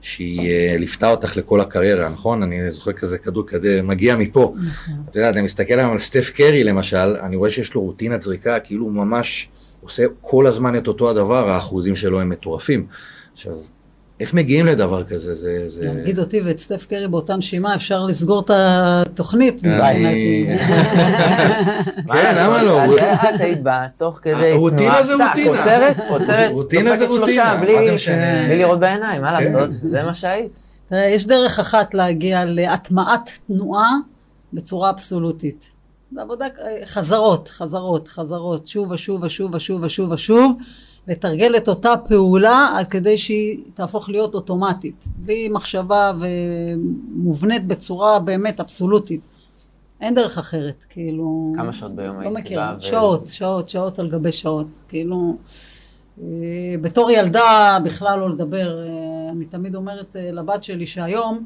שהיא 0.00 0.50
אה, 0.50 0.76
ליוותה 0.78 1.10
אותך 1.10 1.36
לכל 1.36 1.60
הקריירה, 1.60 2.08
נכון? 2.08 2.42
אני 2.42 2.70
זוכר 2.70 2.92
כזה 2.92 3.18
כדור 3.18 3.46
כזה, 3.46 3.80
מגיע 3.82 4.16
מפה. 4.16 4.54
נכון. 4.56 4.94
אתה 5.10 5.18
יודע, 5.18 5.30
אני 5.30 5.42
מסתכל 5.42 5.78
היום 5.78 5.92
על 5.92 5.98
סטף 5.98 6.30
קרי 6.30 6.64
למשל, 6.64 7.16
אני 7.22 7.36
רואה 7.36 7.50
שיש 7.50 7.74
לו 7.74 7.80
רוטינת 7.80 8.22
זריקה, 8.22 8.60
כאילו 8.60 8.84
הוא 8.84 8.92
ממש 8.92 9.48
עושה 9.80 10.04
כל 10.20 10.46
הזמן 10.46 10.76
את 10.76 10.86
אותו 10.88 11.10
הדבר, 11.10 11.50
האחוזים 11.50 11.96
שלו 11.96 12.20
הם 12.20 12.28
מטורפים. 12.28 12.86
עכשיו, 13.32 13.52
איך 14.20 14.34
מגיעים 14.34 14.66
לדבר 14.66 15.04
כזה? 15.04 15.34
זה... 15.34 15.68
זה... 15.68 15.92
להגיד 15.94 16.18
אותי 16.18 16.40
ואת 16.40 16.58
סטף 16.58 16.86
קרי 16.86 17.08
באותה 17.08 17.36
נשימה, 17.36 17.74
אפשר 17.74 18.04
לסגור 18.04 18.40
את 18.40 18.50
התוכנית. 18.54 19.62
כן, 22.12 22.34
למה? 22.36 22.62
לא? 22.62 22.84
את- 22.96 23.40
היית 23.40 23.62
באה 23.62 23.86
תוך 23.96 24.18
כדי 24.22 24.52
רוטינה 24.52 25.02
זה 25.02 25.12
רוטינה. 25.14 25.58
עוצרת, 25.58 25.96
עוצרת, 26.08 26.50
רוטינה 26.50 26.96
זה 26.96 27.06
דופקת 27.06 27.20
רוטינה, 27.20 27.58
שלושה? 27.98 28.14
בלי 28.46 28.58
לראות 28.58 28.80
בעיניים, 28.80 29.22
מה 29.22 29.36
כן. 29.38 29.44
לעשות? 29.44 29.70
זה 29.72 30.02
מה 30.02 30.14
שהיית. 30.14 30.52
תראה, 30.88 31.04
יש 31.04 31.26
דרך 31.26 31.58
אחת 31.58 31.94
להגיע 31.94 32.44
להטמעת 32.44 33.30
תנועה 33.46 33.90
בצורה 34.52 34.90
אבסולוטית. 34.90 35.70
זה 36.14 36.22
עבודה, 36.22 36.46
חזרות, 36.84 37.48
חזרות, 37.48 38.08
חזרות, 38.08 38.66
שוב 38.66 38.90
ושוב 38.90 39.22
ושוב 39.22 39.54
ושוב 39.54 39.84
ושוב 39.84 40.12
ושוב, 40.12 40.52
לתרגל 41.08 41.56
את 41.56 41.68
אותה 41.68 41.94
פעולה 42.08 42.72
עד 42.76 42.88
כדי 42.88 43.18
שהיא 43.18 43.58
תהפוך 43.74 44.08
להיות 44.08 44.34
אוטומטית, 44.34 45.04
בלי 45.16 45.48
מחשבה 45.48 46.12
ומובנית 46.18 47.66
בצורה 47.66 48.18
באמת 48.18 48.60
אבסולוטית. 48.60 49.20
אין 50.00 50.14
דרך 50.14 50.38
אחרת, 50.38 50.84
כאילו... 50.88 51.52
כמה 51.56 51.72
שעות 51.72 51.94
ביום 51.94 52.16
לא 52.16 52.20
היית 52.20 52.32
מכירה, 52.32 52.66
באה 52.66 52.76
ו- 52.76 52.80
שעות, 52.80 53.26
שעות, 53.26 53.68
שעות 53.68 53.98
על 53.98 54.08
גבי 54.08 54.32
שעות, 54.32 54.82
כאילו... 54.88 55.36
אה, 56.22 56.26
בתור 56.80 57.10
ילדה 57.10 57.78
בכלל 57.84 58.18
לא 58.18 58.30
לדבר, 58.30 58.78
אה, 58.78 59.30
אני 59.30 59.44
תמיד 59.44 59.74
אומרת 59.74 60.16
אה, 60.16 60.30
לבת 60.32 60.64
שלי 60.64 60.86
שהיום 60.86 61.44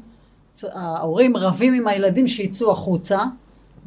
ההורים 0.63 1.37
רבים 1.37 1.73
עם 1.73 1.87
הילדים 1.87 2.27
שיצאו 2.27 2.71
החוצה, 2.71 3.19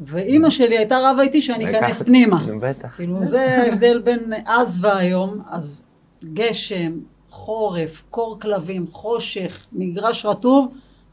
ואימא 0.07 0.49
שלי 0.49 0.77
הייתה 0.77 0.97
רבה 1.11 1.21
איתי 1.21 1.41
שאני 1.41 1.69
אכנס 1.79 2.01
פנימה. 2.01 2.43
בטח. 2.61 2.87
כאילו 2.95 3.25
זה 3.25 3.41
ההבדל 3.61 4.01
בין 4.05 4.33
אז 4.45 4.79
והיום, 4.81 5.41
אז 5.51 5.83
גשם, 6.33 6.91
חורף, 7.29 8.03
קור 8.09 8.37
כלבים, 8.41 8.85
חושך, 8.91 9.65
מגרש 9.73 10.25
רטוב, 10.25 10.67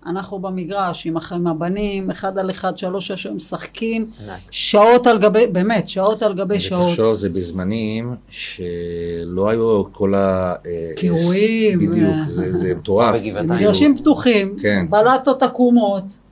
אנחנו 0.07 0.39
במגרש 0.39 1.07
עם, 1.07 1.17
עם 1.33 1.47
הבנים, 1.47 2.11
אחד 2.11 2.39
על 2.39 2.51
אחד, 2.51 2.79
שלוש 2.79 3.07
שש 3.09 3.27
משחקים. 3.27 4.11
שעות 4.51 5.07
על 5.07 5.19
גבי, 5.19 5.47
באמת, 5.47 5.89
שעות 5.89 6.23
על 6.23 6.35
גבי 6.35 6.61
שעות. 6.61 6.87
ותחשוב, 6.89 7.15
זה 7.15 7.29
בזמנים 7.29 8.15
שלא 8.31 9.49
היו 9.49 9.93
כל 9.93 10.15
ה... 10.15 10.55
אה, 10.67 10.91
קירויים, 10.97 11.79
בדיוק, 11.79 11.97
אה. 12.15 12.25
זה- 12.29 12.75
מטורף. 12.75 13.17
מגרשים 13.45 13.97
פתוחים, 13.97 14.57
כן. 14.63 14.87
בלטות 14.91 15.43
עקומות, 15.43 16.03
אה, 16.03 16.30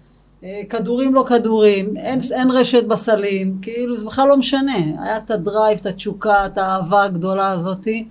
כדורים 0.68 1.14
לא 1.14 1.24
כדורים, 1.28 1.96
אין, 1.96 2.18
אין 2.32 2.50
רשת 2.50 2.84
בסלים, 2.84 3.58
כאילו 3.62 3.96
זה 3.96 4.06
בכלל 4.06 4.28
לא 4.28 4.36
משנה. 4.36 4.76
היה 4.76 5.16
את 5.16 5.30
הדרייב, 5.30 5.78
את 5.78 5.86
התשוקה, 5.86 6.46
את 6.46 6.58
האהבה 6.58 7.04
הגדולה 7.04 7.50
הזאתי. 7.50 8.08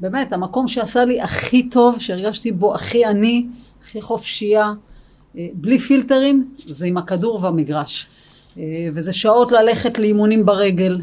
באמת, 0.00 0.32
המקום 0.32 0.68
שעשה 0.68 1.04
לי 1.04 1.20
הכי 1.20 1.68
טוב, 1.68 2.00
שהרגשתי 2.00 2.52
בו 2.52 2.74
הכי 2.74 3.04
עני, 3.04 3.46
הכי 3.82 4.02
חופשייה, 4.02 4.72
אה, 5.36 5.46
בלי 5.54 5.78
פילטרים, 5.78 6.48
זה 6.66 6.86
עם 6.86 6.96
הכדור 6.96 7.38
והמגרש. 7.42 8.06
אה, 8.58 8.88
וזה 8.94 9.12
שעות 9.12 9.52
ללכת 9.52 9.98
לאימונים 9.98 10.46
ברגל, 10.46 11.00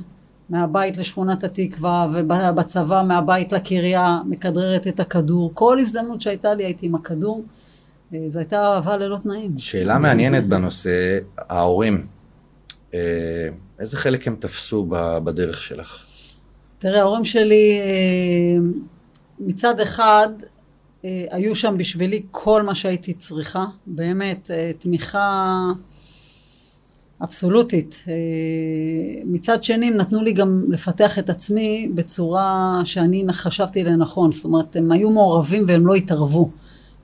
מהבית 0.49 0.97
לשכונת 0.97 1.43
התקווה, 1.43 2.07
ובצבא 2.13 3.03
מהבית 3.07 3.51
לקריה, 3.51 4.19
מכדררת 4.25 4.87
את 4.87 4.99
הכדור. 4.99 5.51
כל 5.53 5.79
הזדמנות 5.79 6.21
שהייתה 6.21 6.53
לי 6.53 6.63
הייתי 6.63 6.85
עם 6.85 6.95
הכדור. 6.95 7.43
אה, 8.13 8.29
זו 8.29 8.39
הייתה 8.39 8.67
אהבה 8.67 8.97
ללא 8.97 9.17
תנאים. 9.17 9.59
שאלה 9.59 9.99
מעניינת 9.99 10.47
בנושא, 10.47 11.17
ההורים, 11.37 12.05
אה, 12.93 12.99
איזה 13.79 13.97
חלק 13.97 14.27
הם 14.27 14.35
תפסו 14.39 14.85
בדרך 15.23 15.61
שלך? 15.61 16.05
תראה, 16.79 16.99
ההורים 16.99 17.25
שלי 17.25 17.79
אה, 17.79 18.63
מצד 19.39 19.79
אחד 19.79 20.29
היו 21.31 21.55
שם 21.55 21.75
בשבילי 21.77 22.21
כל 22.31 22.61
מה 22.61 22.75
שהייתי 22.75 23.13
צריכה, 23.13 23.65
באמת, 23.87 24.51
תמיכה 24.79 25.65
אבסולוטית. 27.23 28.03
מצד 29.25 29.63
שני, 29.63 29.87
הם 29.87 29.93
נתנו 29.93 30.23
לי 30.23 30.33
גם 30.33 30.65
לפתח 30.69 31.19
את 31.19 31.29
עצמי 31.29 31.91
בצורה 31.95 32.81
שאני 32.83 33.25
חשבתי 33.31 33.83
לנכון. 33.83 34.31
זאת 34.31 34.45
אומרת, 34.45 34.75
הם 34.75 34.91
היו 34.91 35.09
מעורבים 35.09 35.63
והם 35.67 35.87
לא 35.87 35.93
התערבו. 35.93 36.49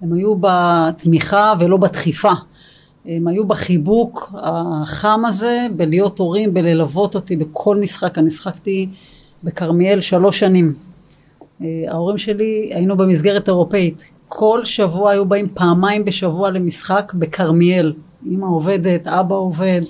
הם 0.02 0.14
היו 0.14 0.36
בתמיכה 0.40 1.54
ולא 1.60 1.78
בדחיפה. 1.78 2.32
הם 3.06 3.28
היו 3.28 3.48
בחיבוק 3.48 4.32
החם 4.34 5.26
הזה, 5.26 5.68
בלהיות 5.76 6.20
הורים, 6.20 6.54
בללוות 6.54 7.16
אותי 7.16 7.36
בכל 7.36 7.78
משחק. 7.78 8.18
אני 8.18 8.30
שחקתי 8.30 8.90
בכרמיאל 9.44 10.02
שלוש 10.02 10.40
שנים. 10.40 10.74
אה, 11.62 11.68
ההורים 11.88 12.18
שלי, 12.18 12.70
היינו 12.74 12.98
במסגרת 12.98 13.48
אירופאית. 13.48 14.04
כל 14.28 14.66
שבוע 14.66 15.12
היו 15.12 15.26
באים 15.26 15.48
פעמיים 15.54 16.06
בשבוע 16.06 16.52
למשחק 16.52 17.14
בכרמיאל. 17.16 17.94
אמא 18.28 18.46
עובדת, 18.46 19.08
אבא 19.08 19.36
עובד, 19.36 19.82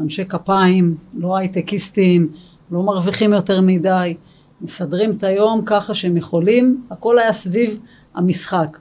אנשי 0.00 0.24
כפיים, 0.24 0.94
לא 1.14 1.36
הייטקיסטים, 1.36 2.28
לא 2.70 2.82
מרוויחים 2.82 3.32
יותר 3.32 3.60
מדי. 3.60 4.14
מסדרים 4.60 5.10
את 5.10 5.22
היום 5.24 5.62
ככה 5.66 5.94
שהם 5.94 6.16
יכולים, 6.16 6.82
הכל 6.90 7.18
היה 7.18 7.32
סביב 7.32 7.78
המשחק. 8.14 8.78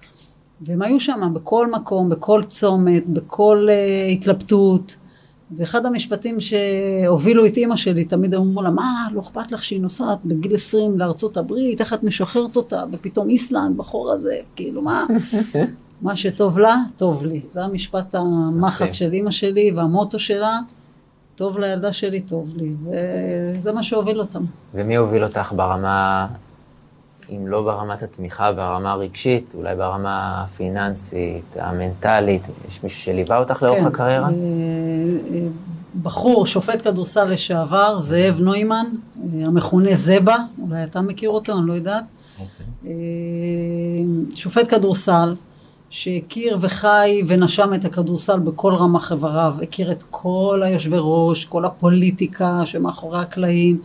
והם 0.61 0.81
היו 0.81 0.99
שם 0.99 1.31
בכל 1.33 1.71
מקום, 1.71 2.09
בכל 2.09 2.43
צומת, 2.47 3.07
בכל 3.07 3.67
uh, 3.69 4.11
התלבטות. 4.11 4.95
ואחד 5.57 5.85
המשפטים 5.85 6.37
שהובילו 6.39 7.45
את 7.45 7.57
אימא 7.57 7.75
שלי, 7.75 8.05
תמיד 8.05 8.35
אמרו 8.35 8.61
לה, 8.61 8.69
מה, 8.69 9.07
לא 9.13 9.19
אכפת 9.19 9.51
לך 9.51 9.63
שהיא 9.63 9.81
נוסעת 9.81 10.19
בגיל 10.25 10.55
20 10.55 10.99
לארצות 10.99 11.37
הברית, 11.37 11.81
איך 11.81 11.93
את 11.93 12.03
משחררת 12.03 12.55
אותה, 12.55 12.83
ופתאום 12.91 13.29
איסלנד 13.29 13.77
בחור 13.77 14.11
הזה, 14.11 14.35
כאילו, 14.55 14.81
מה? 14.81 15.05
מה 16.01 16.15
שטוב 16.15 16.59
לה, 16.59 16.75
טוב 16.97 17.25
לי. 17.25 17.41
זה 17.53 17.63
המשפט 17.63 18.15
המחט 18.15 18.81
מקסים. 18.81 18.93
של 18.93 19.13
אימא 19.13 19.31
שלי, 19.31 19.71
והמוטו 19.75 20.19
שלה, 20.19 20.59
טוב 21.35 21.57
לילדה 21.57 21.91
שלי, 21.91 22.21
טוב 22.21 22.53
לי. 22.55 22.73
וזה 22.83 23.71
מה 23.71 23.83
שהוביל 23.83 24.19
אותם. 24.19 24.43
ומי 24.73 24.95
הוביל 24.95 25.23
אותך 25.23 25.53
ברמה, 25.55 26.27
אם 27.31 27.47
לא 27.47 27.61
ברמת 27.61 28.03
התמיכה 28.03 28.51
והרמה 28.55 28.91
הרגשית, 28.91 29.51
אולי 29.53 29.75
ברמה 29.75 30.43
הפיננסית, 30.43 31.55
המנטלית? 31.59 32.47
יש 32.67 32.83
מישהו 32.83 32.99
שליווה 32.99 33.37
אותך 33.37 33.63
לאורך 33.63 33.79
כן. 33.79 33.85
הקריירה? 33.85 34.27
אה, 34.27 34.31
אה, 35.33 35.47
בחור, 36.01 36.45
שופט 36.45 36.87
כדורסל 36.87 37.25
לשעבר, 37.25 37.99
זאב 37.99 38.39
נוימן, 38.39 38.85
אה, 39.15 39.45
המכונה 39.45 39.95
זבה, 39.95 40.37
אולי 40.61 40.83
אתה 40.83 41.01
מכיר 41.01 41.29
אותו, 41.29 41.57
אני 41.57 41.67
לא 41.67 41.73
יודעת. 41.73 42.03
אה, 42.85 42.91
שופט 44.35 44.73
כדורסל, 44.73 45.35
שהכיר 45.89 46.57
וחי 46.61 47.21
ונשם 47.27 47.73
את 47.73 47.85
הכדורסל 47.85 48.39
בכל 48.39 48.73
רמ"ח 48.73 49.11
איבריו, 49.11 49.55
הכיר 49.61 49.91
את 49.91 50.03
כל 50.09 50.61
היושבי 50.65 50.97
ראש, 50.99 51.45
כל 51.45 51.65
הפוליטיקה 51.65 52.61
שמאחורי 52.65 53.19
הקלעים. 53.19 53.81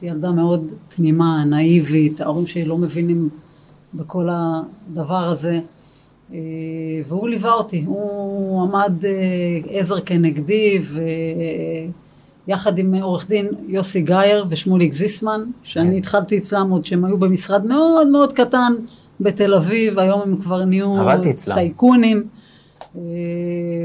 הייתי 0.00 0.06
ילדה 0.06 0.30
מאוד 0.30 0.72
תמימה, 0.88 1.44
נאיבית, 1.44 2.20
ההורים 2.20 2.46
שלי 2.46 2.64
לא 2.64 2.78
מבינים 2.78 3.28
בכל 3.94 4.28
הדבר 4.32 5.24
הזה. 5.24 5.60
אה, 6.32 6.38
והוא 7.08 7.28
ליווה 7.28 7.52
אותי, 7.52 7.84
הוא 7.86 8.62
עמד 8.62 9.04
אה, 9.04 9.10
עזר 9.70 10.00
כנגדי 10.00 10.82
ויחד 12.46 12.78
עם 12.78 12.94
עורך 12.94 13.28
דין 13.28 13.48
יוסי 13.66 14.00
גייר 14.00 14.44
ושמוליק 14.48 14.92
זיסמן, 14.92 15.40
שאני 15.62 15.98
התחלתי 15.98 16.38
אצלם 16.38 16.70
עוד 16.70 16.86
שהם 16.86 17.04
היו 17.04 17.18
במשרד 17.18 17.66
מאוד 17.66 18.08
מאוד 18.08 18.32
קטן 18.32 18.72
בתל 19.20 19.54
אביב, 19.54 19.98
היום 19.98 20.20
הם 20.20 20.36
כבר 20.36 20.64
נהיו. 20.64 20.96
טייקונים. 21.54 22.24
אה, 22.96 23.02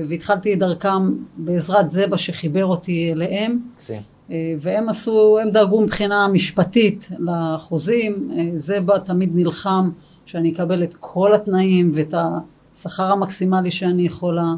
והתחלתי 0.10 0.54
את 0.54 0.60
דרכם 0.60 1.14
בעזרת 1.38 1.92
זבה 1.92 2.18
שחיבר 2.18 2.66
אותי 2.66 3.12
אליהם. 3.12 3.60
מקסים. 3.74 4.13
אה, 4.34 4.54
והם 4.60 4.90
עשו, 4.90 5.40
הם 5.42 5.50
דאגו 5.50 5.82
מבחינה 5.82 6.28
משפטית 6.28 7.10
לחוזים, 7.20 8.32
אה, 8.38 8.50
זבה 8.56 9.00
תמיד 9.00 9.36
נלחם 9.36 9.90
שאני 10.26 10.54
אקבל 10.54 10.84
את 10.84 10.94
כל 11.00 11.34
התנאים 11.34 11.92
ואת 11.94 12.14
השכר 12.74 13.12
המקסימלי 13.12 13.72
שאני 13.72 14.02
יכולה 14.02 14.54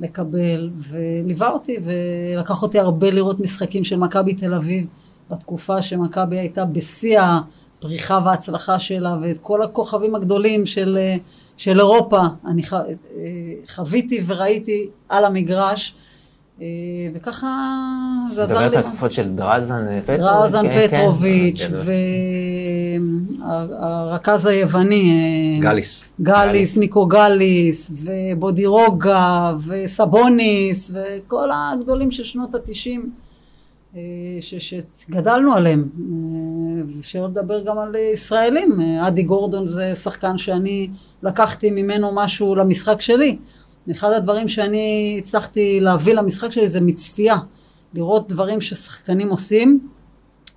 לקבל, 0.00 0.70
וליווה 0.88 1.50
אותי 1.50 1.76
ולקח 1.84 2.62
אותי 2.62 2.78
הרבה 2.78 3.10
לראות 3.10 3.40
משחקים 3.40 3.84
של 3.84 3.96
מכבי 3.96 4.34
תל 4.34 4.54
אביב 4.54 4.86
בתקופה 5.30 5.82
שמכבי 5.82 6.38
הייתה 6.38 6.64
בשיא 6.64 7.20
הפריחה 7.20 8.20
וההצלחה 8.24 8.78
שלה, 8.78 9.16
ואת 9.22 9.38
כל 9.38 9.62
הכוכבים 9.62 10.14
הגדולים 10.14 10.66
של, 10.66 10.98
אה, 11.00 11.16
של 11.56 11.80
אירופה. 11.80 12.20
אני 12.46 12.62
ח, 12.62 12.74
חוויתי 13.74 14.22
וראיתי 14.26 14.88
על 15.08 15.24
המגרש. 15.24 15.94
אה, 16.62 16.66
וככה 17.14 17.46
זה 18.34 18.44
עזר 18.44 18.58
לי. 18.58 18.64
מדברת 18.66 18.84
על 18.84 18.90
תקופות 18.90 19.12
של 19.12 19.28
דרזן 19.28 20.00
פטרוביץ'. 20.00 20.20
דרזן 20.20 20.68
כן, 20.68 20.88
כן. 20.90 20.96
פטרוביץ'. 20.96 21.62
והרכז 23.40 24.46
היווני. 24.46 25.10
אה, 25.10 25.60
גליס. 25.60 26.04
גליס. 26.20 26.76
ניקו 26.76 27.06
גליס, 27.06 27.92
ובודירוגה, 28.02 29.54
וסבוניס, 29.66 30.90
וכל 30.94 31.48
הגדולים 31.52 32.10
של 32.10 32.24
שנות 32.24 32.54
התשעים, 32.54 33.10
אה, 33.96 34.00
שגדלנו 34.40 35.52
עליהם. 35.52 35.88
אה, 35.98 37.02
שלא 37.02 37.26
לדבר 37.26 37.64
גם 37.64 37.78
על 37.78 37.94
ישראלים. 38.14 38.80
אה, 38.80 39.08
אדי 39.08 39.22
גורדון 39.22 39.66
זה 39.66 39.94
שחקן 39.94 40.38
שאני 40.38 40.88
לקחתי 41.22 41.70
ממנו 41.70 42.10
משהו 42.14 42.54
למשחק 42.54 43.00
שלי. 43.00 43.38
אחד 43.90 44.12
הדברים 44.12 44.48
שאני 44.48 45.16
הצלחתי 45.22 45.80
להביא 45.80 46.14
למשחק 46.14 46.52
שלי 46.52 46.68
זה 46.68 46.80
מצפייה, 46.80 47.36
לראות 47.94 48.28
דברים 48.28 48.60
ששחקנים 48.60 49.28
עושים, 49.30 49.88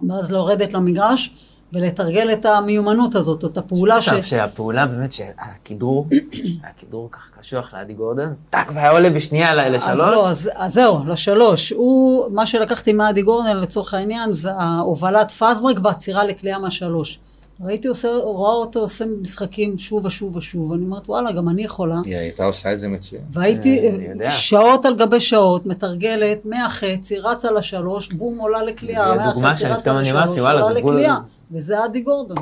ואז 0.09 0.32
לרדת 0.32 0.73
למגרש 0.73 1.36
ולתרגל 1.73 2.32
את 2.34 2.45
המיומנות 2.45 3.15
הזאת, 3.15 3.43
או 3.43 3.47
את 3.47 3.57
הפעולה 3.57 4.01
ש... 4.01 4.09
שהפעולה 4.09 4.86
באמת, 4.86 5.11
שהכדרור, 5.11 6.07
הכדרור 6.69 7.09
ככה 7.11 7.29
קשוח 7.39 7.73
לאדי 7.73 7.93
גורדון, 7.93 8.34
טאק, 8.49 8.71
והיה 8.73 8.91
עולה 8.91 9.09
בשנייה 9.09 9.69
לשלוש. 9.69 9.89
אז 9.89 9.97
לא, 9.97 10.29
אז, 10.29 10.49
אז 10.53 10.73
זהו, 10.73 10.99
לשלוש. 11.07 11.71
הוא, 11.71 12.32
מה 12.32 12.45
שלקחתי 12.45 12.93
מאדי 12.93 13.21
גורדון 13.21 13.57
לצורך 13.57 13.93
העניין, 13.93 14.32
זה 14.32 14.51
ההובלת 14.53 15.32
פאזברק 15.32 15.77
והעצירה 15.84 16.23
לקליעה 16.23 16.59
מהשלוש. 16.59 17.19
ראיתי 17.64 17.88
עושה, 17.88 18.07
רואה 18.24 18.53
אותו 18.53 18.80
עושה 18.80 19.05
משחקים 19.22 19.78
שוב 19.78 20.05
ושוב 20.05 20.36
ושוב, 20.36 20.72
ואני 20.72 20.84
אומרת, 20.84 21.09
וואלה, 21.09 21.32
גם 21.32 21.49
אני 21.49 21.64
יכולה. 21.64 21.95
היא 22.05 22.16
הייתה 22.16 22.43
עושה 22.43 22.74
את 22.74 22.80
זה 22.80 22.88
מצוין. 22.88 23.22
והייתי 23.32 23.89
אה, 24.22 24.32
שעות 24.32 24.86
על 24.86 24.95
גבי 24.97 25.22
שעות, 25.22 25.66
מתרגלת, 25.66 26.45
מהחצי, 26.45 27.20
רצה 27.20 27.51
לשלוש, 27.51 28.09
בום, 28.14 28.38
עולה 28.38 28.64
לקליעה, 28.64 29.16
מהחצי, 29.16 29.66
רצה 29.66 29.93
לשלוש, 29.93 30.38
עולה 30.38 30.72
לקליעה, 30.72 31.20
וזה 31.51 31.86
אדי 31.86 32.01
גורדון. 32.01 32.38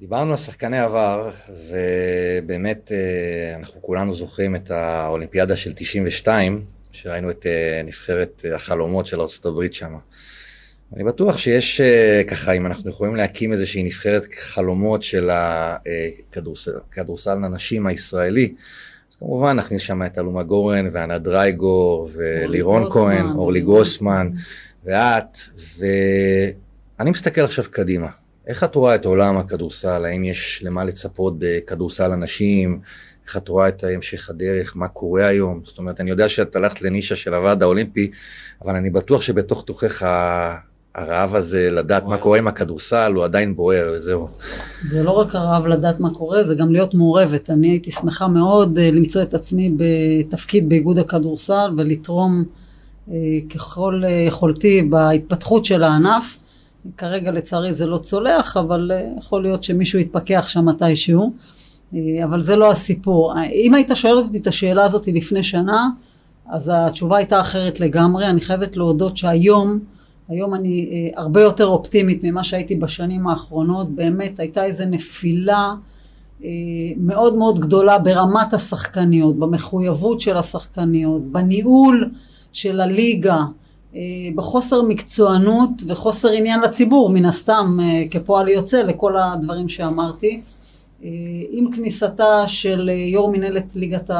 דיברנו 0.00 0.30
על 0.30 0.36
שחקני 0.36 0.78
עבר, 0.78 1.30
ובאמת 1.68 2.92
אה, 2.92 3.56
אנחנו 3.56 3.82
כולנו 3.82 4.14
זוכרים 4.14 4.56
את 4.56 4.70
האולימפיאדה 4.70 5.56
של 5.56 5.72
92, 5.72 6.64
שראינו 6.92 7.30
את 7.30 7.46
אה, 7.46 7.82
נבחרת 7.84 8.44
החלומות 8.54 9.06
של 9.06 9.20
ארה"ב 9.20 9.72
שם. 9.72 9.94
אני 10.96 11.04
בטוח 11.04 11.38
שיש 11.38 11.80
אה, 11.80 12.22
ככה, 12.28 12.52
אם 12.52 12.66
אנחנו 12.66 12.90
יכולים 12.90 13.16
להקים 13.16 13.52
איזושהי 13.52 13.82
נבחרת 13.82 14.26
חלומות 14.38 15.02
של 15.02 15.30
הכדורסל 15.30 17.44
הנשים 17.44 17.86
הישראלי, 17.86 18.54
אז 19.10 19.16
כמובן 19.16 19.56
נכניס 19.56 19.82
שם 19.82 20.02
את 20.02 20.18
אלומה 20.18 20.42
גורן 20.42 20.88
וענת 20.92 21.22
דרייגור 21.22 22.08
ולירון 22.12 22.90
כהן, 22.90 23.26
אורלי 23.26 23.60
גוסמן 23.60 24.30
ואת, 24.84 25.38
ואני 25.78 27.10
מסתכל 27.10 27.40
עכשיו 27.40 27.64
קדימה. 27.70 28.08
איך 28.46 28.64
את 28.64 28.74
רואה 28.74 28.94
את 28.94 29.04
עולם 29.04 29.36
הכדורסל? 29.36 30.04
האם 30.04 30.24
יש 30.24 30.62
למה 30.64 30.84
לצפות 30.84 31.34
בכדורסל 31.38 32.12
הנשים? 32.12 32.80
איך 33.26 33.36
את 33.36 33.48
רואה 33.48 33.68
את 33.68 33.84
המשך 33.84 34.30
הדרך? 34.30 34.76
מה 34.76 34.88
קורה 34.88 35.26
היום? 35.26 35.60
זאת 35.64 35.78
אומרת, 35.78 36.00
אני 36.00 36.10
יודע 36.10 36.28
שאת 36.28 36.56
הלכת 36.56 36.82
לנישה 36.82 37.16
של 37.16 37.34
הוועד 37.34 37.62
האולימפי, 37.62 38.10
אבל 38.64 38.74
אני 38.74 38.90
בטוח 38.90 39.22
שבתוך 39.22 39.64
תוכך 39.64 40.02
הרעב 40.98 41.34
הזה 41.34 41.70
לדעת 41.70 42.04
מה 42.04 42.16
קורה 42.16 42.38
עם 42.38 42.48
הכדורסל 42.48 43.12
הוא 43.14 43.24
עדיין 43.24 43.56
בוער, 43.56 43.92
וזהו. 43.94 44.28
זה 44.86 45.02
לא 45.02 45.10
רק 45.10 45.34
הרעב 45.34 45.66
לדעת 45.66 46.00
מה 46.00 46.14
קורה, 46.14 46.44
זה 46.44 46.54
גם 46.54 46.72
להיות 46.72 46.94
מעורבת. 46.94 47.50
אני 47.50 47.68
הייתי 47.68 47.90
שמחה 47.90 48.28
מאוד 48.28 48.78
אה, 48.78 48.90
למצוא 48.90 49.22
את 49.22 49.34
עצמי 49.34 49.72
בתפקיד 49.76 50.68
באיגוד 50.68 50.98
הכדורסל 50.98 51.70
ולתרום 51.76 52.44
אה, 53.10 53.16
ככל 53.54 54.02
אה, 54.04 54.10
יכולתי 54.10 54.82
בהתפתחות 54.82 55.64
של 55.64 55.82
הענף. 55.82 56.36
כרגע 56.96 57.30
לצערי 57.30 57.74
זה 57.74 57.86
לא 57.86 57.98
צולח, 57.98 58.56
אבל 58.56 58.90
יכול 59.18 59.42
להיות 59.42 59.64
שמישהו 59.64 59.98
יתפכח 59.98 60.44
שם 60.48 60.64
מתישהו. 60.64 61.32
אבל 62.24 62.40
זה 62.40 62.56
לא 62.56 62.70
הסיפור. 62.70 63.34
אם 63.52 63.74
היית 63.74 63.90
שואל 63.94 64.18
אותי 64.18 64.38
את 64.38 64.46
השאלה 64.46 64.84
הזאת 64.84 65.06
לפני 65.06 65.42
שנה, 65.42 65.88
אז 66.46 66.70
התשובה 66.74 67.16
הייתה 67.16 67.40
אחרת 67.40 67.80
לגמרי. 67.80 68.26
אני 68.26 68.40
חייבת 68.40 68.76
להודות 68.76 69.16
שהיום 69.16 69.78
היום 70.28 70.54
אני 70.54 70.88
אה, 70.92 71.20
הרבה 71.22 71.42
יותר 71.42 71.66
אופטימית 71.66 72.20
ממה 72.24 72.44
שהייתי 72.44 72.76
בשנים 72.76 73.28
האחרונות, 73.28 73.90
באמת 73.90 74.40
הייתה 74.40 74.64
איזו 74.64 74.84
נפילה 74.86 75.74
אה, 76.44 76.48
מאוד 76.96 77.36
מאוד 77.36 77.58
גדולה 77.58 77.98
ברמת 77.98 78.54
השחקניות, 78.54 79.38
במחויבות 79.38 80.20
של 80.20 80.36
השחקניות, 80.36 81.22
בניהול 81.22 82.10
של 82.52 82.80
הליגה, 82.80 83.44
אה, 83.94 84.00
בחוסר 84.34 84.82
מקצוענות 84.82 85.70
וחוסר 85.86 86.28
עניין 86.28 86.60
לציבור, 86.60 87.10
מן 87.10 87.24
הסתם 87.24 87.78
כפועל 88.10 88.48
יוצא 88.48 88.82
לכל 88.82 89.16
הדברים 89.16 89.68
שאמרתי. 89.68 90.40
עם 91.50 91.72
כניסתה 91.72 92.46
של 92.46 92.90
יו"ר 93.12 93.30
מנהלת 93.30 93.76
ליגת 93.76 94.10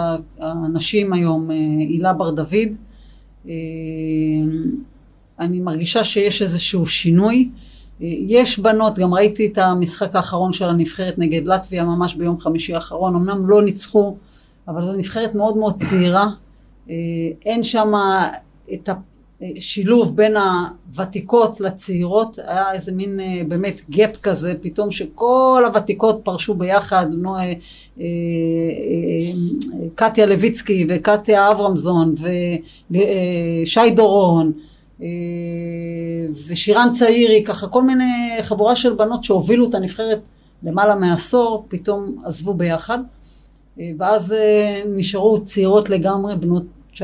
הנשים 0.40 1.12
היום, 1.12 1.50
הילה 1.78 2.12
בר 2.12 2.30
דוד, 2.30 2.68
אני 5.40 5.60
מרגישה 5.60 6.04
שיש 6.04 6.42
איזשהו 6.42 6.86
שינוי. 6.86 7.48
יש 8.00 8.58
בנות, 8.58 8.98
גם 8.98 9.14
ראיתי 9.14 9.46
את 9.46 9.58
המשחק 9.58 10.16
האחרון 10.16 10.52
של 10.52 10.64
הנבחרת 10.64 11.18
נגד 11.18 11.46
לטביה 11.46 11.84
ממש 11.84 12.14
ביום 12.14 12.40
חמישי 12.40 12.74
האחרון, 12.74 13.14
אמנם 13.14 13.48
לא 13.50 13.62
ניצחו, 13.62 14.16
אבל 14.68 14.84
זו 14.84 14.92
נבחרת 14.92 15.34
מאוד 15.34 15.56
מאוד 15.56 15.82
צעירה. 15.82 16.28
אין 17.46 17.62
שם 17.62 17.92
את 18.72 18.88
השילוב 19.56 20.16
בין 20.16 20.34
הוותיקות 20.36 21.60
לצעירות, 21.60 22.38
היה 22.46 22.72
איזה 22.72 22.92
מין 22.92 23.20
באמת 23.48 23.80
גאפ 23.90 24.20
כזה, 24.22 24.54
פתאום 24.60 24.90
שכל 24.90 25.62
הוותיקות 25.66 26.20
פרשו 26.22 26.54
ביחד, 26.54 27.06
נו, 27.10 27.36
קטיה 29.94 30.26
לויצקי 30.26 30.86
וקטיה 30.88 31.50
אברמזון 31.50 32.14
ושי 32.90 33.90
דורון. 33.96 34.52
אה, 35.02 35.06
ושירן 36.48 36.88
צעירי, 36.92 37.44
ככה 37.44 37.68
כל 37.68 37.82
מיני 37.82 38.36
חבורה 38.42 38.76
של 38.76 38.94
בנות 38.94 39.24
שהובילו 39.24 39.68
את 39.68 39.74
הנבחרת 39.74 40.20
למעלה 40.62 40.94
מעשור, 40.94 41.66
פתאום 41.68 42.16
עזבו 42.24 42.54
ביחד. 42.54 42.98
אה, 43.80 43.90
ואז 43.98 44.32
אה, 44.32 44.82
נשארו 44.96 45.44
צעירות 45.44 45.90
לגמרי, 45.90 46.36
בנות 46.36 46.64
19-20, 46.94 46.98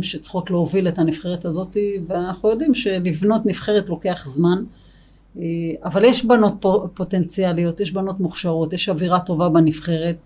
שצריכות 0.00 0.50
להוביל 0.50 0.88
את 0.88 0.98
הנבחרת 0.98 1.44
הזאת, 1.44 1.76
ואנחנו 2.06 2.48
יודעים 2.50 2.74
שלבנות 2.74 3.46
נבחרת 3.46 3.88
לוקח 3.88 4.26
זמן. 4.28 4.64
אבל 5.84 6.04
יש 6.04 6.24
בנות 6.24 6.52
פוטנציאליות, 6.94 7.80
יש 7.80 7.92
בנות 7.92 8.20
מוכשרות, 8.20 8.72
יש 8.72 8.88
אווירה 8.88 9.20
טובה 9.20 9.48
בנבחרת. 9.48 10.16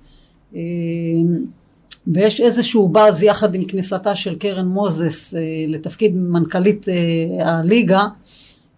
ויש 2.07 2.41
איזשהו 2.41 2.89
באז 2.89 3.23
יחד 3.23 3.55
עם 3.55 3.65
כניסתה 3.65 4.15
של 4.15 4.35
קרן 4.35 4.67
מוזס 4.67 5.35
אה, 5.35 5.41
לתפקיד 5.69 6.17
מנכ"לית 6.17 6.89
אה, 6.89 7.59
הליגה, 7.59 8.07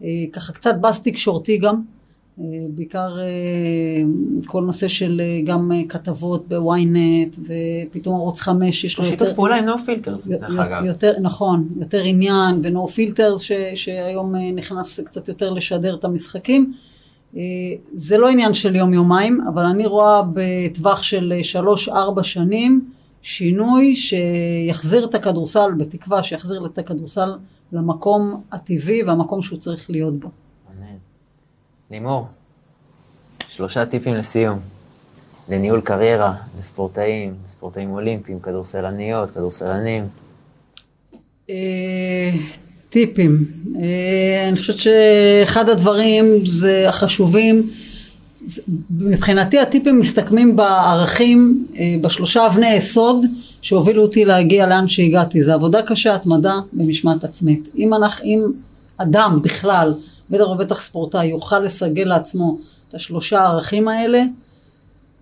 אה, 0.05 0.09
ככה 0.33 0.53
קצת 0.53 0.75
באז 0.81 1.03
תקשורתי 1.03 1.59
גם, 1.59 1.83
בעיקר 2.69 3.17
כל 4.47 4.63
נושא 4.63 4.89
של 4.89 5.21
גם 5.45 5.71
כתבות 5.89 6.49
בוויינט 6.49 7.37
ופתאום 7.39 8.15
ערוץ 8.15 8.41
חמש 8.41 8.85
יש 8.85 8.99
לו 8.99 9.05
יותר... 9.05 9.17
שיתוף 9.17 9.37
פעולה 9.37 9.57
עם 9.57 9.65
נו 9.65 9.79
פילטרס 9.79 10.27
דרך 10.27 10.59
אגב. 10.59 10.85
יותר, 10.85 11.13
נכון, 11.21 11.69
יותר 11.81 12.03
עניין 12.05 12.61
ונו 12.63 12.89
פילטרס 12.89 13.41
שהיום 13.75 14.35
נכנס 14.37 15.01
קצת 15.01 15.29
יותר 15.29 15.51
לשדר 15.51 15.95
את 15.95 16.05
המשחקים. 16.05 16.73
זה 17.95 18.19
לא 18.19 18.29
עניין 18.29 18.55
של 18.55 18.77
יום 18.77 18.95
יומיים 18.95 19.41
אבל 19.55 19.65
אני 19.65 19.87
רואה 19.87 20.23
בטווח 20.35 21.03
של 21.03 21.33
שלוש 21.43 21.89
ארבע 21.89 22.23
שנים 22.23 22.91
שינוי 23.29 23.97
שיחזיר 23.97 25.05
את 25.05 25.15
הכדורסל, 25.15 25.71
בתקווה 25.79 26.23
שיחזיר 26.23 26.67
את 26.67 26.79
הכדורסל 26.79 27.33
למקום 27.73 28.43
הטבעי 28.53 29.03
והמקום 29.03 29.43
שהוא 29.43 29.59
צריך 29.59 29.91
להיות 29.91 30.21
בו. 30.21 30.29
אמן. 30.71 30.97
לימור, 31.91 32.27
שלושה 33.49 33.87
טיפים 33.87 34.15
לסיום. 34.15 34.59
לניהול 35.49 35.81
קריירה, 35.81 36.35
לספורטאים, 36.59 37.35
לספורטאים 37.47 37.91
אולימפיים, 37.91 38.41
כדורסלניות, 38.41 39.31
כדורסלנים. 39.31 40.05
אה, 41.51 42.31
טיפים. 42.91 43.45
אה, 43.81 44.49
אני 44.49 44.57
חושבת 44.57 44.77
שאחד 44.77 45.69
הדברים 45.69 46.25
זה 46.45 46.89
החשובים 46.89 47.71
מבחינתי 48.91 49.59
הטיפים 49.59 49.99
מסתכמים 49.99 50.57
בערכים, 50.57 51.67
אה, 51.79 51.97
בשלושה 52.01 52.47
אבני 52.47 52.71
יסוד 52.71 53.27
שהובילו 53.63 54.03
אותי 54.03 54.25
להגיע 54.25 54.67
לאן 54.67 54.89
שהגעתי. 54.89 55.43
זה 55.43 55.55
עבודה 55.55 55.83
קשה, 55.83 56.15
התמדה 56.15 56.55
ומשמעת 56.73 57.25
עצמית. 57.25 57.69
אם, 57.79 57.95
אנחנו, 57.95 58.25
אם 58.25 58.43
אדם 58.97 59.39
בכלל, 59.43 59.95
בטח 60.31 60.49
ובטח 60.49 60.81
ספורטאי, 60.81 61.27
יוכל 61.27 61.59
לסגל 61.59 62.05
לעצמו 62.05 62.59
את 62.89 62.95
השלושה 62.95 63.41
הערכים 63.41 63.89
האלה, 63.89 64.23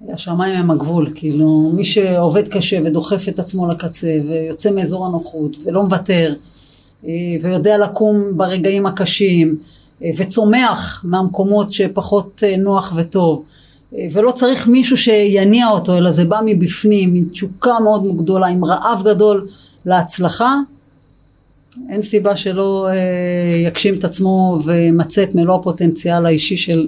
השמיים 0.09 0.55
הם 0.55 0.71
הגבול. 0.71 1.13
כאילו, 1.15 1.73
מי 1.75 1.85
שעובד 1.85 2.49
קשה 2.49 2.79
ודוחף 2.85 3.29
את 3.29 3.39
עצמו 3.39 3.69
לקצה 3.69 4.19
ויוצא 4.29 4.71
מאזור 4.71 5.07
הנוחות 5.07 5.57
ולא 5.65 5.83
מוותר 5.83 6.35
אה, 7.05 7.11
ויודע 7.43 7.79
לקום 7.79 8.23
ברגעים 8.37 8.87
הקשים, 8.87 9.59
וצומח 10.17 11.01
מהמקומות 11.05 11.73
שפחות 11.73 12.43
אה, 12.47 12.57
נוח 12.57 12.93
וטוב. 12.97 13.45
אה, 13.95 14.07
ולא 14.13 14.31
צריך 14.31 14.69
מישהו 14.69 14.97
שיניע 14.97 15.69
אותו, 15.69 15.97
אלא 15.97 16.13
זה 16.13 16.25
בא 16.25 16.41
מבפנים, 16.45 17.15
עם 17.15 17.25
תשוקה 17.25 17.81
מאוד 17.81 18.17
גדולה, 18.17 18.47
עם 18.47 18.65
רעב 18.65 19.03
גדול 19.05 19.47
להצלחה. 19.85 20.55
אין 21.89 22.03
סיבה 22.03 22.37
שלא 22.37 22.89
יגשים 23.67 23.95
את 23.95 24.05
עצמו 24.05 24.59
וימצא 24.65 25.23
את 25.23 25.35
מלוא 25.35 25.55
הפוטנציאל 25.55 26.27
האישי 26.27 26.57
של, 26.57 26.87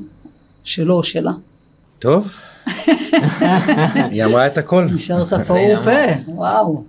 שלו 0.64 0.94
או 0.94 1.02
שלה. 1.02 1.32
טוב, 1.98 2.28
היא 4.11 4.24
אמרה 4.24 4.46
את 4.46 4.59
הכל. 4.59 4.84
נשארת 4.84 5.34
פעור 5.46 5.82
פה, 5.84 5.90
וואו. 6.26 6.84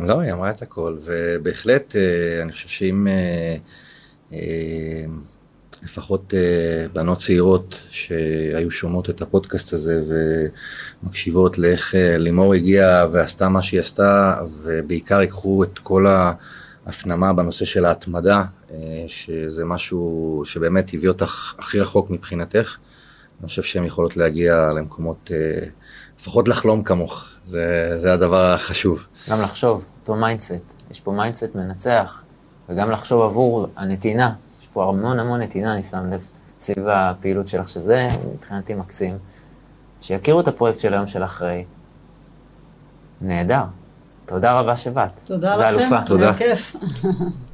לא, 0.00 0.20
היא 0.20 0.32
אמרה 0.32 0.50
את 0.50 0.62
הכל, 0.62 0.96
ובהחלט, 1.04 1.96
אה, 1.96 2.42
אני 2.42 2.52
חושב 2.52 2.68
שאם 2.68 3.06
אה, 3.06 3.12
אה, 3.12 3.56
לפחות 5.82 6.34
בנות 6.92 7.18
צעירות 7.18 7.80
שהיו 7.90 8.70
שומעות 8.70 9.10
את 9.10 9.22
הפודקאסט 9.22 9.72
הזה 9.72 10.02
ומקשיבות 11.02 11.58
לאיך 11.58 11.94
לימור 11.98 12.54
הגיעה 12.54 13.06
ועשתה 13.12 13.48
מה 13.48 13.62
שהיא 13.62 13.80
עשתה, 13.80 14.36
ובעיקר 14.62 15.20
ייקחו 15.20 15.64
את 15.64 15.78
כל 15.78 16.06
ההפנמה 16.86 17.32
בנושא 17.32 17.64
של 17.64 17.84
ההתמדה, 17.84 18.44
שזה 19.06 19.64
משהו 19.64 20.42
שבאמת 20.46 20.94
הביא 20.94 21.08
אותך 21.08 21.54
הכי 21.58 21.80
רחוק 21.80 22.10
מבחינתך. 22.10 22.76
אני 23.40 23.48
חושב 23.48 23.62
שהן 23.62 23.84
יכולות 23.84 24.16
להגיע 24.16 24.72
למקומות, 24.76 25.30
אה, 25.30 25.66
לפחות 26.20 26.48
לחלום 26.48 26.82
כמוך, 26.82 27.24
זה, 27.46 27.94
זה 27.98 28.12
הדבר 28.12 28.44
החשוב. 28.44 29.06
גם 29.30 29.40
לחשוב, 29.42 29.84
אותו 30.00 30.14
mindset, 30.14 30.74
יש 30.90 31.00
פה 31.00 31.12
mindset 31.12 31.54
מנצח, 31.54 32.22
וגם 32.70 32.90
לחשוב 32.90 33.22
עבור 33.22 33.66
הנתינה, 33.76 34.32
יש 34.60 34.68
פה 34.72 34.88
המון 34.88 35.18
המון 35.18 35.40
נתינה, 35.40 35.74
אני 35.74 35.82
שם 35.82 36.10
לב, 36.10 36.26
סביב 36.60 36.88
הפעילות 36.88 37.48
שלך, 37.48 37.68
שזה 37.68 38.08
מבחינתי 38.34 38.74
מקסים. 38.74 39.18
שיכירו 40.00 40.40
את 40.40 40.48
הפרויקט 40.48 40.78
של 40.78 40.94
היום 40.94 41.06
של 41.06 41.24
אחרי. 41.24 41.64
נהדר. 43.20 43.62
תודה 44.26 44.58
רבה 44.58 44.76
שבאת. 44.76 45.10
תודה 45.24 45.70
לכם, 45.70 46.04
תודה. 46.06 46.24
היה 46.24 46.34
כיף. 46.38 46.76